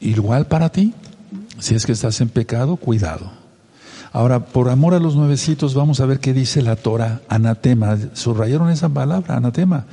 Igual 0.01 0.47
para 0.47 0.71
ti, 0.71 0.95
si 1.59 1.75
es 1.75 1.87
que 1.87 1.93
estás 1.93 2.21
en 2.21 2.29
pecado, 2.29 2.77
cuidado. 2.77 3.33
Ahora, 4.13 4.47
por 4.47 4.69
amor 4.69 4.95
a 4.95 5.01
los 5.01 5.17
nuevecitos, 5.17 5.75
vamos 5.75 5.99
a 5.99 6.07
ver 6.07 6.21
qué 6.21 6.33
dice 6.33 6.63
la 6.63 6.77
Torah, 6.77 7.23
anatema. 7.29 7.99
Subrayaron 8.13 8.71
esa 8.71 8.89
palabra, 8.89 9.37
anatema. 9.37 9.87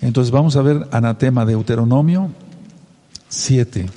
Entonces 0.00 0.30
vamos 0.30 0.54
a 0.56 0.62
ver 0.62 0.86
anatema 0.92 1.44
de 1.44 1.54
Deuteronomio 1.54 2.30
7. 3.28 3.90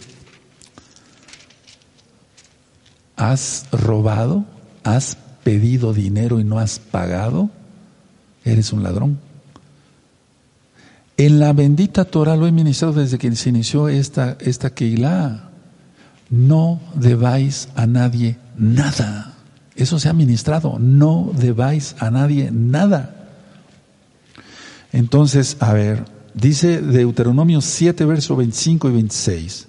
¿Has 3.18 3.66
robado? 3.72 4.46
¿Has 4.84 5.18
pedido 5.44 5.94
dinero 5.94 6.40
y 6.40 6.44
no 6.44 6.60
has 6.60 6.80
pagado? 6.80 7.50
Eres 8.48 8.72
un 8.72 8.82
ladrón. 8.82 9.20
En 11.18 11.40
la 11.40 11.52
bendita 11.52 12.06
Torah 12.06 12.38
lo 12.38 12.48
he 12.48 12.52
ministrado 12.52 12.94
desde 12.94 13.18
que 13.18 13.36
se 13.36 13.50
inició 13.50 13.90
esta, 13.90 14.38
esta 14.40 14.70
Keilah. 14.70 15.50
No 16.30 16.80
debáis 16.94 17.68
a 17.76 17.88
nadie 17.88 18.38
nada. 18.58 19.34
Eso 19.76 20.00
se 20.00 20.08
ha 20.08 20.14
ministrado. 20.14 20.80
No 20.80 21.32
debáis 21.38 21.96
a 22.00 22.10
nadie 22.10 22.50
nada. 22.52 23.28
Entonces, 24.94 25.58
a 25.60 25.74
ver, 25.74 26.06
dice 26.34 26.82
Deuteronomio 26.82 27.60
7, 27.60 28.06
verso 28.06 28.38
25 28.38 28.90
y 28.90 28.94
26. 28.94 29.68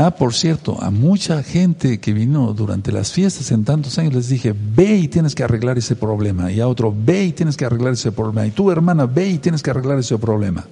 Ah, 0.00 0.12
por 0.12 0.32
cierto, 0.32 0.80
a 0.80 0.92
mucha 0.92 1.42
gente 1.42 1.98
que 1.98 2.12
vino 2.12 2.54
durante 2.54 2.92
las 2.92 3.10
fiestas 3.10 3.50
en 3.50 3.64
tantos 3.64 3.98
años 3.98 4.14
les 4.14 4.28
dije, 4.28 4.54
ve 4.56 4.96
y 4.96 5.08
tienes 5.08 5.34
que 5.34 5.42
arreglar 5.42 5.76
ese 5.76 5.96
problema. 5.96 6.52
Y 6.52 6.60
a 6.60 6.68
otro, 6.68 6.94
ve 6.96 7.24
y 7.24 7.32
tienes 7.32 7.56
que 7.56 7.64
arreglar 7.64 7.94
ese 7.94 8.12
problema. 8.12 8.46
Y 8.46 8.52
tú, 8.52 8.70
hermana, 8.70 9.06
ve 9.06 9.28
y 9.28 9.38
tienes 9.38 9.60
que 9.60 9.70
arreglar 9.70 9.98
ese 9.98 10.16
problema. 10.16 10.64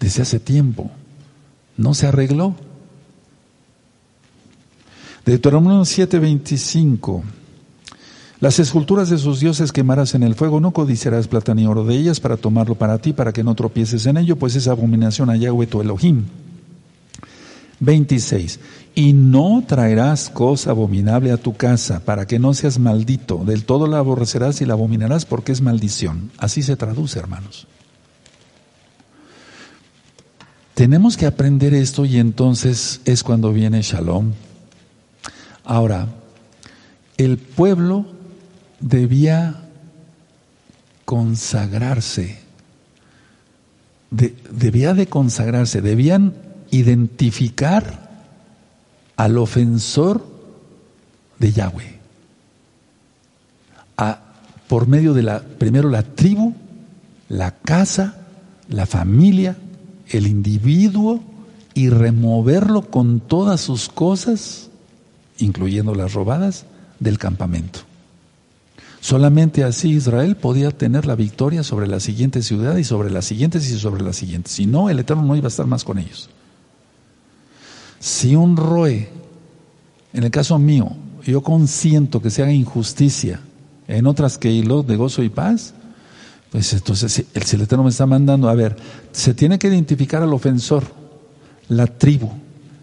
Desde 0.00 0.22
hace 0.22 0.40
tiempo. 0.40 0.90
No 1.76 1.92
se 1.92 2.06
arregló. 2.06 2.54
Deuteronomio 5.26 5.84
7:25. 5.84 7.22
Las 8.40 8.58
esculturas 8.58 9.10
de 9.10 9.18
sus 9.18 9.38
dioses 9.38 9.70
quemarás 9.70 10.14
en 10.14 10.22
el 10.22 10.34
fuego, 10.34 10.60
no 10.60 10.70
codiciarás 10.70 11.28
plata 11.28 11.54
ni 11.54 11.66
oro 11.66 11.84
de 11.84 11.94
ellas 11.94 12.20
para 12.20 12.38
tomarlo 12.38 12.74
para 12.74 12.96
ti, 12.98 13.12
para 13.12 13.34
que 13.34 13.44
no 13.44 13.54
tropieces 13.54 14.06
en 14.06 14.16
ello, 14.16 14.36
pues 14.36 14.56
es 14.56 14.66
abominación 14.66 15.28
a 15.28 15.36
Yahweh 15.36 15.66
tu 15.66 15.82
Elohim. 15.82 16.24
26. 17.84 18.60
Y 18.94 19.12
no 19.12 19.64
traerás 19.66 20.30
cosa 20.30 20.70
abominable 20.70 21.32
a 21.32 21.36
tu 21.36 21.56
casa, 21.56 22.04
para 22.04 22.26
que 22.26 22.38
no 22.38 22.54
seas 22.54 22.78
maldito. 22.78 23.44
Del 23.44 23.64
todo 23.64 23.86
la 23.86 23.98
aborrecerás 23.98 24.60
y 24.60 24.66
la 24.66 24.74
abominarás 24.74 25.24
porque 25.24 25.52
es 25.52 25.60
maldición. 25.60 26.30
Así 26.38 26.62
se 26.62 26.76
traduce, 26.76 27.18
hermanos. 27.18 27.66
Tenemos 30.74 31.16
que 31.16 31.26
aprender 31.26 31.72
esto 31.72 32.04
y 32.04 32.18
entonces 32.18 33.00
es 33.04 33.22
cuando 33.22 33.52
viene 33.52 33.82
Shalom. 33.82 34.32
Ahora, 35.64 36.08
el 37.16 37.38
pueblo 37.38 38.06
debía 38.80 39.62
consagrarse, 41.04 42.38
debía 44.10 44.94
de 44.94 45.06
consagrarse, 45.06 45.80
debían 45.80 46.34
identificar 46.78 48.10
al 49.16 49.38
ofensor 49.38 50.26
de 51.38 51.52
Yahweh. 51.52 51.94
por 54.68 54.88
medio 54.88 55.12
de 55.14 55.22
la, 55.22 55.40
primero 55.40 55.88
la 55.90 56.02
tribu, 56.02 56.54
la 57.28 57.52
casa, 57.52 58.16
la 58.68 58.86
familia, 58.86 59.56
el 60.08 60.26
individuo 60.26 61.20
y 61.74 61.90
removerlo 61.90 62.82
con 62.90 63.20
todas 63.20 63.60
sus 63.60 63.88
cosas, 63.88 64.70
incluyendo 65.38 65.94
las 65.94 66.14
robadas, 66.14 66.64
del 66.98 67.18
campamento. 67.18 67.80
Solamente 69.00 69.62
así 69.62 69.90
Israel 69.90 70.34
podía 70.36 70.70
tener 70.70 71.04
la 71.04 71.14
victoria 71.14 71.62
sobre 71.62 71.86
la 71.86 72.00
siguiente 72.00 72.42
ciudad 72.42 72.76
y 72.78 72.84
sobre 72.84 73.10
las 73.10 73.26
siguientes 73.26 73.70
y 73.70 73.78
sobre 73.78 74.02
las 74.02 74.16
siguientes. 74.16 74.52
Si 74.52 74.66
no, 74.66 74.88
el 74.88 74.98
Eterno 74.98 75.22
no 75.24 75.36
iba 75.36 75.46
a 75.46 75.48
estar 75.48 75.66
más 75.66 75.84
con 75.84 75.98
ellos. 75.98 76.30
Si 78.04 78.36
un 78.36 78.54
roe, 78.54 79.08
en 80.12 80.24
el 80.24 80.30
caso 80.30 80.58
mío, 80.58 80.90
yo 81.24 81.42
consiento 81.42 82.20
que 82.20 82.28
se 82.28 82.42
haga 82.42 82.52
injusticia 82.52 83.40
en 83.88 84.06
otras 84.06 84.36
que 84.36 84.50
de 84.50 84.96
gozo 84.96 85.22
y 85.22 85.30
paz, 85.30 85.72
pues 86.50 86.74
entonces 86.74 87.24
el 87.32 87.60
Eterno 87.62 87.82
me 87.82 87.88
está 87.88 88.04
mandando, 88.04 88.50
a 88.50 88.54
ver, 88.54 88.76
se 89.10 89.32
tiene 89.32 89.58
que 89.58 89.68
identificar 89.68 90.22
al 90.22 90.34
ofensor, 90.34 90.84
la 91.70 91.86
tribu, 91.86 92.30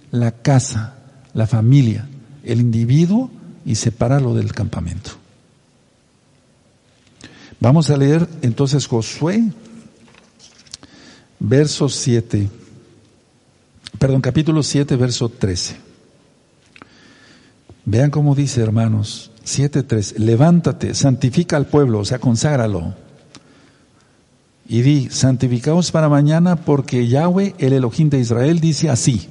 la 0.09 0.31
casa, 0.31 0.95
la 1.35 1.45
familia, 1.45 2.09
el 2.43 2.59
individuo 2.59 3.29
y 3.63 3.75
separarlo 3.75 4.33
del 4.33 4.53
campamento. 4.53 5.11
Vamos 7.59 7.91
a 7.91 7.97
leer 7.97 8.27
entonces 8.41 8.87
Josué, 8.87 9.43
verso 11.39 11.89
7 11.89 12.60
perdón, 14.01 14.21
capítulo 14.21 14.63
7, 14.63 14.95
verso 14.95 15.29
13. 15.29 15.75
Vean 17.85 18.09
cómo 18.09 18.33
dice, 18.33 18.59
hermanos, 18.59 19.29
7.3, 19.45 20.17
levántate, 20.17 20.95
santifica 20.95 21.55
al 21.55 21.67
pueblo, 21.67 21.99
o 21.99 22.05
sea, 22.05 22.17
conságralo. 22.17 22.95
Y 24.67 24.81
di, 24.81 25.09
santificaos 25.11 25.91
para 25.91 26.09
mañana 26.09 26.55
porque 26.55 27.07
Yahweh, 27.07 27.53
el 27.59 27.73
Elohim 27.73 28.09
de 28.09 28.19
Israel, 28.19 28.59
dice 28.59 28.89
así, 28.89 29.29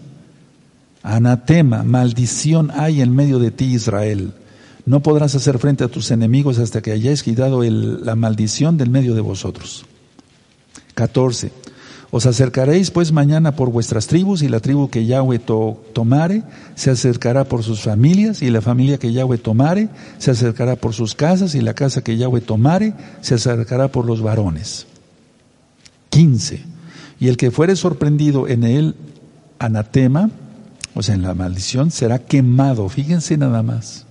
anatema, 1.02 1.82
maldición 1.82 2.70
hay 2.72 3.02
en 3.02 3.12
medio 3.12 3.40
de 3.40 3.50
ti, 3.50 3.74
Israel. 3.74 4.34
No 4.86 5.00
podrás 5.00 5.34
hacer 5.34 5.58
frente 5.58 5.82
a 5.82 5.88
tus 5.88 6.12
enemigos 6.12 6.60
hasta 6.60 6.80
que 6.80 6.92
hayáis 6.92 7.24
quitado 7.24 7.64
la 7.64 8.14
maldición 8.14 8.78
del 8.78 8.90
medio 8.90 9.16
de 9.16 9.20
vosotros. 9.20 9.84
14. 10.94 11.50
Os 12.12 12.26
acercaréis 12.26 12.90
pues 12.90 13.12
mañana 13.12 13.54
por 13.54 13.70
vuestras 13.70 14.08
tribus 14.08 14.42
y 14.42 14.48
la 14.48 14.58
tribu 14.58 14.90
que 14.90 15.06
Yahweh 15.06 15.38
tomare 15.38 16.42
se 16.74 16.90
acercará 16.90 17.44
por 17.44 17.62
sus 17.62 17.82
familias 17.82 18.42
y 18.42 18.50
la 18.50 18.60
familia 18.60 18.98
que 18.98 19.12
Yahweh 19.12 19.38
tomare 19.38 19.88
se 20.18 20.32
acercará 20.32 20.74
por 20.74 20.92
sus 20.92 21.14
casas 21.14 21.54
y 21.54 21.60
la 21.60 21.74
casa 21.74 22.02
que 22.02 22.16
Yahweh 22.16 22.40
tomare 22.40 22.94
se 23.20 23.34
acercará 23.34 23.88
por 23.88 24.06
los 24.06 24.22
varones. 24.22 24.88
15. 26.08 26.64
Y 27.20 27.28
el 27.28 27.36
que 27.36 27.52
fuere 27.52 27.76
sorprendido 27.76 28.48
en 28.48 28.64
el 28.64 28.96
anatema, 29.60 30.30
o 30.96 31.02
sea, 31.02 31.14
en 31.14 31.22
la 31.22 31.34
maldición, 31.34 31.92
será 31.92 32.18
quemado. 32.18 32.88
Fíjense 32.88 33.36
nada 33.36 33.62
más. 33.62 34.06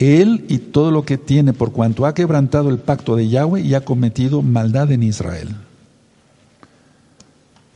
Él 0.00 0.44
y 0.48 0.58
todo 0.58 0.90
lo 0.90 1.04
que 1.04 1.18
tiene 1.18 1.52
por 1.52 1.70
cuanto 1.70 2.04
ha 2.04 2.14
quebrantado 2.14 2.68
el 2.70 2.78
pacto 2.78 3.14
de 3.14 3.28
Yahweh 3.28 3.60
y 3.60 3.74
ha 3.74 3.84
cometido 3.84 4.42
maldad 4.42 4.90
en 4.90 5.04
Israel. 5.04 5.54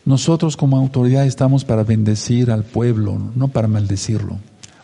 Nosotros 0.07 0.57
como 0.57 0.79
autoridad 0.79 1.27
estamos 1.27 1.65
para 1.65 1.83
bendecir 1.83 2.53
al 2.53 2.63
pueblo, 2.63 3.21
no 3.35 3.49
para 3.49 3.67
maldecirlo, 3.67 4.39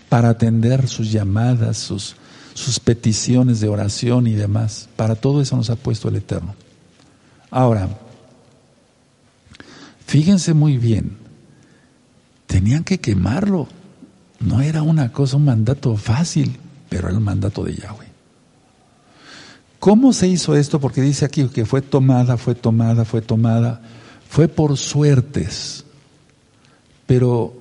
para 0.09 0.31
atender 0.31 0.89
sus 0.89 1.13
llamadas, 1.13 1.79
sus, 1.79 2.17
peticiones 2.81 3.61
de 3.61 3.69
oración 3.69 4.27
y 4.27 4.33
demás. 4.33 4.89
Para 4.97 5.15
todo 5.15 5.41
eso 5.41 5.57
nos 5.57 5.71
ha 5.71 5.77
puesto 5.77 6.09
el 6.09 6.17
Eterno. 6.17 6.57
Ahora, 7.53 7.89
fíjense 10.07 10.55
muy 10.55 10.77
bien, 10.77 11.17
tenían 12.49 12.83
que 12.83 12.99
quemarlo. 12.99 13.69
No 14.41 14.61
era 14.61 14.83
una 14.83 15.13
cosa, 15.13 15.37
un 15.37 15.45
mandato 15.45 15.97
fácil, 15.97 16.59
pero 16.89 17.07
era 17.07 17.17
el 17.17 17.23
mandato 17.23 17.63
de 17.63 17.77
Yahweh. 17.77 18.09
¿Cómo 19.79 20.13
se 20.13 20.27
hizo 20.27 20.57
esto? 20.57 20.81
Porque 20.81 21.01
dice 21.01 21.25
aquí 21.25 21.45
que 21.45 21.65
fue 21.65 21.81
tomada, 21.81 22.37
fue 22.37 22.57
tomada, 22.57 23.05
fue 23.05 23.23
tomada 23.23 23.81
fue 24.33 24.49
por 24.49 24.79
suertes. 24.79 25.85
Pero 27.07 27.53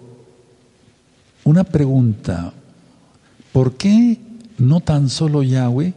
una 1.44 1.66
pregunta, 1.66 2.54
¿por 3.52 3.74
qué 3.74 4.18
no 4.58 4.80
tan 4.80 5.10
solo 5.10 5.44
Yahweh 5.44 5.94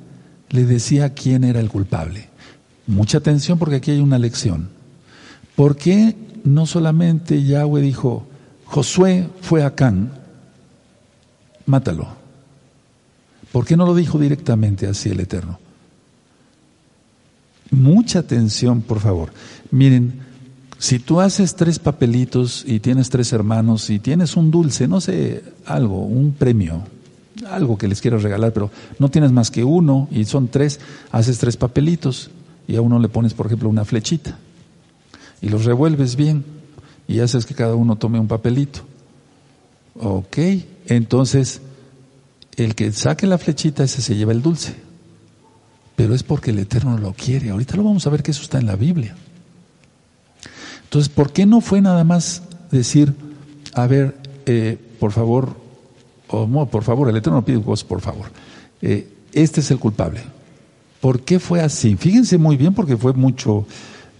le 0.51 0.65
decía 0.65 1.15
quién 1.15 1.45
era 1.45 1.61
el 1.61 1.69
culpable? 1.69 2.29
Mucha 2.89 3.19
atención 3.19 3.57
porque 3.57 3.77
aquí 3.77 3.93
hay 3.93 4.01
una 4.01 4.19
lección. 4.19 4.69
¿Por 5.55 5.77
qué 5.77 6.17
no 6.43 6.67
solamente 6.67 7.45
Yahweh 7.45 7.81
dijo, 7.81 8.27
Josué 8.65 9.29
fue 9.43 9.63
a 9.63 9.77
Can, 9.77 10.11
mátalo? 11.67 12.09
¿Por 13.53 13.65
qué 13.65 13.77
no 13.77 13.87
lo 13.87 13.95
dijo 13.95 14.19
directamente 14.19 14.89
así 14.89 15.11
el 15.11 15.21
Eterno? 15.21 15.61
Mucha 17.71 18.19
atención, 18.19 18.83
por 18.83 18.99
favor. 18.99 19.33
Miren, 19.71 20.34
si 20.85 20.99
tú 20.99 21.23
haces 21.23 21.57
tres 21.57 21.79
papelitos 21.79 22.63
y 22.67 22.79
tienes 22.79 23.09
tres 23.09 23.33
hermanos 23.33 23.89
y 23.89 24.01
tienes 24.01 24.37
un 24.37 24.51
dulce, 24.51 24.87
no 24.87 25.01
sé, 25.01 25.43
algo, 25.65 26.05
un 26.05 26.33
premio, 26.33 26.83
algo 27.49 27.79
que 27.79 27.89
les 27.89 28.03
quieras 28.03 28.23
regalar, 28.23 28.53
pero 28.53 28.71
no 28.99 29.11
tienes 29.11 29.33
más 29.33 29.51
que 29.51 29.65
uno 29.65 30.09
y 30.11 30.27
son 30.27 30.49
tres, 30.49 30.81
haces 31.11 31.39
tres 31.39 31.57
papelitos 31.57 32.31
y 32.69 32.77
a 32.77 32.83
uno 32.83 32.99
le 32.99 33.09
pones, 33.09 33.33
por 33.33 33.47
ejemplo, 33.47 33.71
una 33.71 33.87
flechita 33.87 34.37
y 35.41 35.49
los 35.49 35.65
revuelves 35.65 36.17
bien 36.17 36.45
y 37.09 37.21
haces 37.21 37.47
que 37.47 37.55
cada 37.55 37.77
uno 37.77 37.97
tome 37.97 38.21
un 38.21 38.29
papelito. 38.29 38.81
Ok, 39.95 40.37
entonces 40.85 41.63
el 42.57 42.75
que 42.75 42.93
saque 42.93 43.27
la 43.27 43.39
flechita 43.39 43.85
ese 43.85 44.03
se 44.03 44.17
lleva 44.17 44.33
el 44.33 44.43
dulce, 44.43 44.75
pero 45.97 46.15
es 46.15 46.23
porque 46.23 46.51
el 46.51 46.59
Eterno 46.59 46.99
lo 46.99 47.15
quiere. 47.15 47.49
Ahorita 47.49 47.75
lo 47.75 47.85
vamos 47.85 48.07
a 48.07 48.11
ver 48.11 48.23
que 48.23 48.33
eso 48.33 48.43
está 48.43 48.59
en 48.59 48.67
la 48.67 48.77
Biblia. 48.77 49.17
Entonces, 50.95 51.13
¿por 51.13 51.33
qué 51.33 51.45
no 51.45 51.61
fue 51.61 51.81
nada 51.81 52.05
más 52.05 52.45
decir, 52.71 53.17
a 53.73 53.89
ver, 53.89 54.17
eh, 54.47 54.79
por 55.01 55.11
favor, 55.11 55.57
o 56.29 56.67
por 56.67 56.85
favor, 56.85 57.09
el 57.09 57.17
Eterno 57.17 57.45
pide 57.45 57.57
vos, 57.57 57.83
por 57.83 58.01
favor, 58.01 58.27
eh, 58.81 59.09
este 59.33 59.59
es 59.59 59.73
el 59.73 59.81
culpable? 59.81 60.21
¿Por 61.01 61.23
qué 61.23 61.41
fue 61.41 61.61
así? 61.61 61.97
Fíjense 61.97 62.39
muy 62.39 62.57
bien 62.57 62.75
porque 62.75 62.97
fue 62.97 63.13
mucho, 63.13 63.67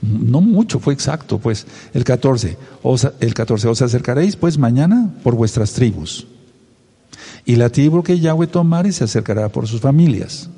no 0.03 0.41
mucho, 0.41 0.81
fue 0.81 0.95
exacto, 0.95 1.39
pues 1.39 1.65
el 1.93 2.03
14, 2.03 2.59
os, 2.83 3.09
el 3.21 3.35
14, 3.35 3.69
os 3.69 3.81
acercaréis 3.81 4.35
pues 4.35 4.59
mañana 4.59 5.15
por 5.23 5.37
vuestras 5.37 5.75
tribus. 5.75 6.27
Y 7.45 7.55
la 7.55 7.71
tribu 7.71 8.03
que 8.03 8.19
Yahweh 8.19 8.49
tomare 8.49 8.91
se 8.91 9.05
acercará 9.05 9.49
por 9.49 9.69
sus 9.69 9.81
familias. 9.81 10.51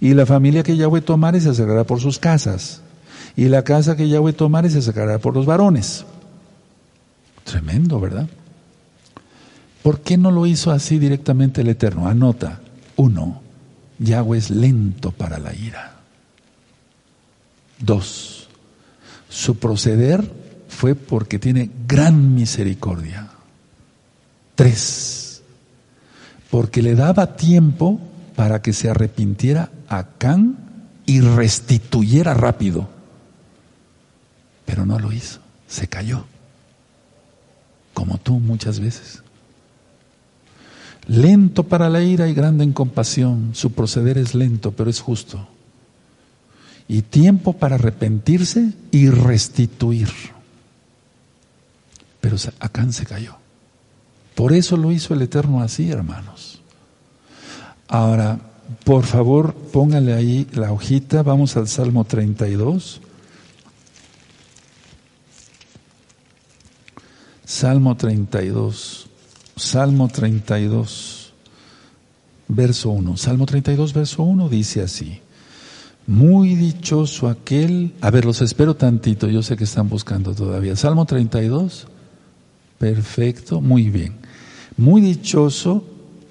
Y 0.00 0.14
la 0.14 0.24
familia 0.24 0.62
que 0.62 0.78
Yahweh 0.78 1.02
tomare 1.02 1.38
se 1.38 1.50
acercará 1.50 1.84
por 1.84 2.00
sus 2.00 2.18
casas. 2.18 2.80
Y 3.40 3.48
la 3.48 3.64
casa 3.64 3.96
que 3.96 4.06
Yahweh 4.06 4.34
tomare 4.34 4.68
se 4.68 4.80
acercará 4.80 5.18
por 5.18 5.34
los 5.34 5.46
varones. 5.46 6.04
Tremendo, 7.42 7.98
¿verdad? 7.98 8.28
¿Por 9.82 10.00
qué 10.00 10.18
no 10.18 10.30
lo 10.30 10.44
hizo 10.44 10.70
así 10.70 10.98
directamente 10.98 11.62
el 11.62 11.68
Eterno? 11.68 12.06
Anota, 12.06 12.60
uno, 12.96 13.40
Yahweh 13.98 14.36
es 14.36 14.50
lento 14.50 15.10
para 15.10 15.38
la 15.38 15.54
ira. 15.54 15.94
Dos, 17.78 18.46
su 19.30 19.56
proceder 19.56 20.30
fue 20.68 20.94
porque 20.94 21.38
tiene 21.38 21.70
gran 21.88 22.34
misericordia. 22.34 23.30
Tres, 24.54 25.40
porque 26.50 26.82
le 26.82 26.94
daba 26.94 27.36
tiempo 27.36 28.02
para 28.36 28.60
que 28.60 28.74
se 28.74 28.90
arrepintiera 28.90 29.70
a 29.88 30.08
Can 30.18 30.58
y 31.06 31.22
restituyera 31.22 32.34
rápido. 32.34 32.99
Pero 34.70 34.86
no 34.86 35.00
lo 35.00 35.12
hizo, 35.12 35.40
se 35.66 35.88
cayó, 35.88 36.26
como 37.92 38.18
tú 38.18 38.38
muchas 38.38 38.78
veces. 38.78 39.20
Lento 41.08 41.64
para 41.64 41.88
la 41.88 42.02
ira 42.02 42.28
y 42.28 42.34
grande 42.34 42.62
en 42.62 42.72
compasión, 42.72 43.50
su 43.52 43.72
proceder 43.72 44.16
es 44.16 44.36
lento, 44.36 44.70
pero 44.70 44.88
es 44.88 45.00
justo. 45.00 45.48
Y 46.86 47.02
tiempo 47.02 47.54
para 47.54 47.74
arrepentirse 47.74 48.72
y 48.92 49.10
restituir. 49.10 50.08
Pero 52.20 52.36
Acán 52.60 52.92
se 52.92 53.06
cayó. 53.06 53.38
Por 54.36 54.52
eso 54.52 54.76
lo 54.76 54.92
hizo 54.92 55.14
el 55.14 55.22
Eterno 55.22 55.62
así, 55.62 55.90
hermanos. 55.90 56.62
Ahora, 57.88 58.38
por 58.84 59.04
favor, 59.04 59.52
póngale 59.52 60.12
ahí 60.12 60.46
la 60.52 60.70
hojita, 60.70 61.24
vamos 61.24 61.56
al 61.56 61.66
Salmo 61.66 62.04
32. 62.04 63.00
Salmo 67.50 67.96
32. 67.96 69.08
Salmo 69.56 70.06
32, 70.06 71.32
verso 72.46 72.90
1. 72.90 73.16
Salmo 73.16 73.44
32, 73.44 73.92
verso 73.92 74.22
1 74.22 74.48
dice 74.48 74.82
así. 74.82 75.20
Muy 76.06 76.54
dichoso 76.54 77.28
aquel, 77.28 77.92
a 78.02 78.10
ver, 78.10 78.24
los 78.24 78.40
espero 78.40 78.76
tantito, 78.76 79.28
yo 79.28 79.42
sé 79.42 79.56
que 79.56 79.64
están 79.64 79.88
buscando 79.88 80.32
todavía. 80.32 80.76
Salmo 80.76 81.06
32, 81.06 81.88
perfecto, 82.78 83.60
muy 83.60 83.90
bien. 83.90 84.14
Muy 84.76 85.00
dichoso, 85.00 85.84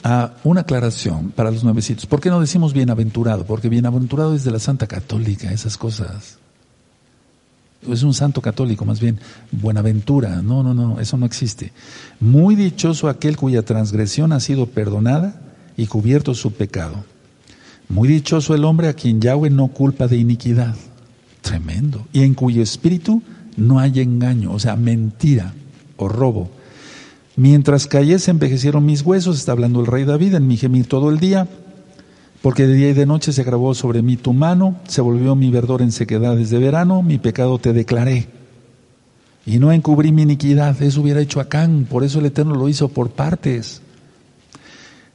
a 0.03 0.35
una 0.45 0.61
aclaración 0.61 1.31
para 1.31 1.51
los 1.51 1.65
nuevecitos. 1.65 2.05
¿Por 2.05 2.21
qué 2.21 2.29
no 2.29 2.39
decimos 2.39 2.71
bienaventurado? 2.71 3.45
Porque 3.45 3.67
bienaventurado 3.67 4.35
es 4.35 4.45
de 4.45 4.51
la 4.51 4.59
Santa 4.59 4.87
Católica, 4.87 5.51
esas 5.51 5.75
cosas. 5.75 6.37
Es 7.87 8.03
un 8.03 8.13
santo 8.13 8.41
católico, 8.41 8.83
más 8.85 8.99
bien, 8.99 9.19
Buenaventura. 9.51 10.41
No, 10.41 10.63
no, 10.63 10.73
no, 10.73 10.99
eso 10.99 11.17
no 11.17 11.25
existe. 11.25 11.71
Muy 12.19 12.55
dichoso 12.55 13.07
aquel 13.07 13.37
cuya 13.37 13.63
transgresión 13.63 14.33
ha 14.33 14.39
sido 14.39 14.65
perdonada 14.65 15.41
y 15.77 15.87
cubierto 15.87 16.33
su 16.35 16.51
pecado. 16.51 17.05
Muy 17.87 18.07
dichoso 18.07 18.53
el 18.53 18.65
hombre 18.65 18.89
a 18.89 18.93
quien 18.93 19.21
Yahweh 19.21 19.49
no 19.49 19.69
culpa 19.69 20.07
de 20.07 20.17
iniquidad. 20.17 20.75
Tremendo. 21.41 22.05
Y 22.11 22.23
en 22.23 22.33
cuyo 22.33 22.61
espíritu 22.61 23.23
no 23.55 23.79
hay 23.79 24.01
engaño, 24.01 24.51
o 24.51 24.59
sea, 24.59 24.75
mentira 24.75 25.53
o 25.97 26.07
robo. 26.07 26.49
Mientras 27.35 27.87
cayese 27.87 28.31
envejecieron 28.31 28.85
mis 28.85 29.01
huesos, 29.01 29.37
está 29.37 29.53
hablando 29.53 29.79
el 29.79 29.87
rey 29.87 30.03
David, 30.03 30.35
en 30.35 30.47
mi 30.47 30.57
gemir 30.57 30.87
todo 30.87 31.09
el 31.09 31.19
día, 31.19 31.47
porque 32.41 32.65
de 32.65 32.73
día 32.73 32.89
y 32.89 32.93
de 32.93 33.05
noche 33.05 33.33
se 33.33 33.43
grabó 33.43 33.73
sobre 33.73 34.01
mí 34.01 34.17
tu 34.17 34.33
mano, 34.33 34.79
se 34.87 35.01
volvió 35.01 35.35
mi 35.35 35.51
verdor 35.51 35.81
en 35.81 35.91
sequedades 35.91 36.49
de 36.49 36.59
verano, 36.59 37.03
mi 37.03 37.17
pecado 37.17 37.59
te 37.59 37.73
declaré. 37.73 38.27
Y 39.45 39.59
no 39.59 39.71
encubrí 39.71 40.11
mi 40.11 40.23
iniquidad, 40.23 40.81
eso 40.81 41.01
hubiera 41.01 41.21
hecho 41.21 41.39
Acán, 41.39 41.87
por 41.89 42.03
eso 42.03 42.19
el 42.19 42.27
Eterno 42.27 42.55
lo 42.55 42.69
hizo 42.69 42.89
por 42.89 43.09
partes. 43.09 43.81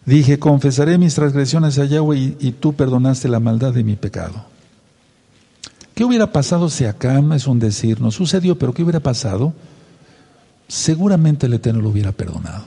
Dije, 0.07 0.39
confesaré 0.39 0.99
mis 0.99 1.15
transgresiones 1.15 1.79
a 1.79 1.85
Yahweh 1.85 2.19
y, 2.19 2.37
y 2.41 2.53
tú 2.53 2.75
perdonaste 2.75 3.29
la 3.29 3.41
maldad 3.41 3.73
de 3.73 3.85
mi 3.85 3.97
pecado. 3.97 4.45
¿Qué 5.95 6.05
hubiera 6.05 6.33
pasado 6.33 6.69
si 6.69 6.85
Acán, 6.85 7.33
es 7.33 7.47
un 7.47 7.59
decir, 7.59 8.01
no 8.01 8.11
sucedió, 8.11 8.59
pero 8.59 8.75
qué 8.75 8.83
hubiera 8.83 9.01
pasado? 9.01 9.55
seguramente 10.69 11.47
el 11.47 11.55
Eterno 11.55 11.81
lo 11.81 11.91
hubiera 11.91 12.13
perdonado, 12.13 12.65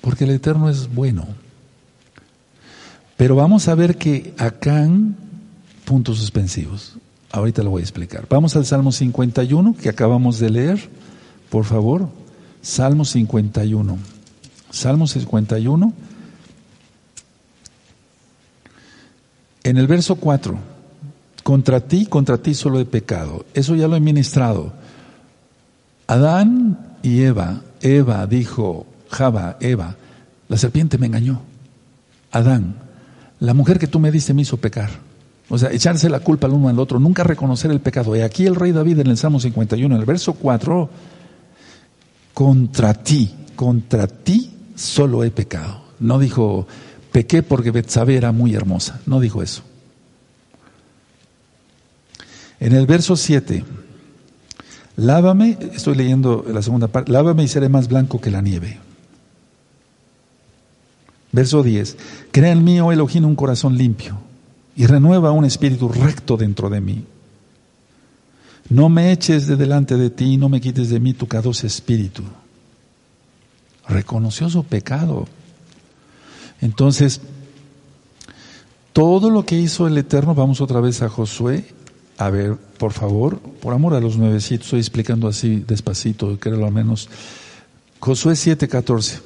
porque 0.00 0.24
el 0.24 0.30
Eterno 0.30 0.68
es 0.68 0.92
bueno. 0.92 1.26
Pero 3.18 3.34
vamos 3.34 3.66
a 3.66 3.74
ver 3.74 3.98
que 3.98 4.32
Acán, 4.38 5.16
puntos 5.84 6.18
suspensivos, 6.18 6.94
ahorita 7.32 7.64
lo 7.64 7.70
voy 7.70 7.80
a 7.80 7.82
explicar. 7.82 8.26
Vamos 8.30 8.54
al 8.54 8.64
Salmo 8.64 8.92
51 8.92 9.74
que 9.76 9.88
acabamos 9.88 10.38
de 10.38 10.50
leer, 10.50 10.88
por 11.50 11.64
favor. 11.64 12.08
Salmo 12.62 13.04
51. 13.04 13.98
Salmo 14.70 15.08
51. 15.08 15.92
En 19.64 19.76
el 19.78 19.88
verso 19.88 20.14
4, 20.14 20.56
contra 21.42 21.80
ti, 21.80 22.06
contra 22.06 22.38
ti 22.38 22.54
solo 22.54 22.78
he 22.78 22.84
pecado. 22.84 23.44
Eso 23.52 23.74
ya 23.74 23.88
lo 23.88 23.96
he 23.96 24.00
ministrado. 24.00 24.72
Adán 26.06 26.96
y 27.02 27.22
Eva, 27.22 27.62
Eva 27.80 28.28
dijo, 28.28 28.86
Java, 29.10 29.56
Eva, 29.60 29.96
la 30.46 30.56
serpiente 30.56 30.98
me 30.98 31.06
engañó. 31.06 31.42
Adán, 32.30 32.87
la 33.40 33.54
mujer 33.54 33.78
que 33.78 33.86
tú 33.86 33.98
me 33.98 34.10
diste 34.10 34.34
me 34.34 34.42
hizo 34.42 34.56
pecar. 34.56 34.90
O 35.48 35.56
sea, 35.56 35.70
echarse 35.72 36.10
la 36.10 36.20
culpa 36.20 36.46
al 36.46 36.52
uno 36.52 36.68
al 36.68 36.78
otro, 36.78 36.98
nunca 36.98 37.24
reconocer 37.24 37.70
el 37.70 37.80
pecado. 37.80 38.14
Y 38.14 38.20
aquí 38.20 38.46
el 38.46 38.54
rey 38.54 38.72
David 38.72 39.00
en 39.00 39.06
el 39.06 39.16
Salmo 39.16 39.40
51, 39.40 39.94
en 39.94 40.00
el 40.00 40.06
verso 40.06 40.34
4, 40.34 40.90
contra 42.34 42.94
ti, 42.94 43.34
contra 43.56 44.06
ti 44.06 44.50
solo 44.74 45.24
he 45.24 45.30
pecado. 45.30 45.82
No 46.00 46.18
dijo, 46.18 46.66
pequé 47.12 47.42
porque 47.42 47.70
Betsabé 47.70 48.16
era 48.16 48.32
muy 48.32 48.54
hermosa. 48.54 49.00
No 49.06 49.20
dijo 49.20 49.42
eso. 49.42 49.62
En 52.60 52.74
el 52.74 52.86
verso 52.86 53.16
7, 53.16 53.64
Lávame, 54.98 55.56
estoy 55.74 55.94
leyendo 55.94 56.44
la 56.52 56.60
segunda 56.60 56.88
parte, 56.88 57.12
lávame 57.12 57.44
y 57.44 57.48
seré 57.48 57.68
más 57.68 57.86
blanco 57.86 58.20
que 58.20 58.32
la 58.32 58.42
nieve. 58.42 58.80
Verso 61.30 61.62
10, 61.62 61.96
crea 62.30 62.52
en 62.52 62.64
mí, 62.64 62.80
oh 62.80 62.90
Elohim, 62.90 63.24
un 63.26 63.36
corazón 63.36 63.76
limpio 63.76 64.18
y 64.76 64.86
renueva 64.86 65.32
un 65.32 65.44
espíritu 65.44 65.88
recto 65.88 66.36
dentro 66.36 66.70
de 66.70 66.80
mí. 66.80 67.04
No 68.70 68.88
me 68.88 69.12
eches 69.12 69.46
de 69.46 69.56
delante 69.56 69.96
de 69.96 70.10
ti, 70.10 70.36
no 70.36 70.48
me 70.48 70.60
quites 70.60 70.90
de 70.90 71.00
mí 71.00 71.14
tu 71.14 71.26
cadoso 71.26 71.66
espíritu. 71.66 72.22
Reconoció 73.88 74.48
su 74.48 74.64
pecado. 74.64 75.26
Entonces, 76.60 77.20
todo 78.92 79.30
lo 79.30 79.44
que 79.44 79.58
hizo 79.58 79.86
el 79.86 79.96
Eterno, 79.98 80.34
vamos 80.34 80.60
otra 80.60 80.80
vez 80.80 81.02
a 81.02 81.08
Josué, 81.08 81.64
a 82.18 82.30
ver, 82.30 82.56
por 82.56 82.92
favor, 82.92 83.38
por 83.38 83.74
amor 83.74 83.94
a 83.94 84.00
los 84.00 84.16
nuevecitos, 84.16 84.66
estoy 84.66 84.80
explicando 84.80 85.28
así 85.28 85.64
despacito, 85.66 86.38
creo 86.38 86.64
al 86.66 86.72
menos. 86.72 87.08
Josué 88.00 88.34
7:14. 88.34 89.22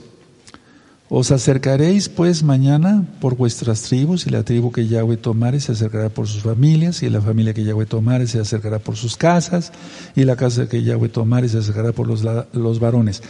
Os 1.15 1.31
acercaréis 1.31 2.09
pues 2.09 2.43
mañana 2.43 3.05
por 3.21 3.37
vuestras 3.37 3.83
tribus, 3.83 4.27
y 4.27 4.31
la 4.31 4.45
tribu 4.45 4.73
que 4.73 4.89
Yahweh 4.89 5.19
tomare 5.19 5.61
se 5.61 5.73
acercará 5.73 6.09
por 6.09 6.27
sus 6.27 6.43
familias, 6.43 7.03
y 7.03 7.11
la 7.11 7.21
familia 7.21 7.53
que 7.53 7.65
Yahweh 7.65 7.85
tomare 7.85 8.27
se 8.27 8.41
acercará 8.41 8.79
por 8.79 8.97
sus 8.97 9.19
casas, 9.19 9.73
y 10.17 10.25
la 10.25 10.37
casa 10.37 10.71
que 10.71 10.83
Yahweh 10.83 11.11
tomare 11.11 11.51
se 11.51 11.59
acercará 11.59 11.93
por 11.93 12.07
los, 12.07 12.25
los 12.55 12.81
varones. 12.81 13.23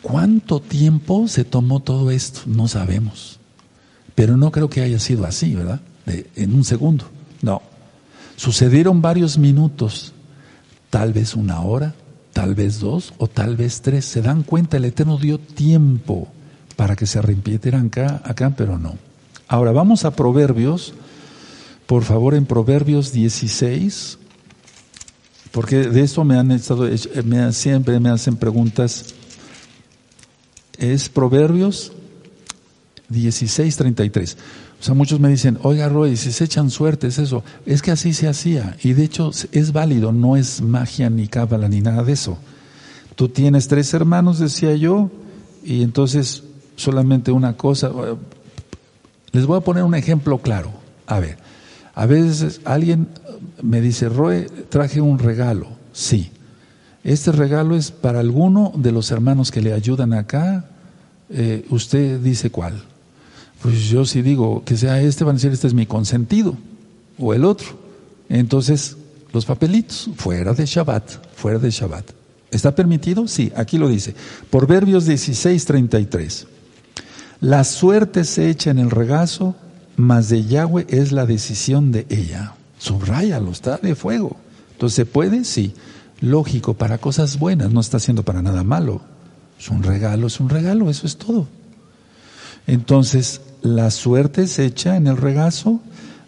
¿Cuánto 0.00 0.60
tiempo 0.60 1.28
se 1.28 1.44
tomó 1.44 1.80
todo 1.80 2.10
esto? 2.10 2.40
No 2.46 2.68
sabemos. 2.68 3.38
Pero 4.14 4.38
no 4.38 4.50
creo 4.50 4.70
que 4.70 4.80
haya 4.80 4.98
sido 4.98 5.26
así, 5.26 5.54
¿verdad? 5.54 5.82
en 6.06 6.54
un 6.54 6.64
segundo. 6.64 7.04
No. 7.42 7.60
Sucedieron 8.36 9.02
varios 9.02 9.36
minutos, 9.36 10.14
tal 10.88 11.12
vez 11.12 11.36
una 11.36 11.60
hora, 11.60 11.94
tal 12.32 12.54
vez 12.54 12.80
dos 12.80 13.12
o 13.18 13.28
tal 13.28 13.56
vez 13.56 13.82
tres. 13.82 14.06
Se 14.06 14.22
dan 14.22 14.42
cuenta, 14.42 14.78
el 14.78 14.86
Eterno 14.86 15.18
dio 15.18 15.38
tiempo 15.38 16.28
para 16.76 16.94
que 16.94 17.06
se 17.06 17.18
arrepintieran 17.18 17.86
acá, 17.86 18.22
acá, 18.24 18.52
pero 18.56 18.78
no. 18.78 18.96
Ahora 19.48 19.72
vamos 19.72 20.04
a 20.04 20.14
Proverbios, 20.14 20.92
por 21.86 22.04
favor, 22.04 22.34
en 22.34 22.46
Proverbios 22.46 23.12
16, 23.12 24.18
porque 25.52 25.88
de 25.88 26.02
esto 26.02 26.24
me 26.24 26.36
han 26.36 26.50
estado, 26.50 26.88
me, 27.24 27.52
siempre 27.52 27.98
me 27.98 28.10
hacen 28.10 28.36
preguntas. 28.36 29.14
Es 30.78 31.08
Proverbios 31.08 31.92
16, 33.08 33.76
33. 33.76 34.36
O 34.78 34.82
sea, 34.82 34.94
muchos 34.94 35.20
me 35.20 35.30
dicen, 35.30 35.58
oiga 35.62 35.88
Roy, 35.88 36.16
si 36.16 36.32
se 36.32 36.44
echan 36.44 36.70
suerte, 36.70 37.06
es 37.06 37.18
eso. 37.18 37.42
Es 37.64 37.80
que 37.80 37.92
así 37.92 38.12
se 38.12 38.28
hacía. 38.28 38.76
Y 38.82 38.92
de 38.92 39.04
hecho 39.04 39.30
es 39.52 39.72
válido, 39.72 40.12
no 40.12 40.36
es 40.36 40.60
magia 40.60 41.08
ni 41.08 41.28
cábala 41.28 41.68
ni 41.68 41.80
nada 41.80 42.02
de 42.02 42.12
eso. 42.12 42.36
Tú 43.14 43.28
tienes 43.30 43.68
tres 43.68 43.94
hermanos, 43.94 44.38
decía 44.38 44.76
yo, 44.76 45.10
y 45.64 45.82
entonces 45.82 46.42
solamente 46.76 47.32
una 47.32 47.56
cosa. 47.56 47.90
Les 49.32 49.46
voy 49.46 49.58
a 49.58 49.60
poner 49.60 49.82
un 49.82 49.94
ejemplo 49.94 50.38
claro. 50.38 50.70
A 51.06 51.20
ver, 51.20 51.38
A 51.94 52.06
veces 52.06 52.60
alguien 52.64 53.08
me 53.62 53.80
dice, 53.80 54.08
Roe, 54.08 54.46
traje 54.68 55.00
un 55.00 55.18
regalo. 55.18 55.66
Sí. 55.92 56.30
Este 57.04 57.32
regalo 57.32 57.76
es 57.76 57.90
para 57.90 58.20
alguno 58.20 58.72
de 58.76 58.92
los 58.92 59.10
hermanos 59.10 59.50
que 59.50 59.62
le 59.62 59.72
ayudan 59.72 60.12
acá. 60.12 60.66
Eh, 61.30 61.64
usted 61.70 62.20
dice 62.20 62.50
cuál. 62.50 62.82
Pues 63.62 63.84
yo 63.84 64.04
sí 64.04 64.22
digo 64.22 64.62
que 64.64 64.76
sea 64.76 65.00
este, 65.00 65.24
van 65.24 65.32
a 65.32 65.38
decir, 65.38 65.52
este 65.52 65.66
es 65.66 65.74
mi 65.74 65.86
consentido. 65.86 66.56
O 67.18 67.32
el 67.32 67.44
otro. 67.44 67.68
Entonces, 68.28 68.96
los 69.32 69.46
papelitos, 69.46 70.10
fuera 70.16 70.52
de 70.52 70.66
Shabbat, 70.66 71.34
fuera 71.34 71.58
de 71.58 71.70
Shabbat. 71.70 72.10
¿Está 72.50 72.74
permitido? 72.74 73.26
Sí, 73.26 73.52
aquí 73.56 73.78
lo 73.78 73.88
dice. 73.88 74.14
Por 74.50 74.66
Verbios 74.66 75.06
16, 75.06 75.64
33. 75.64 76.46
La 77.40 77.64
suerte 77.64 78.24
se 78.24 78.48
echa 78.48 78.70
en 78.70 78.78
el 78.78 78.90
regazo, 78.90 79.54
mas 79.96 80.28
de 80.28 80.44
Yahweh 80.44 80.86
es 80.88 81.12
la 81.12 81.26
decisión 81.26 81.92
de 81.92 82.06
ella. 82.08 82.54
Subrayalo, 82.78 83.50
está 83.50 83.78
de 83.78 83.94
fuego. 83.94 84.36
Entonces, 84.72 84.96
¿se 84.96 85.06
puede? 85.06 85.44
Sí. 85.44 85.74
Lógico, 86.20 86.74
para 86.74 86.98
cosas 86.98 87.38
buenas, 87.38 87.70
no 87.72 87.80
está 87.80 87.98
haciendo 87.98 88.22
para 88.22 88.42
nada 88.42 88.64
malo. 88.64 89.02
Es 89.58 89.68
un 89.68 89.82
regalo, 89.82 90.26
es 90.26 90.40
un 90.40 90.48
regalo, 90.48 90.88
eso 90.88 91.06
es 91.06 91.16
todo. 91.16 91.46
Entonces, 92.66 93.42
la 93.62 93.90
suerte 93.90 94.46
se 94.46 94.64
echa 94.64 94.96
en 94.96 95.06
el 95.06 95.16
regazo, 95.16 95.80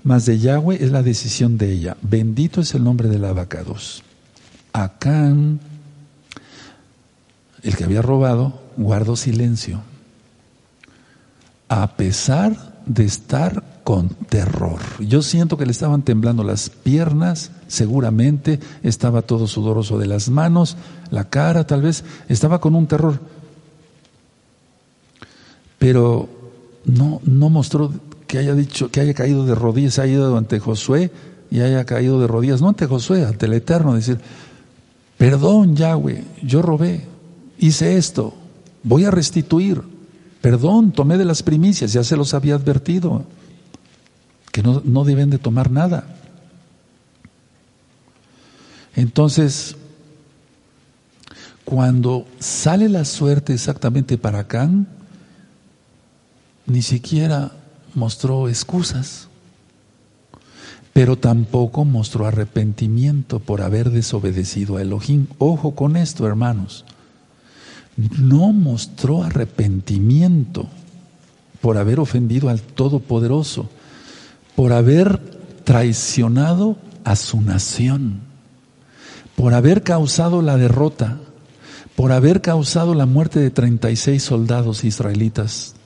mas 0.05 0.27
de 0.27 0.39
Yahweh 0.39 0.83
es 0.83 0.91
la 0.91 1.03
decisión 1.03 1.59
de 1.59 1.73
ella. 1.73 1.97
Bendito 2.03 2.61
es 2.61 2.75
el 2.75 2.85
nombre 2.85 3.09
del 3.09 3.25
abacados. 3.25 4.03
Acán, 4.73 5.61
el 7.63 7.77
que 7.77 7.85
había 7.85 8.03
robado, 8.03 8.61
guardó 8.77 9.17
silencio. 9.17 9.81
A 11.69 11.97
pesar 11.97 12.83
de 12.87 13.05
estar 13.05 13.63
con 13.85 14.09
terror. 14.09 14.81
Yo 14.99 15.23
siento 15.23 15.57
que 15.57 15.65
le 15.65 15.73
estaban 15.73 16.03
temblando 16.03 16.45
las 16.45 16.69
piernas, 16.69 17.53
seguramente 17.69 18.61
estaba 18.83 19.23
todo 19.23 19.47
sudoroso 19.47 19.99
de 19.99 20.07
las 20.07 20.29
manos, 20.29 20.77
la 21.11 21.25
cara 21.25 21.67
tal 21.67 21.83
vez, 21.83 22.05
estaba 22.29 22.61
con 22.61 22.75
un 22.75 22.87
terror. 22.87 23.19
Pero 25.79 26.29
no, 26.85 27.21
no 27.25 27.49
mostró 27.49 27.93
que 28.27 28.39
haya 28.39 28.55
dicho, 28.55 28.91
que 28.91 29.01
haya 29.01 29.15
caído 29.15 29.47
de 29.47 29.55
rodillas, 29.55 29.99
haya 29.99 30.13
ido 30.13 30.37
ante 30.37 30.61
Josué 30.61 31.11
y 31.51 31.61
haya 31.61 31.85
caído 31.85 32.21
de 32.21 32.27
rodillas, 32.27 32.61
no 32.61 32.69
ante 32.69 32.87
Josué, 32.87 33.25
ante 33.25 33.47
el 33.47 33.55
Eterno, 33.55 33.95
decir, 33.95 34.19
perdón 35.17 35.77
Yahweh, 35.77 36.25
yo 36.43 36.61
robé, 36.61 37.07
hice 37.59 37.97
esto, 37.97 38.35
voy 38.83 39.07
a 39.07 39.11
restituir, 39.11 39.83
perdón, 40.41 40.93
tomé 40.93 41.19
de 41.19 41.25
las 41.25 41.43
primicias, 41.43 41.93
ya 41.93 42.05
se 42.05 42.17
los 42.17 42.35
había 42.35 42.55
advertido 42.55 43.25
que 44.53 44.63
no, 44.63 44.83
no 44.85 45.05
deben 45.05 45.31
de 45.31 45.39
tomar 45.39 45.71
nada. 45.71 46.17
Entonces, 48.97 49.77
cuando 51.65 52.27
sale 52.39 52.89
la 52.89 53.05
suerte 53.05 53.53
exactamente 53.53 54.19
para 54.19 54.49
Can, 54.49 54.89
ni 56.67 56.83
siquiera 56.83 57.53
mostró 57.95 58.49
excusas, 58.49 59.29
pero 60.93 61.17
tampoco 61.17 61.85
mostró 61.85 62.27
arrepentimiento 62.27 63.39
por 63.39 63.63
haber 63.63 63.91
desobedecido 63.91 64.77
a 64.77 64.83
Elohim. 64.83 65.27
Ojo 65.39 65.75
con 65.75 65.97
esto, 65.97 66.27
hermanos. 66.27 66.85
No 67.99 68.53
mostró 68.53 69.25
arrepentimiento 69.25 70.67
por 71.61 71.77
haber 71.77 71.99
ofendido 72.01 72.49
al 72.49 72.61
Todopoderoso 72.61 73.69
por 74.59 74.73
haber 74.73 75.19
traicionado 75.63 76.77
a 77.05 77.15
su 77.15 77.41
nación, 77.41 78.23
por 79.37 79.55
haber 79.55 79.85
causado 79.85 80.43
la 80.43 80.57
derrota, 80.57 81.19
por 81.95 82.11
haber 82.11 82.41
causado 82.41 82.95
la 82.95 83.07
muerte 83.07 83.39
de 83.39 83.51
36 83.51 84.21
soldados 84.21 84.83
israelitas. 84.83 85.77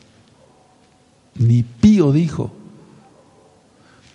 Ni 1.34 1.62
Pío 1.62 2.12
dijo, 2.12 2.50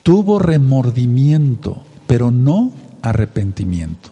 tuvo 0.01 0.39
remordimiento, 0.39 1.83
pero 2.07 2.31
no 2.31 2.71
arrepentimiento. 3.03 4.09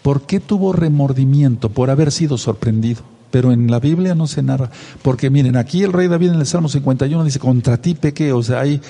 ¿Por 0.00 0.22
qué 0.22 0.38
tuvo 0.38 0.72
remordimiento? 0.72 1.70
Por 1.70 1.90
haber 1.90 2.12
sido 2.12 2.38
sorprendido. 2.38 3.02
Pero 3.32 3.50
en 3.50 3.68
la 3.68 3.80
Biblia 3.80 4.14
no 4.14 4.28
se 4.28 4.42
narra. 4.42 4.70
Porque 5.02 5.30
miren, 5.30 5.56
aquí 5.56 5.82
el 5.82 5.92
rey 5.92 6.06
David 6.06 6.32
en 6.32 6.40
el 6.40 6.46
Salmo 6.46 6.68
51 6.68 7.24
dice, 7.24 7.40
contra 7.40 7.78
ti 7.78 7.94
pequé. 7.94 8.32
O 8.32 8.42
sea, 8.42 8.60
hay 8.60 8.80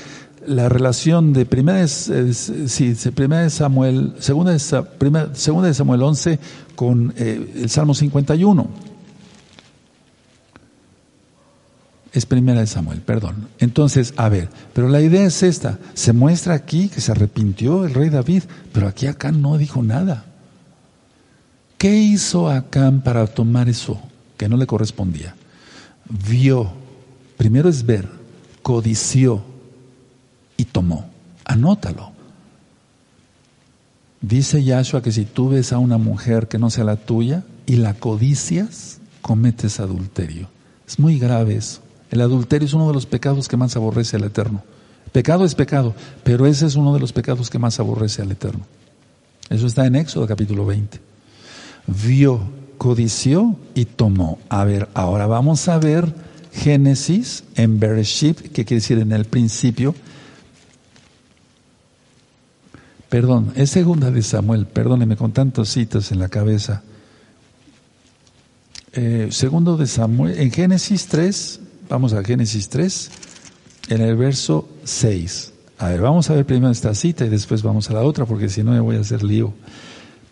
la 0.47 0.69
relación 0.69 1.33
de 1.33 1.47
primera 1.47 1.79
de, 1.79 3.13
primera 3.15 3.43
de 3.43 3.51
Samuel, 3.51 4.15
segunda 4.19 4.53
de, 4.53 4.83
primera, 4.99 5.35
segunda 5.35 5.69
de 5.69 5.75
Samuel 5.75 6.03
11 6.03 6.39
con 6.75 7.15
eh, 7.17 7.53
el 7.63 7.71
Salmo 7.71 7.95
51. 7.95 8.67
Es 12.13 12.27
primera 12.27 12.61
de 12.61 12.67
Samuel, 12.67 13.01
perdón. 13.01 13.49
Entonces, 13.61 14.13
a 14.17 14.29
ver, 14.29 14.49
pero 14.75 14.89
la 14.89 15.01
idea 15.01 15.25
es 15.25 15.43
esta. 15.43 15.79
Se 15.95 16.13
muestra 16.13 16.55
aquí 16.55 16.89
que 16.89 17.01
se 17.01 17.13
arrepintió 17.13 17.87
el 17.87 17.95
rey 17.95 18.11
David, 18.11 18.43
pero 18.73 18.89
aquí 18.89 19.07
Acán 19.07 19.41
no 19.41 19.57
dijo 19.57 19.83
nada. 19.83 20.25
¿Qué 21.79 21.97
hizo 21.97 22.51
Acán 22.51 23.01
para 23.01 23.27
tomar 23.29 23.69
eso 23.69 24.01
que 24.43 24.49
no 24.49 24.57
le 24.57 24.67
correspondía? 24.67 25.37
Vio, 26.29 26.69
primero 27.37 27.69
es 27.69 27.87
ver, 27.87 28.09
codició, 28.61 29.41
y 30.57 30.65
tomó. 30.65 31.09
Anótalo. 31.45 32.11
Dice 34.21 34.65
Yahshua 34.65 35.01
que 35.01 35.13
si 35.13 35.27
tú 35.27 35.51
ves 35.51 35.73
a 35.73 35.79
una 35.79 35.97
mujer 35.97 36.49
que 36.49 36.59
no 36.59 36.71
sea 36.71 36.83
la 36.83 36.97
tuya 36.97 37.45
y 37.67 37.77
la 37.77 37.95
codicias, 37.95 38.99
cometes 39.21 39.79
adulterio. 39.79 40.49
Es 40.89 40.99
muy 40.99 41.21
grave 41.21 41.55
eso. 41.55 41.81
El 42.11 42.21
adulterio 42.21 42.67
es 42.67 42.75
uno 42.75 42.89
de 42.89 42.95
los 42.95 43.07
pecados 43.07 43.47
que 43.47 43.57
más 43.57 43.77
aborrece 43.77 44.17
al 44.17 44.25
Eterno. 44.25 44.65
Pecado 45.13 45.45
es 45.45 45.55
pecado, 45.55 45.95
pero 46.25 46.47
ese 46.47 46.67
es 46.67 46.75
uno 46.75 46.93
de 46.93 46.99
los 46.99 47.13
pecados 47.13 47.49
que 47.49 47.61
más 47.61 47.79
aborrece 47.79 48.23
al 48.23 48.33
Eterno. 48.33 48.67
Eso 49.51 49.69
está 49.69 49.87
en 49.87 49.95
Éxodo 49.95 50.27
capítulo 50.27 50.67
20. 50.67 51.01
Vio, 51.87 52.41
codició 52.83 53.57
y 53.77 53.85
tomó. 53.85 54.41
A 54.49 54.65
ver, 54.65 54.89
ahora 54.95 55.29
vamos 55.29 55.69
a 55.69 55.79
ver 55.79 56.13
Génesis 56.53 57.45
en 57.55 57.79
Bereshit, 57.79 58.41
que 58.41 58.65
quiere 58.65 58.81
decir 58.81 58.99
en 58.99 59.13
el 59.13 59.25
principio, 59.25 59.95
Perdón, 63.09 63.53
es 63.57 63.69
segunda 63.69 64.11
de 64.11 64.23
Samuel, 64.23 64.67
perdóneme 64.67 65.17
con 65.17 65.33
tantos 65.33 65.69
citas 65.69 66.11
en 66.13 66.19
la 66.19 66.29
cabeza. 66.29 66.83
Eh, 68.95 69.29
segundo 69.31 69.77
de 69.77 69.87
Samuel, 69.87 70.39
en 70.39 70.51
Génesis 70.51 71.07
3, 71.09 71.61
vamos 71.91 72.15
a 72.15 72.25
Génesis 72.25 72.71
3, 72.71 73.11
en 73.91 74.01
el 74.01 74.17
verso 74.17 74.67
6. 74.85 75.53
A 75.79 75.89
ver, 75.91 76.01
vamos 76.01 76.31
a 76.31 76.35
ver 76.35 76.47
primero 76.47 76.73
esta 76.73 76.95
cita 76.95 77.27
y 77.27 77.29
después 77.29 77.63
vamos 77.63 77.91
a 77.91 77.93
la 77.93 78.01
otra, 78.01 78.25
porque 78.25 78.49
si 78.49 78.63
no 78.63 78.73
me 78.73 78.81
voy 78.81 78.97
a 78.97 79.01
hacer 79.01 79.23
lío. 79.23 79.53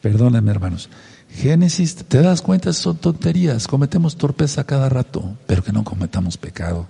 Perdónenme, 0.00 0.50
hermanos. 0.50 0.88
Génesis, 1.34 1.94
¿te 1.96 2.22
das 2.22 2.42
cuenta? 2.42 2.72
Son 2.72 2.96
tonterías. 2.96 3.66
Cometemos 3.66 4.16
torpeza 4.16 4.64
cada 4.64 4.88
rato, 4.88 5.36
pero 5.46 5.62
que 5.62 5.72
no 5.72 5.84
cometamos 5.84 6.36
pecado. 6.36 6.86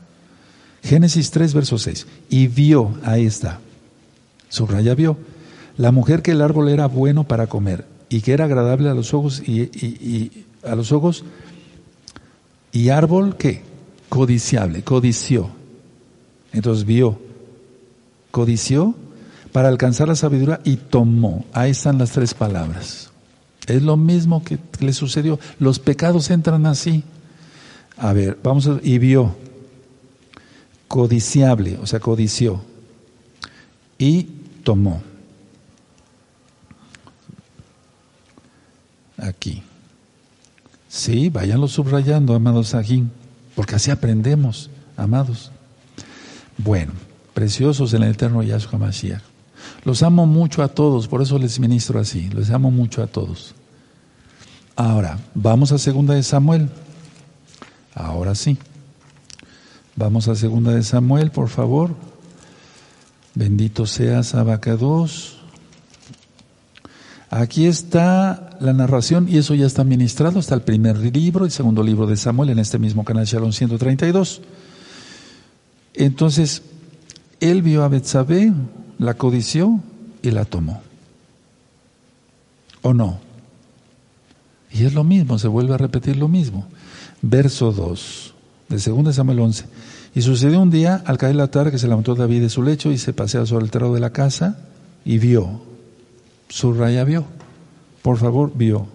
Génesis 0.82 1.30
3, 1.30 1.54
verso 1.54 1.78
6. 1.78 2.06
Y 2.30 2.46
vio, 2.46 2.94
ahí 3.04 3.26
está. 3.26 3.60
Subraya 4.48 4.94
vio 4.94 5.16
la 5.80 5.92
mujer 5.92 6.20
que 6.20 6.32
el 6.32 6.42
árbol 6.42 6.68
era 6.68 6.86
bueno 6.86 7.24
para 7.24 7.46
comer 7.46 7.86
y 8.10 8.20
que 8.20 8.32
era 8.32 8.44
agradable 8.44 8.90
a 8.90 8.94
los 8.94 9.14
ojos 9.14 9.42
y, 9.46 10.44
a 10.62 10.74
los 10.74 10.92
ojos 10.92 11.24
y 12.70 12.90
árbol 12.90 13.36
que 13.38 13.62
codiciable, 14.10 14.82
codició. 14.82 15.48
Entonces 16.52 16.84
vio, 16.84 17.18
codició 18.30 18.94
para 19.52 19.68
alcanzar 19.68 20.08
la 20.08 20.16
sabiduría 20.16 20.60
y 20.64 20.76
tomó. 20.76 21.46
Ahí 21.54 21.70
están 21.70 21.96
las 21.96 22.10
tres 22.10 22.34
palabras. 22.34 23.09
Es 23.66 23.82
lo 23.82 23.96
mismo 23.96 24.42
que 24.42 24.58
le 24.80 24.92
sucedió. 24.92 25.38
Los 25.58 25.78
pecados 25.78 26.30
entran 26.30 26.66
así. 26.66 27.04
A 27.96 28.12
ver, 28.12 28.38
vamos 28.42 28.66
a 28.66 28.78
y 28.82 28.98
vio 28.98 29.36
codiciable, 30.88 31.78
o 31.80 31.86
sea, 31.86 32.00
codició 32.00 32.62
y 33.98 34.24
tomó. 34.64 35.02
aquí. 39.20 39.62
Sí, 40.88 41.28
váyanlo 41.28 41.68
subrayando, 41.68 42.34
amados 42.34 42.68
Sajín, 42.68 43.10
porque 43.54 43.76
así 43.76 43.90
aprendemos, 43.90 44.70
amados. 44.96 45.52
Bueno, 46.58 46.92
preciosos 47.32 47.94
en 47.94 48.02
el 48.02 48.10
eterno 48.10 48.42
Yahshua 48.42 48.78
Mashiach. 48.78 49.22
Los 49.84 50.02
amo 50.02 50.26
mucho 50.26 50.62
a 50.62 50.68
todos, 50.68 51.08
por 51.08 51.22
eso 51.22 51.38
les 51.38 51.58
ministro 51.58 51.98
así, 51.98 52.28
les 52.30 52.50
amo 52.50 52.70
mucho 52.70 53.02
a 53.02 53.06
todos. 53.06 53.54
Ahora, 54.76 55.18
vamos 55.34 55.72
a 55.72 55.78
segunda 55.78 56.14
de 56.14 56.22
Samuel. 56.22 56.68
Ahora 57.94 58.34
sí. 58.34 58.58
Vamos 59.96 60.28
a 60.28 60.34
segunda 60.34 60.72
de 60.72 60.82
Samuel, 60.82 61.30
por 61.30 61.48
favor. 61.48 61.94
Bendito 63.34 63.86
seas, 63.86 64.34
Abacados. 64.34 65.38
Aquí 67.28 67.66
está 67.66 68.56
la 68.60 68.72
narración 68.72 69.28
y 69.28 69.38
eso 69.38 69.54
ya 69.54 69.66
está 69.66 69.84
ministrado 69.84 70.40
hasta 70.40 70.54
el 70.54 70.62
primer 70.62 70.98
libro, 70.98 71.44
el 71.44 71.52
segundo 71.52 71.82
libro 71.82 72.06
de 72.06 72.16
Samuel 72.16 72.50
en 72.50 72.58
este 72.58 72.78
mismo 72.78 73.04
canal 73.04 73.24
Shalom 73.24 73.52
132. 73.52 74.42
Entonces, 75.94 76.62
él 77.38 77.62
vio 77.62 77.84
a 77.84 77.88
Betsabé, 77.88 78.52
la 79.00 79.14
codició 79.14 79.80
y 80.22 80.30
la 80.30 80.44
tomó. 80.44 80.82
¿O 82.82 82.94
no? 82.94 83.18
Y 84.70 84.84
es 84.84 84.94
lo 84.94 85.02
mismo, 85.04 85.38
se 85.38 85.48
vuelve 85.48 85.74
a 85.74 85.78
repetir 85.78 86.16
lo 86.16 86.28
mismo. 86.28 86.66
Verso 87.22 87.72
2 87.72 88.34
de 88.68 88.76
2 88.76 89.14
Samuel 89.14 89.40
11. 89.40 89.64
Y 90.14 90.22
sucedió 90.22 90.60
un 90.60 90.70
día, 90.70 91.02
al 91.06 91.18
caer 91.18 91.34
la 91.34 91.48
tarde, 91.48 91.70
que 91.70 91.78
se 91.78 91.88
levantó 91.88 92.14
David 92.14 92.42
de 92.42 92.50
su 92.50 92.62
lecho 92.62 92.92
y 92.92 92.98
se 92.98 93.12
pasea 93.12 93.46
sobre 93.46 93.64
el 93.64 93.70
terreno 93.70 93.94
de 93.94 94.00
la 94.00 94.12
casa 94.12 94.58
y 95.04 95.18
vio, 95.18 95.62
subraya 96.48 97.04
vio, 97.04 97.24
por 98.02 98.18
favor, 98.18 98.52
vio, 98.54 98.86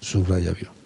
subraya 0.00 0.52
vio. 0.52 0.77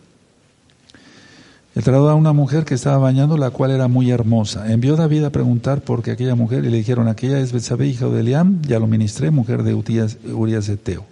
El 1.74 1.82
trajo 1.84 2.08
a 2.08 2.14
una 2.14 2.34
mujer 2.34 2.66
que 2.66 2.74
estaba 2.74 2.98
bañando, 2.98 3.38
la 3.38 3.50
cual 3.50 3.70
era 3.70 3.88
muy 3.88 4.10
hermosa. 4.10 4.70
Envió 4.70 4.94
David 4.94 5.24
a 5.24 5.30
preguntar 5.30 5.80
por 5.80 6.02
qué 6.02 6.10
aquella 6.10 6.34
mujer 6.34 6.64
y 6.64 6.70
le 6.70 6.76
dijeron, 6.76 7.08
aquella 7.08 7.40
es 7.40 7.52
Betsabé, 7.52 7.86
hija 7.86 8.08
de 8.08 8.20
Eliam, 8.20 8.60
ya 8.62 8.78
lo 8.78 8.86
ministré, 8.86 9.30
mujer 9.30 9.62
de 9.62 10.76
Teo. 10.76 11.06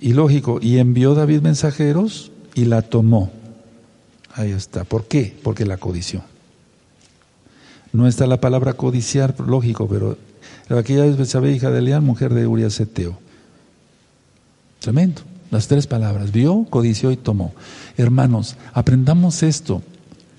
Y 0.00 0.14
lógico, 0.14 0.60
y 0.62 0.78
envió 0.78 1.14
David 1.14 1.42
mensajeros 1.42 2.32
y 2.54 2.64
la 2.64 2.80
tomó. 2.80 3.30
Ahí 4.32 4.50
está. 4.50 4.84
¿Por 4.84 5.04
qué? 5.04 5.36
Porque 5.42 5.66
la 5.66 5.76
codició. 5.76 6.22
No 7.92 8.08
está 8.08 8.26
la 8.26 8.40
palabra 8.40 8.72
codiciar, 8.72 9.38
lógico, 9.40 9.86
pero 9.88 10.16
aquella 10.70 11.04
es 11.04 11.18
Betsabé, 11.18 11.52
hija 11.52 11.70
de 11.70 11.80
Eliam, 11.80 12.02
mujer 12.02 12.32
de 12.32 12.46
Urias 12.46 12.78
de 12.78 12.86
Teo. 12.86 13.18
Tremendo. 14.80 15.20
Las 15.50 15.68
tres 15.68 15.86
palabras, 15.86 16.32
vio, 16.32 16.66
codició 16.70 17.10
y 17.10 17.16
tomó. 17.16 17.52
Hermanos, 17.96 18.56
aprendamos 18.72 19.42
esto. 19.42 19.82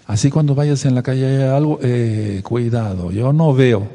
Así 0.08 0.30
cuando 0.30 0.56
vayas 0.56 0.86
en 0.86 0.94
la 0.94 1.04
calle 1.04 1.26
hay 1.26 1.50
algo, 1.50 1.80
eh, 1.82 2.42
cuidado, 2.44 3.12
yo 3.12 3.34
no 3.34 3.54
veo. 3.54 3.88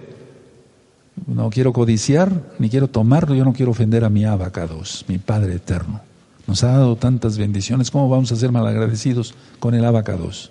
No 1.26 1.50
quiero 1.50 1.72
codiciar, 1.72 2.32
ni 2.58 2.70
quiero 2.70 2.88
tomarlo, 2.88 3.34
yo 3.34 3.44
no 3.44 3.52
quiero 3.52 3.72
ofender 3.72 4.04
a 4.04 4.11
mi 4.11 4.24
abacados, 4.24 5.04
mi 5.08 5.18
Padre 5.18 5.54
eterno. 5.54 6.00
Nos 6.46 6.64
ha 6.64 6.68
dado 6.68 6.96
tantas 6.96 7.38
bendiciones, 7.38 7.90
¿cómo 7.90 8.08
vamos 8.08 8.32
a 8.32 8.36
ser 8.36 8.50
malagradecidos 8.50 9.34
con 9.61 9.74
el 9.74 9.84
abacados? 9.84 10.50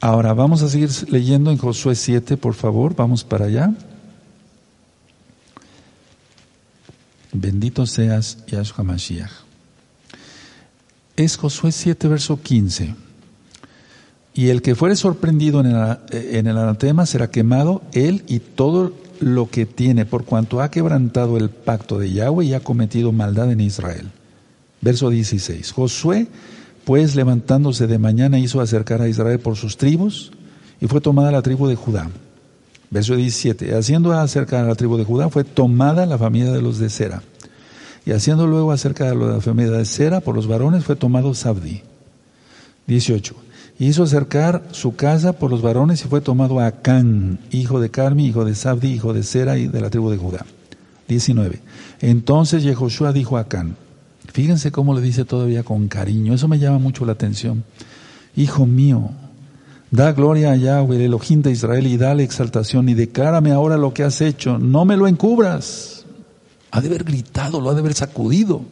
Ahora, 0.00 0.34
vamos 0.34 0.62
a 0.62 0.68
seguir 0.68 0.90
leyendo 1.08 1.50
en 1.50 1.58
Josué 1.58 1.94
7, 1.94 2.36
por 2.36 2.54
favor, 2.54 2.96
vamos 2.96 3.22
para 3.22 3.46
allá. 3.46 3.72
Bendito 7.34 7.84
seas, 7.84 8.38
Yahshua 8.46 8.84
Mashiach. 8.84 9.30
Es 11.16 11.36
Josué 11.36 11.72
7, 11.72 12.06
verso 12.06 12.40
15. 12.40 12.94
Y 14.34 14.48
el 14.48 14.62
que 14.62 14.76
fuere 14.76 14.94
sorprendido 14.94 15.60
en 15.60 15.66
el, 15.66 15.98
en 16.12 16.46
el 16.46 16.56
anatema 16.56 17.06
será 17.06 17.30
quemado, 17.30 17.82
él 17.92 18.22
y 18.28 18.38
todo 18.38 18.92
lo 19.18 19.50
que 19.50 19.66
tiene, 19.66 20.06
por 20.06 20.24
cuanto 20.24 20.62
ha 20.62 20.70
quebrantado 20.70 21.36
el 21.36 21.50
pacto 21.50 21.98
de 21.98 22.12
Yahweh 22.12 22.46
y 22.46 22.54
ha 22.54 22.60
cometido 22.60 23.10
maldad 23.10 23.50
en 23.50 23.60
Israel. 23.60 24.12
Verso 24.80 25.10
16. 25.10 25.72
Josué, 25.72 26.28
pues 26.84 27.16
levantándose 27.16 27.88
de 27.88 27.98
mañana, 27.98 28.38
hizo 28.38 28.60
acercar 28.60 29.02
a 29.02 29.08
Israel 29.08 29.40
por 29.40 29.56
sus 29.56 29.76
tribus, 29.76 30.30
y 30.80 30.86
fue 30.86 31.00
tomada 31.00 31.32
la 31.32 31.42
tribu 31.42 31.66
de 31.66 31.74
Judá. 31.74 32.10
Verso 32.94 33.16
17. 33.16 33.74
Haciendo 33.74 34.12
acerca 34.12 34.60
a 34.60 34.62
la 34.62 34.76
tribu 34.76 34.96
de 34.96 35.02
Judá, 35.02 35.28
fue 35.28 35.42
tomada 35.42 36.06
la 36.06 36.16
familia 36.16 36.52
de 36.52 36.62
los 36.62 36.78
de 36.78 36.88
Sera. 36.88 37.24
Y 38.06 38.12
haciendo 38.12 38.46
luego 38.46 38.70
acerca 38.70 39.06
de 39.08 39.16
la 39.16 39.40
familia 39.40 39.72
de 39.72 39.84
Sera 39.84 40.20
por 40.20 40.36
los 40.36 40.46
varones, 40.46 40.84
fue 40.84 40.94
tomado 40.94 41.34
Sabdi. 41.34 41.82
18. 42.86 43.34
Hizo 43.80 44.04
acercar 44.04 44.68
su 44.70 44.94
casa 44.94 45.32
por 45.32 45.50
los 45.50 45.60
varones 45.60 46.04
y 46.04 46.08
fue 46.08 46.20
tomado 46.20 46.60
Acán, 46.60 47.40
hijo 47.50 47.80
de 47.80 47.90
Carmi, 47.90 48.28
hijo 48.28 48.44
de 48.44 48.54
Sabdi, 48.54 48.92
hijo 48.92 49.12
de 49.12 49.24
Sera 49.24 49.58
y 49.58 49.66
de 49.66 49.80
la 49.80 49.90
tribu 49.90 50.08
de 50.10 50.16
Judá. 50.16 50.46
19. 51.08 51.62
Entonces 52.00 52.62
Yehoshua 52.62 53.12
dijo 53.12 53.38
a 53.38 53.40
Acán, 53.40 53.74
fíjense 54.32 54.70
cómo 54.70 54.94
le 54.94 55.00
dice 55.00 55.24
todavía 55.24 55.64
con 55.64 55.88
cariño, 55.88 56.32
eso 56.32 56.46
me 56.46 56.60
llama 56.60 56.78
mucho 56.78 57.04
la 57.04 57.12
atención. 57.12 57.64
Hijo 58.36 58.66
mío, 58.66 59.10
Da 59.94 60.10
gloria 60.10 60.50
a 60.50 60.56
Yahweh, 60.56 60.96
el 60.96 61.02
Elohim 61.02 61.40
de 61.40 61.52
Israel, 61.52 61.86
y 61.86 61.96
dale 61.96 62.24
exaltación, 62.24 62.88
y 62.88 62.94
declárame 62.94 63.52
ahora 63.52 63.76
lo 63.76 63.94
que 63.94 64.02
has 64.02 64.20
hecho. 64.22 64.58
No 64.58 64.84
me 64.84 64.96
lo 64.96 65.06
encubras. 65.06 66.04
Ha 66.72 66.80
de 66.80 66.88
haber 66.88 67.04
gritado, 67.04 67.60
lo 67.60 67.70
ha 67.70 67.74
de 67.74 67.78
haber 67.78 67.94
sacudido. 67.94 68.62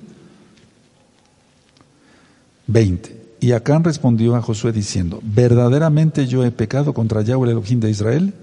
20. 2.67 3.37
Y 3.39 3.53
Acán 3.53 3.85
respondió 3.85 4.35
a 4.35 4.43
Josué 4.43 4.73
diciendo, 4.73 5.21
verdaderamente 5.23 6.27
yo 6.27 6.45
he 6.45 6.51
pecado 6.51 6.93
contra 6.93 7.23
Yahweh, 7.23 7.45
el 7.45 7.53
Elohim 7.53 7.79
de 7.79 7.91
Israel, 7.91 8.35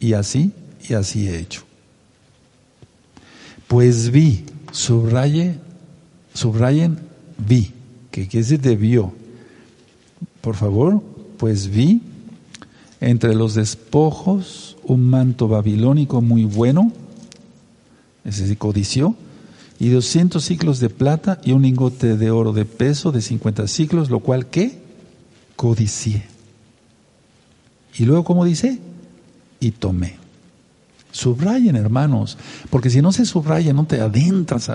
y 0.00 0.14
así, 0.14 0.50
y 0.88 0.94
así 0.94 1.28
he 1.28 1.38
hecho. 1.38 1.62
Pues 3.68 4.10
vi, 4.10 4.46
subraye, 4.72 5.60
subrayen, 6.32 6.98
vi, 7.38 7.72
que 8.10 8.26
quiere 8.26 8.42
decir 8.42 8.60
de 8.60 8.74
vio. 8.74 9.12
Por 10.40 10.56
favor, 10.56 11.13
pues 11.36 11.68
vi 11.68 12.00
entre 13.00 13.34
los 13.34 13.54
despojos 13.54 14.76
un 14.84 15.08
manto 15.08 15.48
babilónico 15.48 16.20
muy 16.20 16.44
bueno, 16.44 16.92
es 18.24 18.38
decir, 18.38 18.56
codició, 18.58 19.14
y 19.78 19.90
doscientos 19.90 20.44
ciclos 20.44 20.80
de 20.80 20.88
plata 20.88 21.40
y 21.44 21.52
un 21.52 21.62
lingote 21.62 22.16
de 22.16 22.30
oro 22.30 22.52
de 22.52 22.64
peso 22.64 23.12
de 23.12 23.20
cincuenta 23.20 23.66
ciclos, 23.66 24.10
lo 24.10 24.20
cual 24.20 24.46
¿qué? 24.46 24.80
Codicié. 25.56 26.24
Y 27.96 28.04
luego, 28.04 28.24
¿cómo 28.24 28.44
dice? 28.44 28.78
Y 29.60 29.72
tomé. 29.72 30.16
Subrayen, 31.10 31.76
hermanos, 31.76 32.38
porque 32.70 32.90
si 32.90 33.00
no 33.00 33.12
se 33.12 33.24
subraya, 33.24 33.72
no 33.72 33.84
te 33.84 34.00
adentras. 34.00 34.70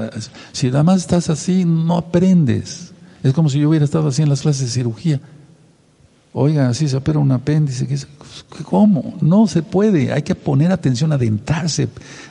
si 0.53 0.67
nada 0.67 0.83
más 0.83 1.01
estás 1.01 1.29
así, 1.29 1.65
no 1.65 1.97
aprendes. 1.97 2.91
Es 3.23 3.33
como 3.33 3.49
si 3.49 3.59
yo 3.59 3.69
hubiera 3.69 3.83
estado 3.83 4.07
así 4.07 4.21
en 4.21 4.29
las 4.29 4.41
clases 4.41 4.67
de 4.67 4.71
cirugía. 4.71 5.19
Oiga, 6.31 6.69
así 6.69 6.87
se 6.87 6.95
opera 6.95 7.19
un 7.19 7.31
apéndice. 7.31 7.87
¿Cómo? 8.63 9.15
No 9.21 9.47
se 9.47 9.63
puede. 9.63 10.13
Hay 10.13 10.21
que 10.21 10.35
poner 10.35 10.71
atención, 10.71 11.11
adentrarse, 11.11 11.89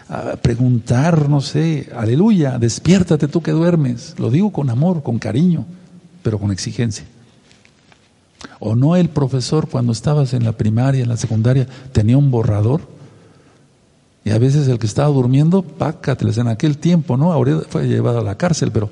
a 0.08 0.36
preguntar, 0.36 1.28
no 1.28 1.40
sé. 1.40 1.88
Aleluya, 1.96 2.58
despiértate 2.58 3.26
tú 3.26 3.42
que 3.42 3.50
duermes. 3.50 4.14
Lo 4.18 4.30
digo 4.30 4.52
con 4.52 4.70
amor, 4.70 5.02
con 5.02 5.18
cariño, 5.18 5.66
pero 6.22 6.38
con 6.38 6.52
exigencia. 6.52 7.04
¿O 8.60 8.76
no 8.76 8.94
el 8.94 9.08
profesor 9.08 9.68
cuando 9.68 9.92
estabas 9.92 10.32
en 10.32 10.44
la 10.44 10.52
primaria, 10.52 11.02
en 11.02 11.08
la 11.08 11.16
secundaria, 11.16 11.66
tenía 11.92 12.16
un 12.16 12.30
borrador? 12.30 12.82
Y 14.24 14.30
a 14.30 14.38
veces 14.38 14.68
el 14.68 14.78
que 14.78 14.86
estaba 14.86 15.08
durmiendo, 15.08 15.62
pácateles 15.62 16.38
en 16.38 16.48
aquel 16.48 16.78
tiempo, 16.78 17.16
¿no? 17.16 17.32
Ahora 17.32 17.62
fue 17.68 17.88
llevado 17.88 18.20
a 18.20 18.24
la 18.24 18.36
cárcel, 18.36 18.70
pero 18.70 18.90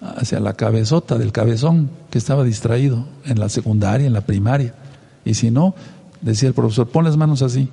hacia 0.00 0.40
la 0.40 0.54
cabezota 0.54 1.18
del 1.18 1.32
cabezón 1.32 1.90
que 2.10 2.18
estaba 2.18 2.44
distraído 2.44 3.06
en 3.24 3.38
la 3.38 3.48
secundaria, 3.48 4.06
en 4.06 4.12
la 4.12 4.20
primaria. 4.20 4.74
Y 5.24 5.34
si 5.34 5.50
no, 5.50 5.74
decía 6.20 6.48
el 6.48 6.54
profesor, 6.54 6.88
pon 6.88 7.04
las 7.04 7.16
manos 7.16 7.42
así. 7.42 7.68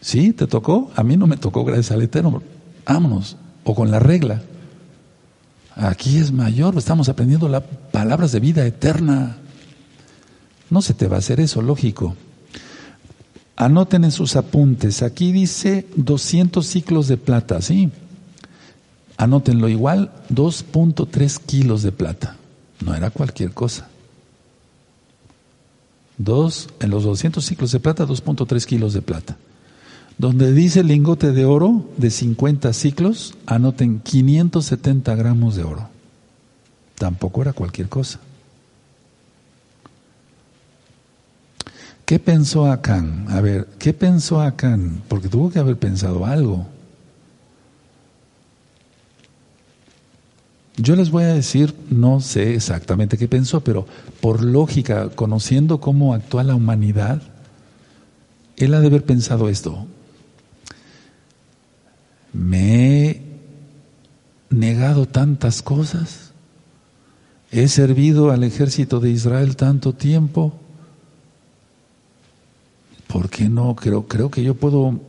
¿Sí? 0.00 0.32
¿Te 0.32 0.46
tocó? 0.46 0.90
A 0.96 1.02
mí 1.02 1.16
no 1.16 1.26
me 1.26 1.36
tocó, 1.36 1.64
gracias 1.64 1.92
al 1.92 2.02
Eterno. 2.02 2.42
Vámonos. 2.86 3.36
O 3.64 3.74
con 3.74 3.90
la 3.90 4.00
regla. 4.00 4.42
Aquí 5.74 6.18
es 6.18 6.32
mayor, 6.32 6.76
estamos 6.76 7.08
aprendiendo 7.08 7.48
las 7.48 7.62
palabras 7.90 8.32
de 8.32 8.40
vida 8.40 8.66
eterna. 8.66 9.36
No 10.68 10.82
se 10.82 10.92
te 10.94 11.08
va 11.08 11.16
a 11.16 11.18
hacer 11.20 11.40
eso, 11.40 11.62
lógico. 11.62 12.14
Anoten 13.56 14.04
en 14.04 14.10
sus 14.10 14.36
apuntes, 14.36 15.02
aquí 15.02 15.32
dice 15.32 15.86
200 15.96 16.66
ciclos 16.66 17.08
de 17.08 17.16
plata, 17.16 17.62
¿sí? 17.62 17.90
Anótenlo 19.22 19.68
igual, 19.68 20.10
2.3 20.30 21.38
kilos 21.46 21.84
de 21.84 21.92
plata. 21.92 22.34
No 22.84 22.92
era 22.92 23.10
cualquier 23.10 23.52
cosa. 23.52 23.86
Dos, 26.18 26.68
en 26.80 26.90
los 26.90 27.04
200 27.04 27.44
ciclos 27.44 27.70
de 27.70 27.78
plata, 27.78 28.04
2.3 28.04 28.64
kilos 28.64 28.94
de 28.94 29.00
plata. 29.00 29.36
Donde 30.18 30.52
dice 30.52 30.82
lingote 30.82 31.30
de 31.30 31.44
oro 31.44 31.88
de 31.98 32.10
50 32.10 32.72
ciclos, 32.72 33.34
anoten 33.46 34.00
570 34.00 35.14
gramos 35.14 35.54
de 35.54 35.62
oro. 35.62 35.88
Tampoco 36.96 37.42
era 37.42 37.52
cualquier 37.52 37.88
cosa. 37.88 38.18
¿Qué 42.04 42.18
pensó 42.18 42.66
Acán? 42.66 43.26
A 43.28 43.40
ver, 43.40 43.68
¿qué 43.78 43.92
pensó 43.92 44.40
Acán? 44.40 45.00
Porque 45.06 45.28
tuvo 45.28 45.48
que 45.48 45.60
haber 45.60 45.78
pensado 45.78 46.26
algo. 46.26 46.71
Yo 50.76 50.96
les 50.96 51.10
voy 51.10 51.24
a 51.24 51.34
decir, 51.34 51.74
no 51.90 52.20
sé 52.20 52.54
exactamente 52.54 53.18
qué 53.18 53.28
pensó, 53.28 53.60
pero 53.60 53.86
por 54.20 54.42
lógica, 54.42 55.10
conociendo 55.10 55.80
cómo 55.80 56.14
actúa 56.14 56.44
la 56.44 56.54
humanidad, 56.54 57.20
él 58.56 58.74
ha 58.74 58.80
de 58.80 58.86
haber 58.86 59.04
pensado 59.04 59.48
esto. 59.48 59.86
Me 62.32 63.10
he 63.10 63.22
negado 64.48 65.06
tantas 65.06 65.60
cosas, 65.60 66.32
he 67.50 67.68
servido 67.68 68.30
al 68.30 68.42
ejército 68.44 68.98
de 69.00 69.10
Israel 69.10 69.56
tanto 69.56 69.92
tiempo, 69.92 70.54
¿por 73.08 73.28
qué 73.28 73.50
no? 73.50 73.76
Creo, 73.76 74.08
creo 74.08 74.30
que 74.30 74.42
yo 74.42 74.54
puedo 74.54 75.00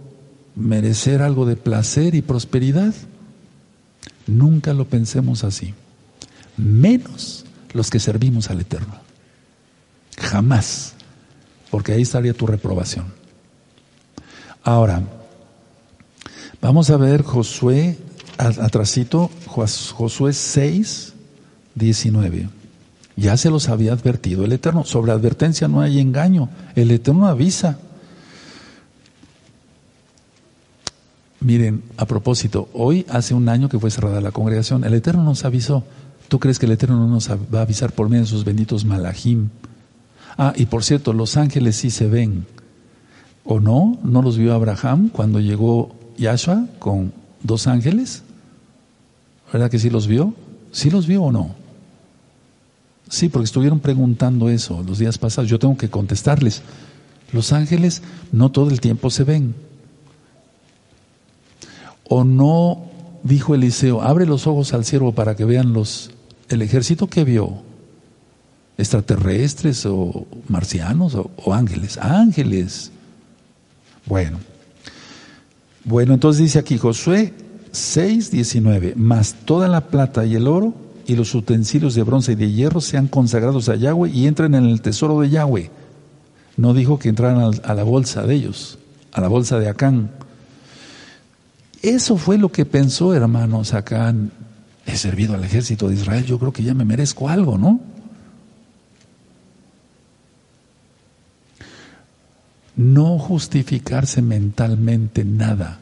merecer 0.56 1.22
algo 1.22 1.46
de 1.46 1.56
placer 1.56 2.16
y 2.16 2.22
prosperidad. 2.22 2.94
Nunca 4.28 4.74
lo 4.74 4.88
pensemos 4.88 5.44
así, 5.44 5.74
menos 6.58 7.46
los 7.74 7.90
que 7.90 8.00
servimos 8.00 8.50
al 8.50 8.62
Eterno. 8.62 8.96
Jamás, 10.18 10.94
porque 11.70 11.94
ahí 11.94 12.04
estaría 12.04 12.34
tu 12.34 12.48
reprobación. 12.48 13.06
Ahora, 14.64 15.02
vamos 16.62 16.90
a 16.90 16.98
ver 16.98 17.24
Josué, 17.24 17.98
atrasito, 18.38 19.30
Josué 19.48 20.34
6, 20.34 21.14
19. 21.76 22.50
Ya 23.16 23.38
se 23.38 23.50
los 23.50 23.70
había 23.70 23.94
advertido 23.94 24.46
el 24.46 24.54
Eterno. 24.54 24.86
Sobre 24.86 25.12
advertencia 25.12 25.68
no 25.68 25.82
hay 25.82 26.00
engaño. 26.00 26.50
El 26.76 26.92
Eterno 26.92 27.28
avisa. 27.28 27.78
Miren, 31.44 31.84
a 31.98 32.06
propósito, 32.06 32.70
hoy 32.74 33.06
hace 33.10 33.34
un 33.34 33.50
año 33.50 33.68
que 33.68 33.78
fue 33.78 33.92
cerrada 33.92 34.22
la 34.22 34.32
congregación. 34.32 34.86
El 34.86 34.94
Eterno 34.94 35.24
nos 35.24 35.44
avisó. 35.44 35.84
¿Tú 36.30 36.40
crees 36.40 36.58
que 36.58 36.66
el 36.66 36.72
Eterno 36.72 36.98
no 36.98 37.08
nos 37.08 37.30
va 37.30 37.60
a 37.60 37.64
avisar 37.64 37.92
por 37.92 38.08
medio 38.08 38.24
de 38.24 38.30
sus 38.30 38.46
benditos 38.46 38.86
malajim? 38.86 39.50
Ah, 40.38 40.54
y 40.56 40.68
por 40.68 40.86
cierto, 40.86 41.12
los 41.12 41.36
ángeles 41.36 41.76
sí 41.76 41.90
se 41.90 42.08
ven. 42.08 42.46
¿O 43.44 43.60
no? 43.60 44.00
¿No 44.04 44.22
los 44.22 44.38
vio 44.38 44.54
Abraham 44.54 45.10
cuando 45.10 45.42
llegó 45.42 45.94
Yahshua 46.18 46.66
con 46.80 47.12
dos 47.44 47.68
ángeles? 47.68 48.24
¿Verdad 49.52 49.70
que 49.70 49.80
sí 49.80 49.90
los 49.90 50.08
vio? 50.08 50.34
¿Sí 50.72 50.90
los 50.90 51.08
vio 51.08 51.24
o 51.24 51.32
no? 51.34 51.56
Sí, 53.10 53.28
porque 53.28 53.46
estuvieron 53.46 53.82
preguntando 53.82 54.48
eso 54.48 54.82
los 54.88 54.98
días 54.98 55.18
pasados. 55.18 55.50
Yo 55.50 55.60
tengo 55.60 55.76
que 55.76 55.90
contestarles. 55.90 56.62
Los 57.34 57.52
ángeles 57.52 58.02
no 58.32 58.50
todo 58.50 58.70
el 58.70 58.80
tiempo 58.80 59.10
se 59.10 59.26
ven. 59.26 59.54
¿O 62.08 62.24
no 62.24 62.86
dijo 63.24 63.56
Eliseo, 63.56 64.02
abre 64.02 64.26
los 64.26 64.48
ojos 64.48 64.74
al 64.74 64.86
siervo 64.86 65.14
para 65.14 65.36
que 65.36 65.46
vean 65.46 65.74
los 65.74 66.12
el 66.50 66.62
ejército 66.62 67.08
que 67.08 67.24
vio? 67.24 67.64
¿Extraterrestres 68.78 69.86
o 69.86 70.26
marcianos 70.48 71.16
o, 71.16 71.54
ángeles? 71.54 71.98
Ángeles. 71.98 72.92
Bueno. 74.06 74.40
Bueno, 75.86 76.14
entonces 76.14 76.44
dice 76.44 76.60
aquí 76.60 76.78
Josué 76.78 77.34
6, 77.72 78.32
19, 78.32 78.94
más 78.96 79.36
toda 79.46 79.68
la 79.68 79.88
plata 79.88 80.26
y 80.26 80.36
el 80.36 80.48
oro 80.48 80.74
y 81.06 81.16
los 81.16 81.34
utensilios 81.36 81.96
de 81.96 82.04
bronce 82.04 82.34
y 82.34 82.36
de 82.36 82.52
hierro 82.52 82.82
sean 82.82 83.08
consagrados 83.08 83.68
a 83.70 83.76
Yahweh 83.76 84.10
y 84.10 84.28
entren 84.28 84.56
en 84.56 84.66
el 84.66 84.82
tesoro 84.82 85.20
de 85.20 85.30
Yahweh. 85.30 85.70
No 86.56 86.74
dijo 86.74 87.00
que 87.00 87.10
entraran 87.10 87.52
a 87.64 87.74
la 87.74 87.84
bolsa 87.84 88.26
de 88.26 88.36
ellos, 88.36 88.78
a 89.12 89.22
la 89.22 89.28
bolsa 89.28 89.60
de 89.60 89.70
Acán. 89.70 90.12
Eso 91.84 92.16
fue 92.16 92.38
lo 92.38 92.50
que 92.50 92.66
pensó, 92.66 93.14
hermanos, 93.14 93.74
Acán. 93.74 94.32
He 94.86 94.96
servido 94.96 95.36
al 95.36 95.44
ejército 95.44 95.90
de 95.90 95.96
Israel, 95.96 96.26
yo 96.26 96.40
creo 96.40 96.54
que 96.54 96.64
ya 96.64 96.74
me 96.74 96.86
merezco 96.86 97.28
algo, 97.28 97.58
¿no? 97.58 97.82
No 102.78 103.20
justificarse 103.20 104.22
mentalmente 104.22 105.26
nada. 105.26 105.80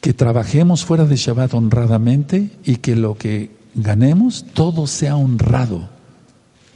Que 0.00 0.12
trabajemos 0.12 0.84
fuera 0.84 1.04
de 1.04 1.14
Shabbat 1.14 1.54
honradamente 1.54 2.50
y 2.64 2.76
que 2.76 2.96
lo 2.96 3.16
que 3.16 3.52
ganemos, 3.76 4.44
todo 4.52 4.88
sea 4.88 5.14
honrado. 5.14 5.88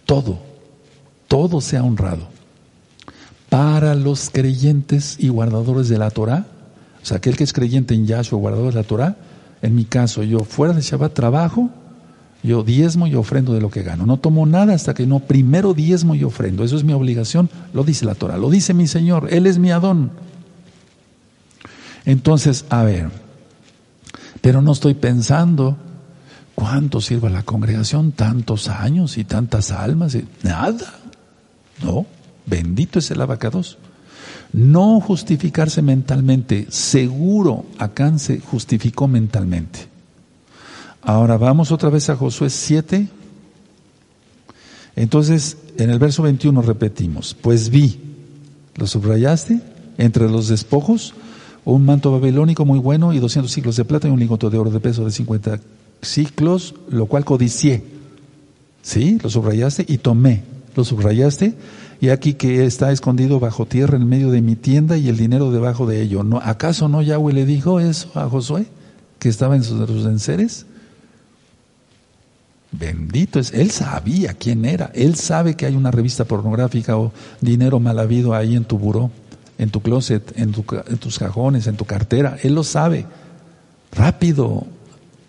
Todo. 0.07 0.38
Todo 1.26 1.61
sea 1.61 1.82
honrado. 1.82 2.28
Para 3.48 3.96
los 3.96 4.30
creyentes 4.30 5.16
y 5.18 5.28
guardadores 5.28 5.88
de 5.88 5.98
la 5.98 6.11
Torah, 6.11 6.46
o 7.05 7.07
sea, 7.07 7.18
aquel 7.18 7.36
que 7.36 7.44
es 7.44 7.52
creyente 7.52 7.94
en 7.94 8.07
Yahshua, 8.07 8.40
guardador 8.40 8.72
de 8.72 8.80
la 8.80 8.86
Torah, 8.86 9.16
en 9.62 9.76
mi 9.76 9.84
caso, 9.84 10.24
yo 10.24 10.40
fuera 10.40 10.74
de 10.74 10.80
Shabbat 10.80 11.14
trabajo, 11.14 11.70
yo 12.42 12.64
diezmo 12.64 13.07
y 13.07 13.14
ofrendo 13.14 13.55
de 13.55 13.61
lo 13.61 13.70
que 13.70 13.82
gano. 13.82 14.07
No 14.07 14.16
tomo 14.16 14.44
nada 14.44 14.74
hasta 14.74 14.94
que 14.94 15.07
no 15.07 15.20
primero 15.20 15.72
diezmo 15.72 16.16
y 16.16 16.24
ofrendo. 16.24 16.64
Eso 16.64 16.76
es 16.76 16.82
mi 16.84 16.92
obligación, 16.92 17.48
lo 17.72 17.84
dice 17.84 18.05
la 18.05 18.16
Torah, 18.16 18.36
lo 18.36 18.50
dice 18.50 18.74
mi 18.74 18.86
Señor, 18.86 19.28
Él 19.30 19.46
es 19.46 19.59
mi 19.59 19.70
Adón. 19.70 20.11
Entonces, 22.05 22.64
a 22.68 22.82
ver, 22.82 23.11
pero 24.40 24.61
no 24.61 24.72
estoy 24.72 24.94
pensando 24.94 25.78
¿Cuánto 26.55 27.00
sirva 27.00 27.30
la 27.30 27.42
congregación? 27.42 28.12
Tantos 28.12 28.68
años 28.68 29.18
y 29.18 29.24
tantas 29.24 29.70
almas. 29.70 30.16
Nada. 30.42 30.94
No. 31.82 32.07
Bendito 32.46 33.00
es 33.00 33.11
el 33.11 33.20
abacados. 33.20 33.78
No 34.55 35.00
justificarse 35.00 35.82
mentalmente. 35.82 36.68
Seguro 36.70 37.64
Acán 37.78 38.20
se 38.20 38.38
justificó 38.38 39.09
mentalmente. 39.09 39.80
Ahora 41.02 41.36
vamos 41.36 41.72
otra 41.72 41.90
vez 41.90 42.09
a 42.09 42.14
Josué 42.14 42.50
7. 42.50 43.09
Entonces, 44.94 45.57
en 45.76 45.90
el 45.90 45.98
verso 45.98 46.22
21 46.22 46.62
repetimos, 46.62 47.34
pues 47.34 47.68
vi, 47.68 47.98
¿lo 48.76 48.86
subrayaste? 48.86 49.61
Entre 49.98 50.30
los 50.30 50.46
despojos, 50.46 51.14
un 51.64 51.84
manto 51.84 52.12
babilónico 52.12 52.64
muy 52.64 52.78
bueno 52.78 53.12
y 53.12 53.18
200 53.18 53.50
ciclos 53.50 53.74
de 53.74 53.84
plata 53.84 54.07
y 54.07 54.12
un 54.12 54.20
lingote 54.20 54.50
de 54.50 54.59
oro 54.59 54.70
de 54.70 54.78
peso 54.78 55.05
de 55.05 55.11
50 55.11 55.59
ciclos, 56.00 56.76
lo 56.90 57.07
cual 57.07 57.24
codicié. 57.24 57.82
¿Sí? 58.82 59.18
Lo 59.20 59.30
subrayaste 59.30 59.84
y 59.88 59.98
tomé. 59.98 60.44
Lo 60.76 60.84
subrayaste 60.84 61.55
y 62.05 62.11
aquí 62.11 62.34
que 62.34 62.66
está 62.66 62.92
escondido 62.92 63.40
bajo 63.40 63.64
tierra 63.64 63.96
en 63.96 64.07
medio 64.07 64.30
de 64.30 64.42
mi 64.42 64.57
tienda 64.57 64.98
y 64.98 65.09
el 65.09 65.16
dinero 65.16 65.50
debajo 65.50 65.86
de 65.86 66.02
ello. 66.02 66.22
¿No, 66.22 66.36
¿Acaso 66.36 66.86
no 66.86 67.00
Yahweh 67.00 67.32
le 67.32 67.46
dijo 67.46 67.80
eso 67.80 68.11
a 68.14 68.28
Josué? 68.28 68.66
Que 69.18 69.30
estaba 69.30 69.57
en 69.57 69.64
sus, 69.64 69.88
sus 69.88 70.05
enseres. 70.05 70.66
Bendito 72.72 73.38
es, 73.38 73.55
él 73.55 73.70
sabía 73.70 74.34
quién 74.34 74.66
era, 74.66 74.90
él 74.94 75.14
sabe 75.14 75.55
que 75.55 75.64
hay 75.64 75.76
una 75.76 75.90
revista 75.90 76.26
pornográfica 76.26 76.98
o 76.98 77.11
dinero 77.40 77.80
mal 77.80 77.98
habido 77.98 78.34
ahí 78.34 78.55
en 78.55 78.66
tu 78.66 78.76
buró, 78.76 79.11
en 79.57 79.70
tu 79.70 79.80
closet, 79.80 80.30
en, 80.36 80.55
en 80.86 80.98
tus 80.98 81.18
cajones, 81.18 81.66
en 81.68 81.76
tu 81.78 81.86
cartera, 81.86 82.36
él 82.42 82.55
lo 82.55 82.64
sabe. 82.64 83.07
Rápido, 83.92 84.66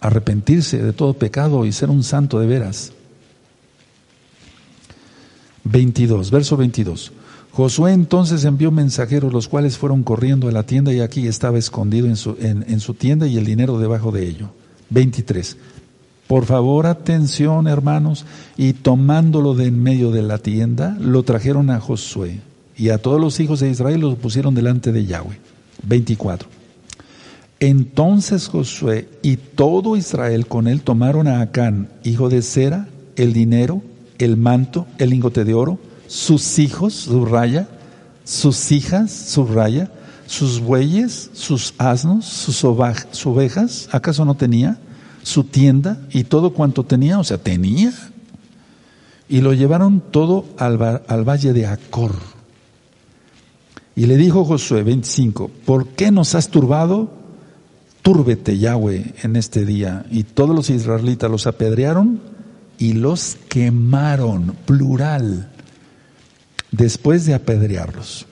arrepentirse 0.01 0.83
de 0.83 0.91
todo 0.91 1.13
pecado 1.13 1.65
y 1.65 1.71
ser 1.71 1.89
un 1.89 2.03
santo 2.03 2.37
de 2.37 2.47
veras. 2.47 2.91
22, 5.65 6.31
verso 6.31 6.57
22. 6.57 7.11
Josué 7.51 7.93
entonces 7.93 8.43
envió 8.43 8.71
mensajeros, 8.71 9.31
los 9.31 9.47
cuales 9.47 9.77
fueron 9.77 10.03
corriendo 10.03 10.49
a 10.49 10.51
la 10.51 10.63
tienda 10.63 10.93
y 10.93 10.99
aquí 10.99 11.27
estaba 11.27 11.57
escondido 11.57 12.07
en 12.07 12.17
su, 12.17 12.35
en, 12.39 12.79
su 12.79 12.93
tienda 12.93 13.27
y 13.27 13.37
el 13.37 13.45
dinero 13.45 13.79
debajo 13.79 14.11
de 14.11 14.27
ello. 14.27 14.49
23. 14.89 15.57
Por 16.27 16.45
favor, 16.45 16.85
atención, 16.85 17.67
hermanos, 17.67 18.25
y 18.57 18.73
tomándolo 18.73 19.53
de 19.53 19.67
en 19.67 19.81
medio 19.81 20.11
de 20.11 20.21
la 20.21 20.37
tienda, 20.37 20.97
lo 20.99 21.23
trajeron 21.23 21.69
a 21.69 21.79
Josué 21.79 22.41
y 22.77 22.89
a 22.89 22.97
todos 22.97 23.21
los 23.21 23.39
hijos 23.39 23.61
de 23.61 23.69
Israel 23.69 24.01
los 24.01 24.15
pusieron 24.15 24.53
delante 24.53 24.91
de 24.91 25.05
Yahweh. 25.05 25.39
24. 25.83 26.49
Entonces 27.59 28.47
Josué 28.47 29.07
y 29.21 29.37
todo 29.37 29.95
Israel 29.95 30.47
con 30.47 30.67
él 30.67 30.81
tomaron 30.81 31.27
a 31.27 31.39
Acán, 31.41 31.87
hijo 32.03 32.27
de 32.27 32.41
Sera, 32.41 32.89
el 33.15 33.31
dinero, 33.31 33.81
el 34.19 34.37
manto, 34.37 34.87
el 34.97 35.09
lingote 35.09 35.43
de 35.43 35.53
oro, 35.53 35.79
sus 36.07 36.59
hijos, 36.59 36.93
subraya, 36.93 37.67
sus 38.23 38.71
hijas, 38.71 39.11
subraya, 39.11 39.91
sus 40.25 40.59
bueyes, 40.59 41.29
sus 41.33 41.73
asnos, 41.77 42.25
sus 42.25 42.63
ovejas, 42.63 43.89
¿acaso 43.91 44.25
no 44.25 44.35
tenía? 44.35 44.79
Su 45.23 45.43
tienda 45.43 45.99
y 46.11 46.23
todo 46.23 46.53
cuanto 46.53 46.83
tenía, 46.83 47.19
o 47.19 47.23
sea, 47.23 47.37
tenía. 47.37 47.93
Y 49.27 49.41
lo 49.41 49.53
llevaron 49.53 50.01
todo 50.11 50.45
al, 50.57 51.01
al 51.07 51.23
valle 51.27 51.53
de 51.53 51.65
Acor. 51.65 52.13
Y 53.95 54.05
le 54.05 54.17
dijo 54.17 54.45
Josué 54.45 54.83
25, 54.83 55.49
¿por 55.65 55.87
qué 55.87 56.11
nos 56.11 56.35
has 56.35 56.49
turbado? 56.49 57.25
túrbete 58.05 58.59
Yahweh 58.59 59.15
en 59.23 59.35
este 59.35 59.65
día. 59.65 60.05
Y 60.11 60.25
todos 60.25 60.55
los 60.55 60.69
israelitas 60.69 61.29
los 61.31 61.47
apedrearon 61.47 62.21
y 62.77 62.93
los 62.93 63.37
quemaron, 63.49 64.55
plural, 64.65 65.49
después 66.71 67.25
de 67.25 67.33
apedrearlos. 67.33 68.25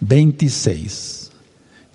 26. 0.00 1.30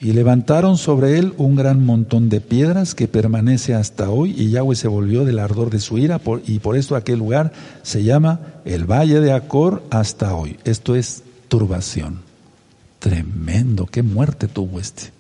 Y 0.02 0.14
levantaron 0.14 0.78
sobre 0.78 1.18
él 1.18 1.34
un 1.38 1.56
gran 1.56 1.84
montón 1.84 2.30
de 2.30 2.42
piedras 2.42 2.94
que 2.94 3.08
permanece 3.08 3.74
hasta 3.74 4.10
hoy, 4.10 4.36
y 4.38 4.52
Yahweh 4.52 4.76
se 4.76 4.88
volvió 4.88 5.26
del 5.26 5.40
ardor 5.40 5.70
de 5.70 5.80
su 5.80 5.98
ira, 5.98 6.22
y 6.46 6.60
por 6.60 6.76
esto 6.76 6.96
aquel 6.96 7.20
lugar 7.20 7.54
se 7.82 8.04
llama 8.04 8.40
el 8.66 8.86
Valle 8.86 9.22
de 9.22 9.32
Acor 9.32 9.84
hasta 9.90 10.36
hoy. 10.36 10.58
Esto 10.66 10.96
es 10.96 11.24
turbación. 11.48 12.20
Tremendo, 13.00 13.86
qué 13.86 14.04
muerte 14.04 14.48
tuvo 14.48 14.80
este. 14.80 15.12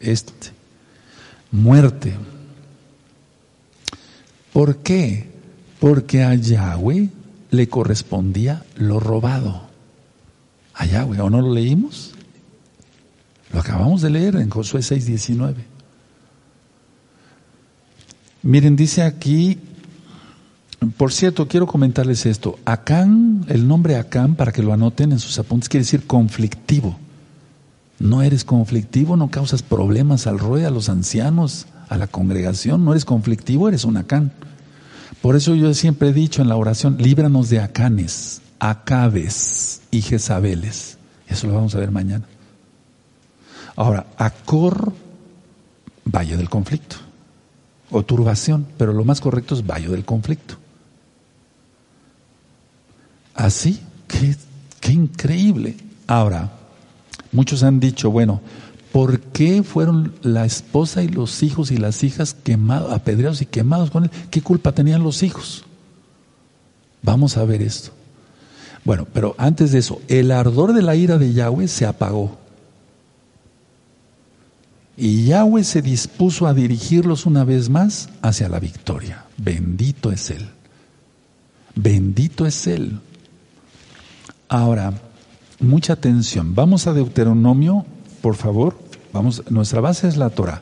Este. 0.00 0.50
Muerte. 1.50 2.14
¿Por 4.52 4.78
qué? 4.78 5.28
Porque 5.80 6.22
a 6.22 6.34
Yahweh 6.34 7.10
le 7.50 7.68
correspondía 7.68 8.64
lo 8.76 9.00
robado. 9.00 9.62
A 10.74 10.86
Yahweh, 10.86 11.20
¿o 11.20 11.30
no 11.30 11.40
lo 11.40 11.52
leímos? 11.52 12.14
Lo 13.52 13.60
acabamos 13.60 14.02
de 14.02 14.10
leer 14.10 14.36
en 14.36 14.50
Josué 14.50 14.80
6:19. 14.80 15.64
Miren, 18.42 18.76
dice 18.76 19.02
aquí, 19.02 19.58
por 20.96 21.12
cierto, 21.12 21.48
quiero 21.48 21.66
comentarles 21.66 22.24
esto. 22.26 22.58
Acán, 22.64 23.44
el 23.48 23.66
nombre 23.66 23.96
Acán, 23.96 24.36
para 24.36 24.52
que 24.52 24.62
lo 24.62 24.72
anoten 24.72 25.12
en 25.12 25.18
sus 25.18 25.38
apuntes, 25.38 25.68
quiere 25.68 25.84
decir 25.84 26.06
conflictivo. 26.06 26.96
No 27.98 28.22
eres 28.22 28.44
conflictivo, 28.44 29.16
no 29.16 29.28
causas 29.28 29.62
problemas 29.62 30.28
al 30.28 30.38
rey, 30.38 30.64
a 30.64 30.70
los 30.70 30.88
ancianos, 30.88 31.66
a 31.88 31.96
la 31.96 32.06
congregación, 32.06 32.84
no 32.84 32.92
eres 32.92 33.04
conflictivo, 33.04 33.68
eres 33.68 33.84
un 33.84 33.96
Acán. 33.96 34.32
Por 35.22 35.36
eso 35.36 35.54
yo 35.54 35.72
siempre 35.74 36.08
he 36.08 36.12
dicho 36.12 36.42
en 36.42 36.48
la 36.48 36.56
oración, 36.56 36.96
líbranos 36.98 37.48
de 37.48 37.60
Acanes, 37.60 38.40
Acabes 38.58 39.82
y 39.90 40.02
Jezabeles. 40.02 40.98
Eso 41.28 41.46
lo 41.46 41.54
vamos 41.54 41.74
a 41.74 41.78
ver 41.78 41.90
mañana. 41.90 42.24
Ahora, 43.76 44.06
Acor, 44.16 44.92
valle 46.04 46.36
del 46.36 46.48
conflicto, 46.48 46.96
o 47.90 48.02
turbación, 48.02 48.66
pero 48.76 48.92
lo 48.92 49.04
más 49.04 49.20
correcto 49.20 49.54
es 49.54 49.66
valle 49.66 49.88
del 49.88 50.04
conflicto. 50.04 50.56
Así, 53.34 53.80
qué, 54.08 54.34
qué 54.80 54.92
increíble. 54.92 55.76
Ahora, 56.06 56.50
muchos 57.30 57.62
han 57.62 57.78
dicho, 57.78 58.10
bueno, 58.10 58.40
¿por 58.92 59.20
qué 59.20 59.62
fueron 59.62 60.14
la 60.22 60.44
esposa 60.44 61.02
y 61.02 61.08
los 61.08 61.42
hijos 61.42 61.70
y 61.70 61.76
las 61.76 62.02
hijas 62.04 62.34
quemados, 62.34 62.92
apedreados 62.92 63.42
y 63.42 63.46
quemados 63.46 63.90
con 63.90 64.04
él? 64.04 64.10
¿Qué 64.30 64.42
culpa 64.42 64.72
tenían 64.72 65.02
los 65.02 65.22
hijos? 65.22 65.64
Vamos 67.02 67.36
a 67.36 67.44
ver 67.44 67.62
esto. 67.62 67.92
Bueno, 68.84 69.06
pero 69.12 69.34
antes 69.38 69.72
de 69.72 69.78
eso, 69.78 70.00
el 70.08 70.30
ardor 70.30 70.72
de 70.72 70.82
la 70.82 70.96
ira 70.96 71.18
de 71.18 71.32
Yahweh 71.32 71.68
se 71.68 71.86
apagó. 71.86 72.38
Y 74.96 75.26
Yahweh 75.26 75.62
se 75.62 75.80
dispuso 75.80 76.46
a 76.46 76.54
dirigirlos 76.54 77.26
una 77.26 77.44
vez 77.44 77.68
más 77.68 78.08
hacia 78.20 78.48
la 78.48 78.58
victoria. 78.58 79.26
Bendito 79.36 80.10
es 80.10 80.30
Él. 80.30 80.48
Bendito 81.76 82.46
es 82.46 82.66
Él. 82.66 82.98
Ahora, 84.48 84.92
mucha 85.60 85.92
atención. 85.92 86.54
Vamos 86.54 86.86
a 86.86 86.92
Deuteronomio, 86.94 87.86
por 88.28 88.36
favor. 88.36 88.76
Vamos, 89.14 89.42
nuestra 89.48 89.80
base 89.80 90.06
es 90.06 90.18
la 90.18 90.28
Torah. 90.28 90.60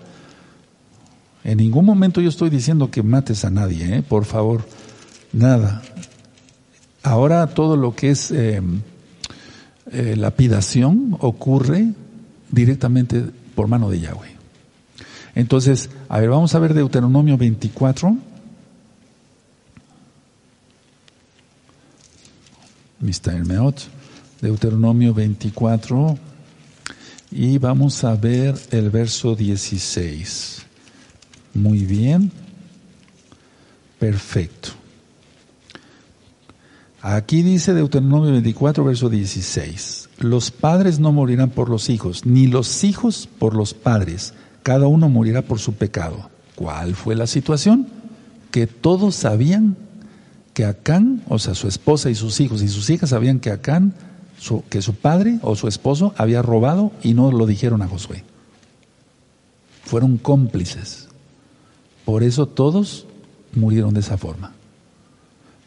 En 1.43 1.59
ningún 1.59 1.85
momento 1.85 2.21
yo 2.21 2.29
estoy 2.29 2.49
diciendo 2.49 2.93
que 2.93 3.03
mates 3.03 3.45
a 3.45 3.51
nadie, 3.51 3.97
¿eh? 3.97 4.03
por 4.03 4.25
favor. 4.25 4.65
Nada. 5.33 5.83
Ahora 7.03 7.45
todo 7.49 7.77
lo 7.77 7.97
que 7.97 8.11
es 8.11 8.31
eh, 8.31 8.63
eh, 9.91 10.15
lapidación 10.17 11.17
ocurre 11.19 11.89
directamente 12.53 13.25
por 13.57 13.67
mano 13.67 13.91
de 13.91 13.99
Yahweh. 13.99 14.37
Entonces, 15.35 15.91
a 16.09 16.21
ver, 16.21 16.31
vamos 16.31 16.55
a 16.55 16.61
ver 16.61 16.73
Deuteronomio 16.73 17.37
24. 17.37 18.17
Mr. 23.01 23.45
Meot, 23.45 23.81
Deuteronomio 24.41 25.13
24 25.13 26.17
y 27.31 27.59
vamos 27.59 28.05
a 28.05 28.15
ver 28.15 28.55
el 28.71 28.91
verso 28.91 29.35
16. 29.35 30.63
Muy 31.55 31.85
bien. 31.85 32.31
Perfecto. 33.99 34.71
Aquí 37.03 37.43
dice 37.43 37.73
Deuteronomio 37.73 38.33
24, 38.33 38.85
verso 38.85 39.09
16 39.09 40.07
los 40.19 40.51
padres 40.51 40.99
no 40.99 41.13
morirán 41.13 41.51
por 41.51 41.69
los 41.69 41.91
hijos, 41.91 42.25
ni 42.25 42.47
los 42.47 42.85
hijos 42.85 43.29
por 43.39 43.55
los 43.55 43.75
padres. 43.75 44.35
Cada 44.63 44.87
uno 44.87 45.09
morirá 45.09 45.43
por 45.43 45.59
su 45.59 45.75
pecado. 45.75 46.31
¿Cuál 46.55 46.95
fue 46.95 47.15
la 47.15 47.27
situación? 47.27 47.87
Que 48.51 48.67
todos 48.67 49.15
sabían 49.15 49.77
que 50.55 50.65
Acán, 50.65 51.23
o 51.29 51.39
sea, 51.39 51.55
su 51.55 51.69
esposa 51.69 52.09
y 52.09 52.15
sus 52.15 52.41
hijos 52.41 52.63
y 52.63 52.69
sus 52.69 52.89
hijas 52.89 53.11
sabían 53.11 53.41
que 53.41 53.51
Acán, 53.51 53.95
que 54.69 54.83
su 54.83 54.95
padre 54.95 55.39
o 55.43 55.57
su 55.57 55.69
esposo 55.69 56.15
había 56.17 56.43
robado 56.43 56.93
y 57.03 57.15
no 57.15 57.33
lo 57.33 57.47
dijeron 57.47 57.83
a 57.83 57.89
Josué. 57.89 58.25
Fueron 59.85 60.19
cómplices. 60.19 61.09
Por 62.05 62.23
eso 62.23 62.47
todos 62.47 63.07
murieron 63.55 63.95
de 63.95 64.01
esa 64.01 64.17
forma. 64.17 64.53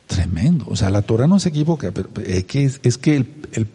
Tremendo. 0.08 0.66
O 0.70 0.76
sea, 0.76 0.90
la 0.90 1.02
Torah 1.02 1.28
no 1.28 1.40
se 1.40 1.50
equivoca, 1.50 1.92
pero 1.92 2.10
es 2.26 2.46
que, 2.46 2.66
es, 2.66 2.98
que 2.98 3.16
el, 3.16 3.68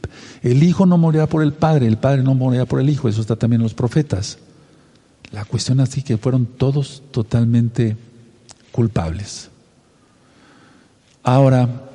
el, 0.43 0.63
hijo 0.63 0.85
no 0.85 0.99
morirá 0.99 1.29
por 1.29 1.43
el 1.43 1.53
padre, 1.53 1.87
el 1.87 1.99
padre 1.99 2.23
no 2.23 2.35
morirá 2.35 2.67
por 2.67 2.81
el 2.81 2.91
hijo, 2.91 3.09
eso 3.09 3.21
está 3.21 3.37
también 3.37 3.61
en 3.61 3.65
los 3.65 3.75
profetas. 3.75 4.39
La 5.31 5.45
cuestión 5.45 5.81
así 5.81 6.03
que 6.03 6.17
fueron 6.17 6.47
todos 6.47 7.03
totalmente 7.11 7.97
culpables. 8.73 9.51
Ahora, 11.23 11.91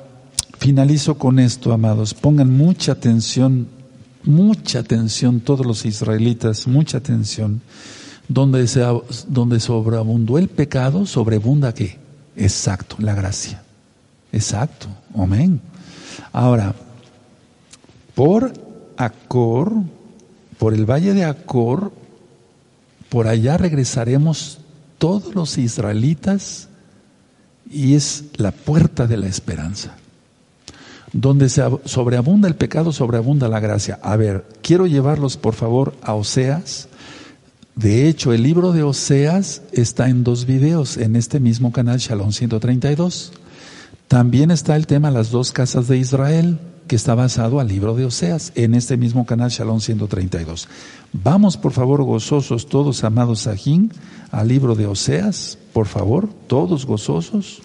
finalizo 0.60 1.16
con 1.16 1.38
esto, 1.38 1.72
amados. 1.72 2.12
Pongan 2.14 2.52
mucha 2.56 2.92
atención, 2.92 3.66
mucha 4.22 4.80
atención 4.80 5.40
todos 5.40 5.66
los 5.66 5.86
israelitas, 5.86 6.68
mucha 6.68 6.98
atención. 6.98 7.62
Donde, 8.28 8.68
se, 8.68 8.84
donde 9.26 9.58
sobreabundó 9.58 10.38
el 10.38 10.48
pecado, 10.48 11.06
sobreabunda 11.06 11.74
qué? 11.74 11.98
Exacto, 12.36 12.96
la 13.00 13.14
gracia. 13.14 13.62
Exacto, 14.32 14.86
amén. 15.16 15.60
Ahora, 16.30 16.74
por 18.14 18.52
Acor, 18.96 19.72
por 20.58 20.74
el 20.74 20.88
valle 20.88 21.14
de 21.14 21.24
Acor, 21.24 21.92
por 23.08 23.26
allá 23.26 23.56
regresaremos 23.56 24.60
todos 24.98 25.34
los 25.34 25.58
israelitas 25.58 26.68
y 27.68 27.94
es 27.94 28.26
la 28.36 28.52
puerta 28.52 29.06
de 29.06 29.16
la 29.16 29.26
esperanza. 29.26 29.96
Donde 31.12 31.48
sobreabunda 31.48 32.48
el 32.48 32.54
pecado, 32.54 32.92
sobreabunda 32.92 33.48
la 33.48 33.60
gracia. 33.60 33.98
A 34.02 34.16
ver, 34.16 34.46
quiero 34.62 34.86
llevarlos 34.86 35.36
por 35.36 35.54
favor 35.54 35.94
a 36.02 36.14
Oseas. 36.14 36.88
De 37.74 38.08
hecho, 38.08 38.32
el 38.32 38.42
libro 38.42 38.72
de 38.72 38.82
Oseas 38.82 39.62
está 39.72 40.08
en 40.08 40.22
dos 40.22 40.46
videos 40.46 40.96
en 40.96 41.16
este 41.16 41.40
mismo 41.40 41.72
canal 41.72 41.98
Shalom 41.98 42.32
132. 42.32 43.32
También 44.06 44.50
está 44.50 44.76
el 44.76 44.86
tema 44.86 45.10
Las 45.10 45.30
dos 45.30 45.52
casas 45.52 45.88
de 45.88 45.96
Israel, 45.96 46.58
que 46.88 46.96
está 46.96 47.14
basado 47.14 47.60
al 47.60 47.68
libro 47.68 47.94
de 47.94 48.04
Oseas, 48.04 48.52
en 48.56 48.74
este 48.74 48.96
mismo 48.96 49.24
canal 49.24 49.50
Shalom 49.50 49.80
132. 49.80 50.68
Vamos, 51.12 51.56
por 51.56 51.72
favor, 51.72 52.02
gozosos, 52.02 52.66
todos 52.66 53.04
amados 53.04 53.42
Sajín, 53.42 53.92
al 54.32 54.48
libro 54.48 54.74
de 54.74 54.86
Oseas, 54.86 55.56
por 55.72 55.86
favor, 55.86 56.28
todos 56.48 56.86
gozosos. 56.86 57.62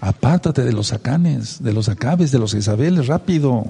Apártate 0.00 0.64
de 0.64 0.72
los 0.72 0.92
acanes, 0.92 1.62
de 1.62 1.72
los 1.72 1.88
acabes, 1.88 2.30
de 2.30 2.38
los 2.38 2.54
Isabeles, 2.54 3.08
rápido. 3.08 3.64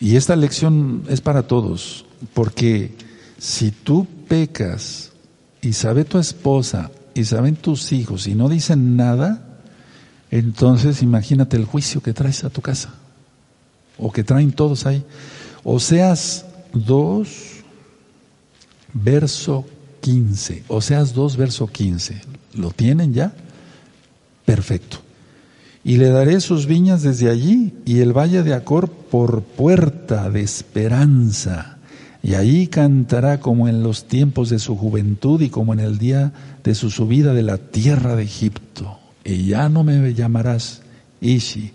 Y 0.00 0.16
esta 0.16 0.36
lección 0.36 1.04
es 1.08 1.20
para 1.20 1.46
todos, 1.46 2.06
porque 2.32 2.96
si 3.38 3.70
tú 3.70 4.06
pecas 4.28 5.12
y 5.60 5.74
sabe 5.74 6.04
tu 6.04 6.18
esposa 6.18 6.90
y 7.14 7.24
saben 7.24 7.56
tus 7.56 7.92
hijos 7.92 8.26
y 8.26 8.34
no 8.34 8.48
dicen 8.48 8.96
nada, 8.96 9.60
entonces 10.30 11.02
imagínate 11.02 11.56
el 11.56 11.64
juicio 11.64 12.02
que 12.02 12.12
traes 12.12 12.44
a 12.44 12.50
tu 12.50 12.60
casa 12.60 12.94
o 13.98 14.10
que 14.12 14.24
traen 14.24 14.52
todos 14.52 14.86
ahí. 14.86 15.04
Oseas 15.62 16.46
2, 16.72 17.28
verso 18.94 19.64
15. 20.04 20.64
Oseas 20.68 21.14
2, 21.14 21.38
verso 21.38 21.66
15. 21.66 22.20
¿Lo 22.56 22.72
tienen 22.72 23.14
ya? 23.14 23.32
Perfecto. 24.44 24.98
Y 25.82 25.96
le 25.96 26.10
daré 26.10 26.42
sus 26.42 26.66
viñas 26.66 27.00
desde 27.00 27.30
allí 27.30 27.72
y 27.86 28.00
el 28.00 28.12
valle 28.12 28.42
de 28.42 28.52
Acor 28.52 28.90
por 28.90 29.42
puerta 29.42 30.28
de 30.28 30.42
esperanza 30.42 31.78
y 32.22 32.34
ahí 32.34 32.66
cantará 32.66 33.40
como 33.40 33.66
en 33.66 33.82
los 33.82 34.04
tiempos 34.04 34.50
de 34.50 34.58
su 34.58 34.76
juventud 34.76 35.40
y 35.40 35.48
como 35.48 35.72
en 35.72 35.80
el 35.80 35.96
día 35.96 36.34
de 36.62 36.74
su 36.74 36.90
subida 36.90 37.32
de 37.32 37.42
la 37.42 37.56
tierra 37.56 38.14
de 38.14 38.24
Egipto. 38.24 38.98
Y 39.24 39.46
ya 39.46 39.70
no 39.70 39.84
me 39.84 40.12
llamarás 40.12 40.82
Ishi, 41.22 41.72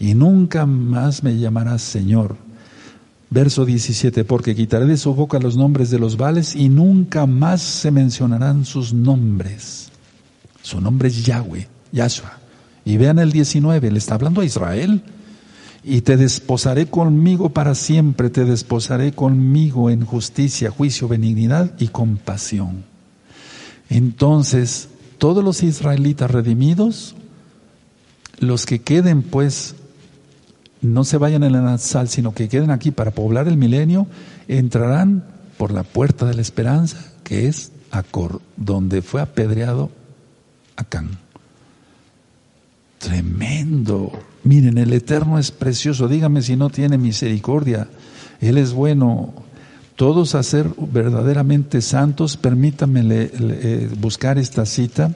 y 0.00 0.14
nunca 0.14 0.64
más 0.64 1.22
me 1.22 1.38
llamarás 1.38 1.82
Señor. 1.82 2.47
Verso 3.30 3.66
17, 3.66 4.24
porque 4.24 4.54
quitaré 4.54 4.86
de 4.86 4.96
su 4.96 5.14
boca 5.14 5.38
los 5.38 5.56
nombres 5.56 5.90
de 5.90 5.98
los 5.98 6.16
vales 6.16 6.56
y 6.56 6.70
nunca 6.70 7.26
más 7.26 7.60
se 7.60 7.90
mencionarán 7.90 8.64
sus 8.64 8.94
nombres. 8.94 9.90
Su 10.62 10.80
nombre 10.80 11.08
es 11.08 11.24
Yahweh, 11.24 11.68
Yahshua, 11.92 12.38
Y 12.84 12.96
vean 12.96 13.18
el 13.18 13.30
19, 13.30 13.90
le 13.90 13.98
está 13.98 14.14
hablando 14.14 14.40
a 14.40 14.44
Israel. 14.44 15.02
Y 15.84 16.00
te 16.00 16.16
desposaré 16.16 16.86
conmigo 16.86 17.50
para 17.50 17.74
siempre, 17.74 18.30
te 18.30 18.44
desposaré 18.44 19.12
conmigo 19.12 19.90
en 19.90 20.04
justicia, 20.04 20.70
juicio, 20.70 21.06
benignidad 21.06 21.74
y 21.78 21.88
compasión. 21.88 22.84
Entonces, 23.88 24.88
todos 25.18 25.44
los 25.44 25.62
israelitas 25.62 26.30
redimidos, 26.30 27.14
los 28.38 28.66
que 28.66 28.80
queden 28.80 29.22
pues, 29.22 29.74
no 30.80 31.04
se 31.04 31.18
vayan 31.18 31.42
en 31.42 31.52
la 31.52 31.78
sal, 31.78 32.08
sino 32.08 32.32
que 32.32 32.48
queden 32.48 32.70
aquí 32.70 32.90
para 32.90 33.10
poblar 33.10 33.48
el 33.48 33.56
milenio, 33.56 34.06
entrarán 34.46 35.24
por 35.56 35.72
la 35.72 35.82
puerta 35.82 36.26
de 36.26 36.34
la 36.34 36.42
esperanza, 36.42 37.12
que 37.24 37.48
es 37.48 37.72
Acor, 37.90 38.40
donde 38.56 39.02
fue 39.02 39.20
apedreado 39.20 39.90
Acán. 40.76 41.18
Tremendo. 42.98 44.12
Miren, 44.44 44.78
el 44.78 44.92
Eterno 44.92 45.38
es 45.38 45.50
precioso. 45.50 46.08
Dígame 46.08 46.42
si 46.42 46.56
no 46.56 46.70
tiene 46.70 46.98
misericordia. 46.98 47.88
Él 48.40 48.58
es 48.58 48.72
bueno. 48.72 49.34
Todos 49.96 50.36
a 50.36 50.42
ser 50.44 50.68
verdaderamente 50.92 51.80
santos. 51.80 52.36
Permítame 52.36 53.02
eh, 53.10 53.90
buscar 53.98 54.38
esta 54.38 54.64
cita. 54.66 55.12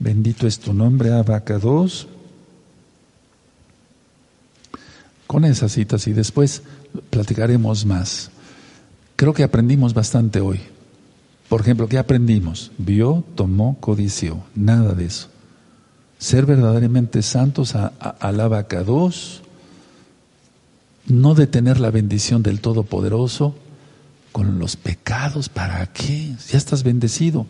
Bendito 0.00 0.46
es 0.46 0.58
tu 0.58 0.74
nombre, 0.74 1.12
Abacados. 1.12 2.08
Con 5.28 5.44
esas 5.44 5.72
citas 5.72 6.08
y 6.08 6.14
después 6.14 6.62
platicaremos 7.10 7.84
más. 7.84 8.30
Creo 9.14 9.34
que 9.34 9.44
aprendimos 9.44 9.92
bastante 9.92 10.40
hoy. 10.40 10.58
Por 11.50 11.60
ejemplo, 11.60 11.86
¿qué 11.86 11.98
aprendimos? 11.98 12.72
Vio, 12.78 13.24
tomó, 13.34 13.76
codició. 13.78 14.42
Nada 14.54 14.94
de 14.94 15.04
eso. 15.04 15.28
Ser 16.18 16.46
verdaderamente 16.46 17.22
santos, 17.22 17.74
a, 17.74 17.92
a, 18.00 18.32
dos, 18.84 19.42
no 21.06 21.34
detener 21.34 21.78
la 21.78 21.90
bendición 21.90 22.42
del 22.42 22.60
Todopoderoso 22.60 23.54
con 24.32 24.58
los 24.58 24.76
pecados. 24.76 25.50
¿Para 25.50 25.86
qué? 25.92 26.34
Ya 26.50 26.56
estás 26.56 26.84
bendecido. 26.84 27.46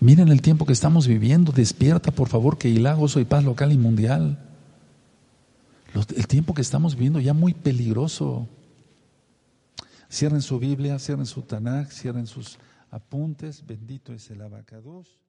Miren 0.00 0.30
el 0.30 0.42
tiempo 0.42 0.66
que 0.66 0.72
estamos 0.72 1.06
viviendo. 1.06 1.52
Despierta, 1.52 2.10
por 2.10 2.28
favor, 2.28 2.58
que 2.58 2.68
Ilá, 2.68 2.94
gozo 2.94 3.20
y 3.20 3.24
paz 3.24 3.44
local 3.44 3.70
y 3.70 3.78
mundial. 3.78 4.36
El 5.94 6.26
tiempo 6.26 6.54
que 6.54 6.62
estamos 6.62 6.94
viviendo 6.94 7.20
ya 7.20 7.34
muy 7.34 7.54
peligroso. 7.54 8.48
Cierren 10.10 10.42
su 10.42 10.58
Biblia, 10.58 10.98
cierren 10.98 11.26
su 11.26 11.42
Tanakh, 11.42 11.90
cierren 11.90 12.26
sus 12.26 12.58
apuntes. 12.90 13.64
Bendito 13.66 14.12
es 14.12 14.30
el 14.30 14.42
abacados. 14.42 15.20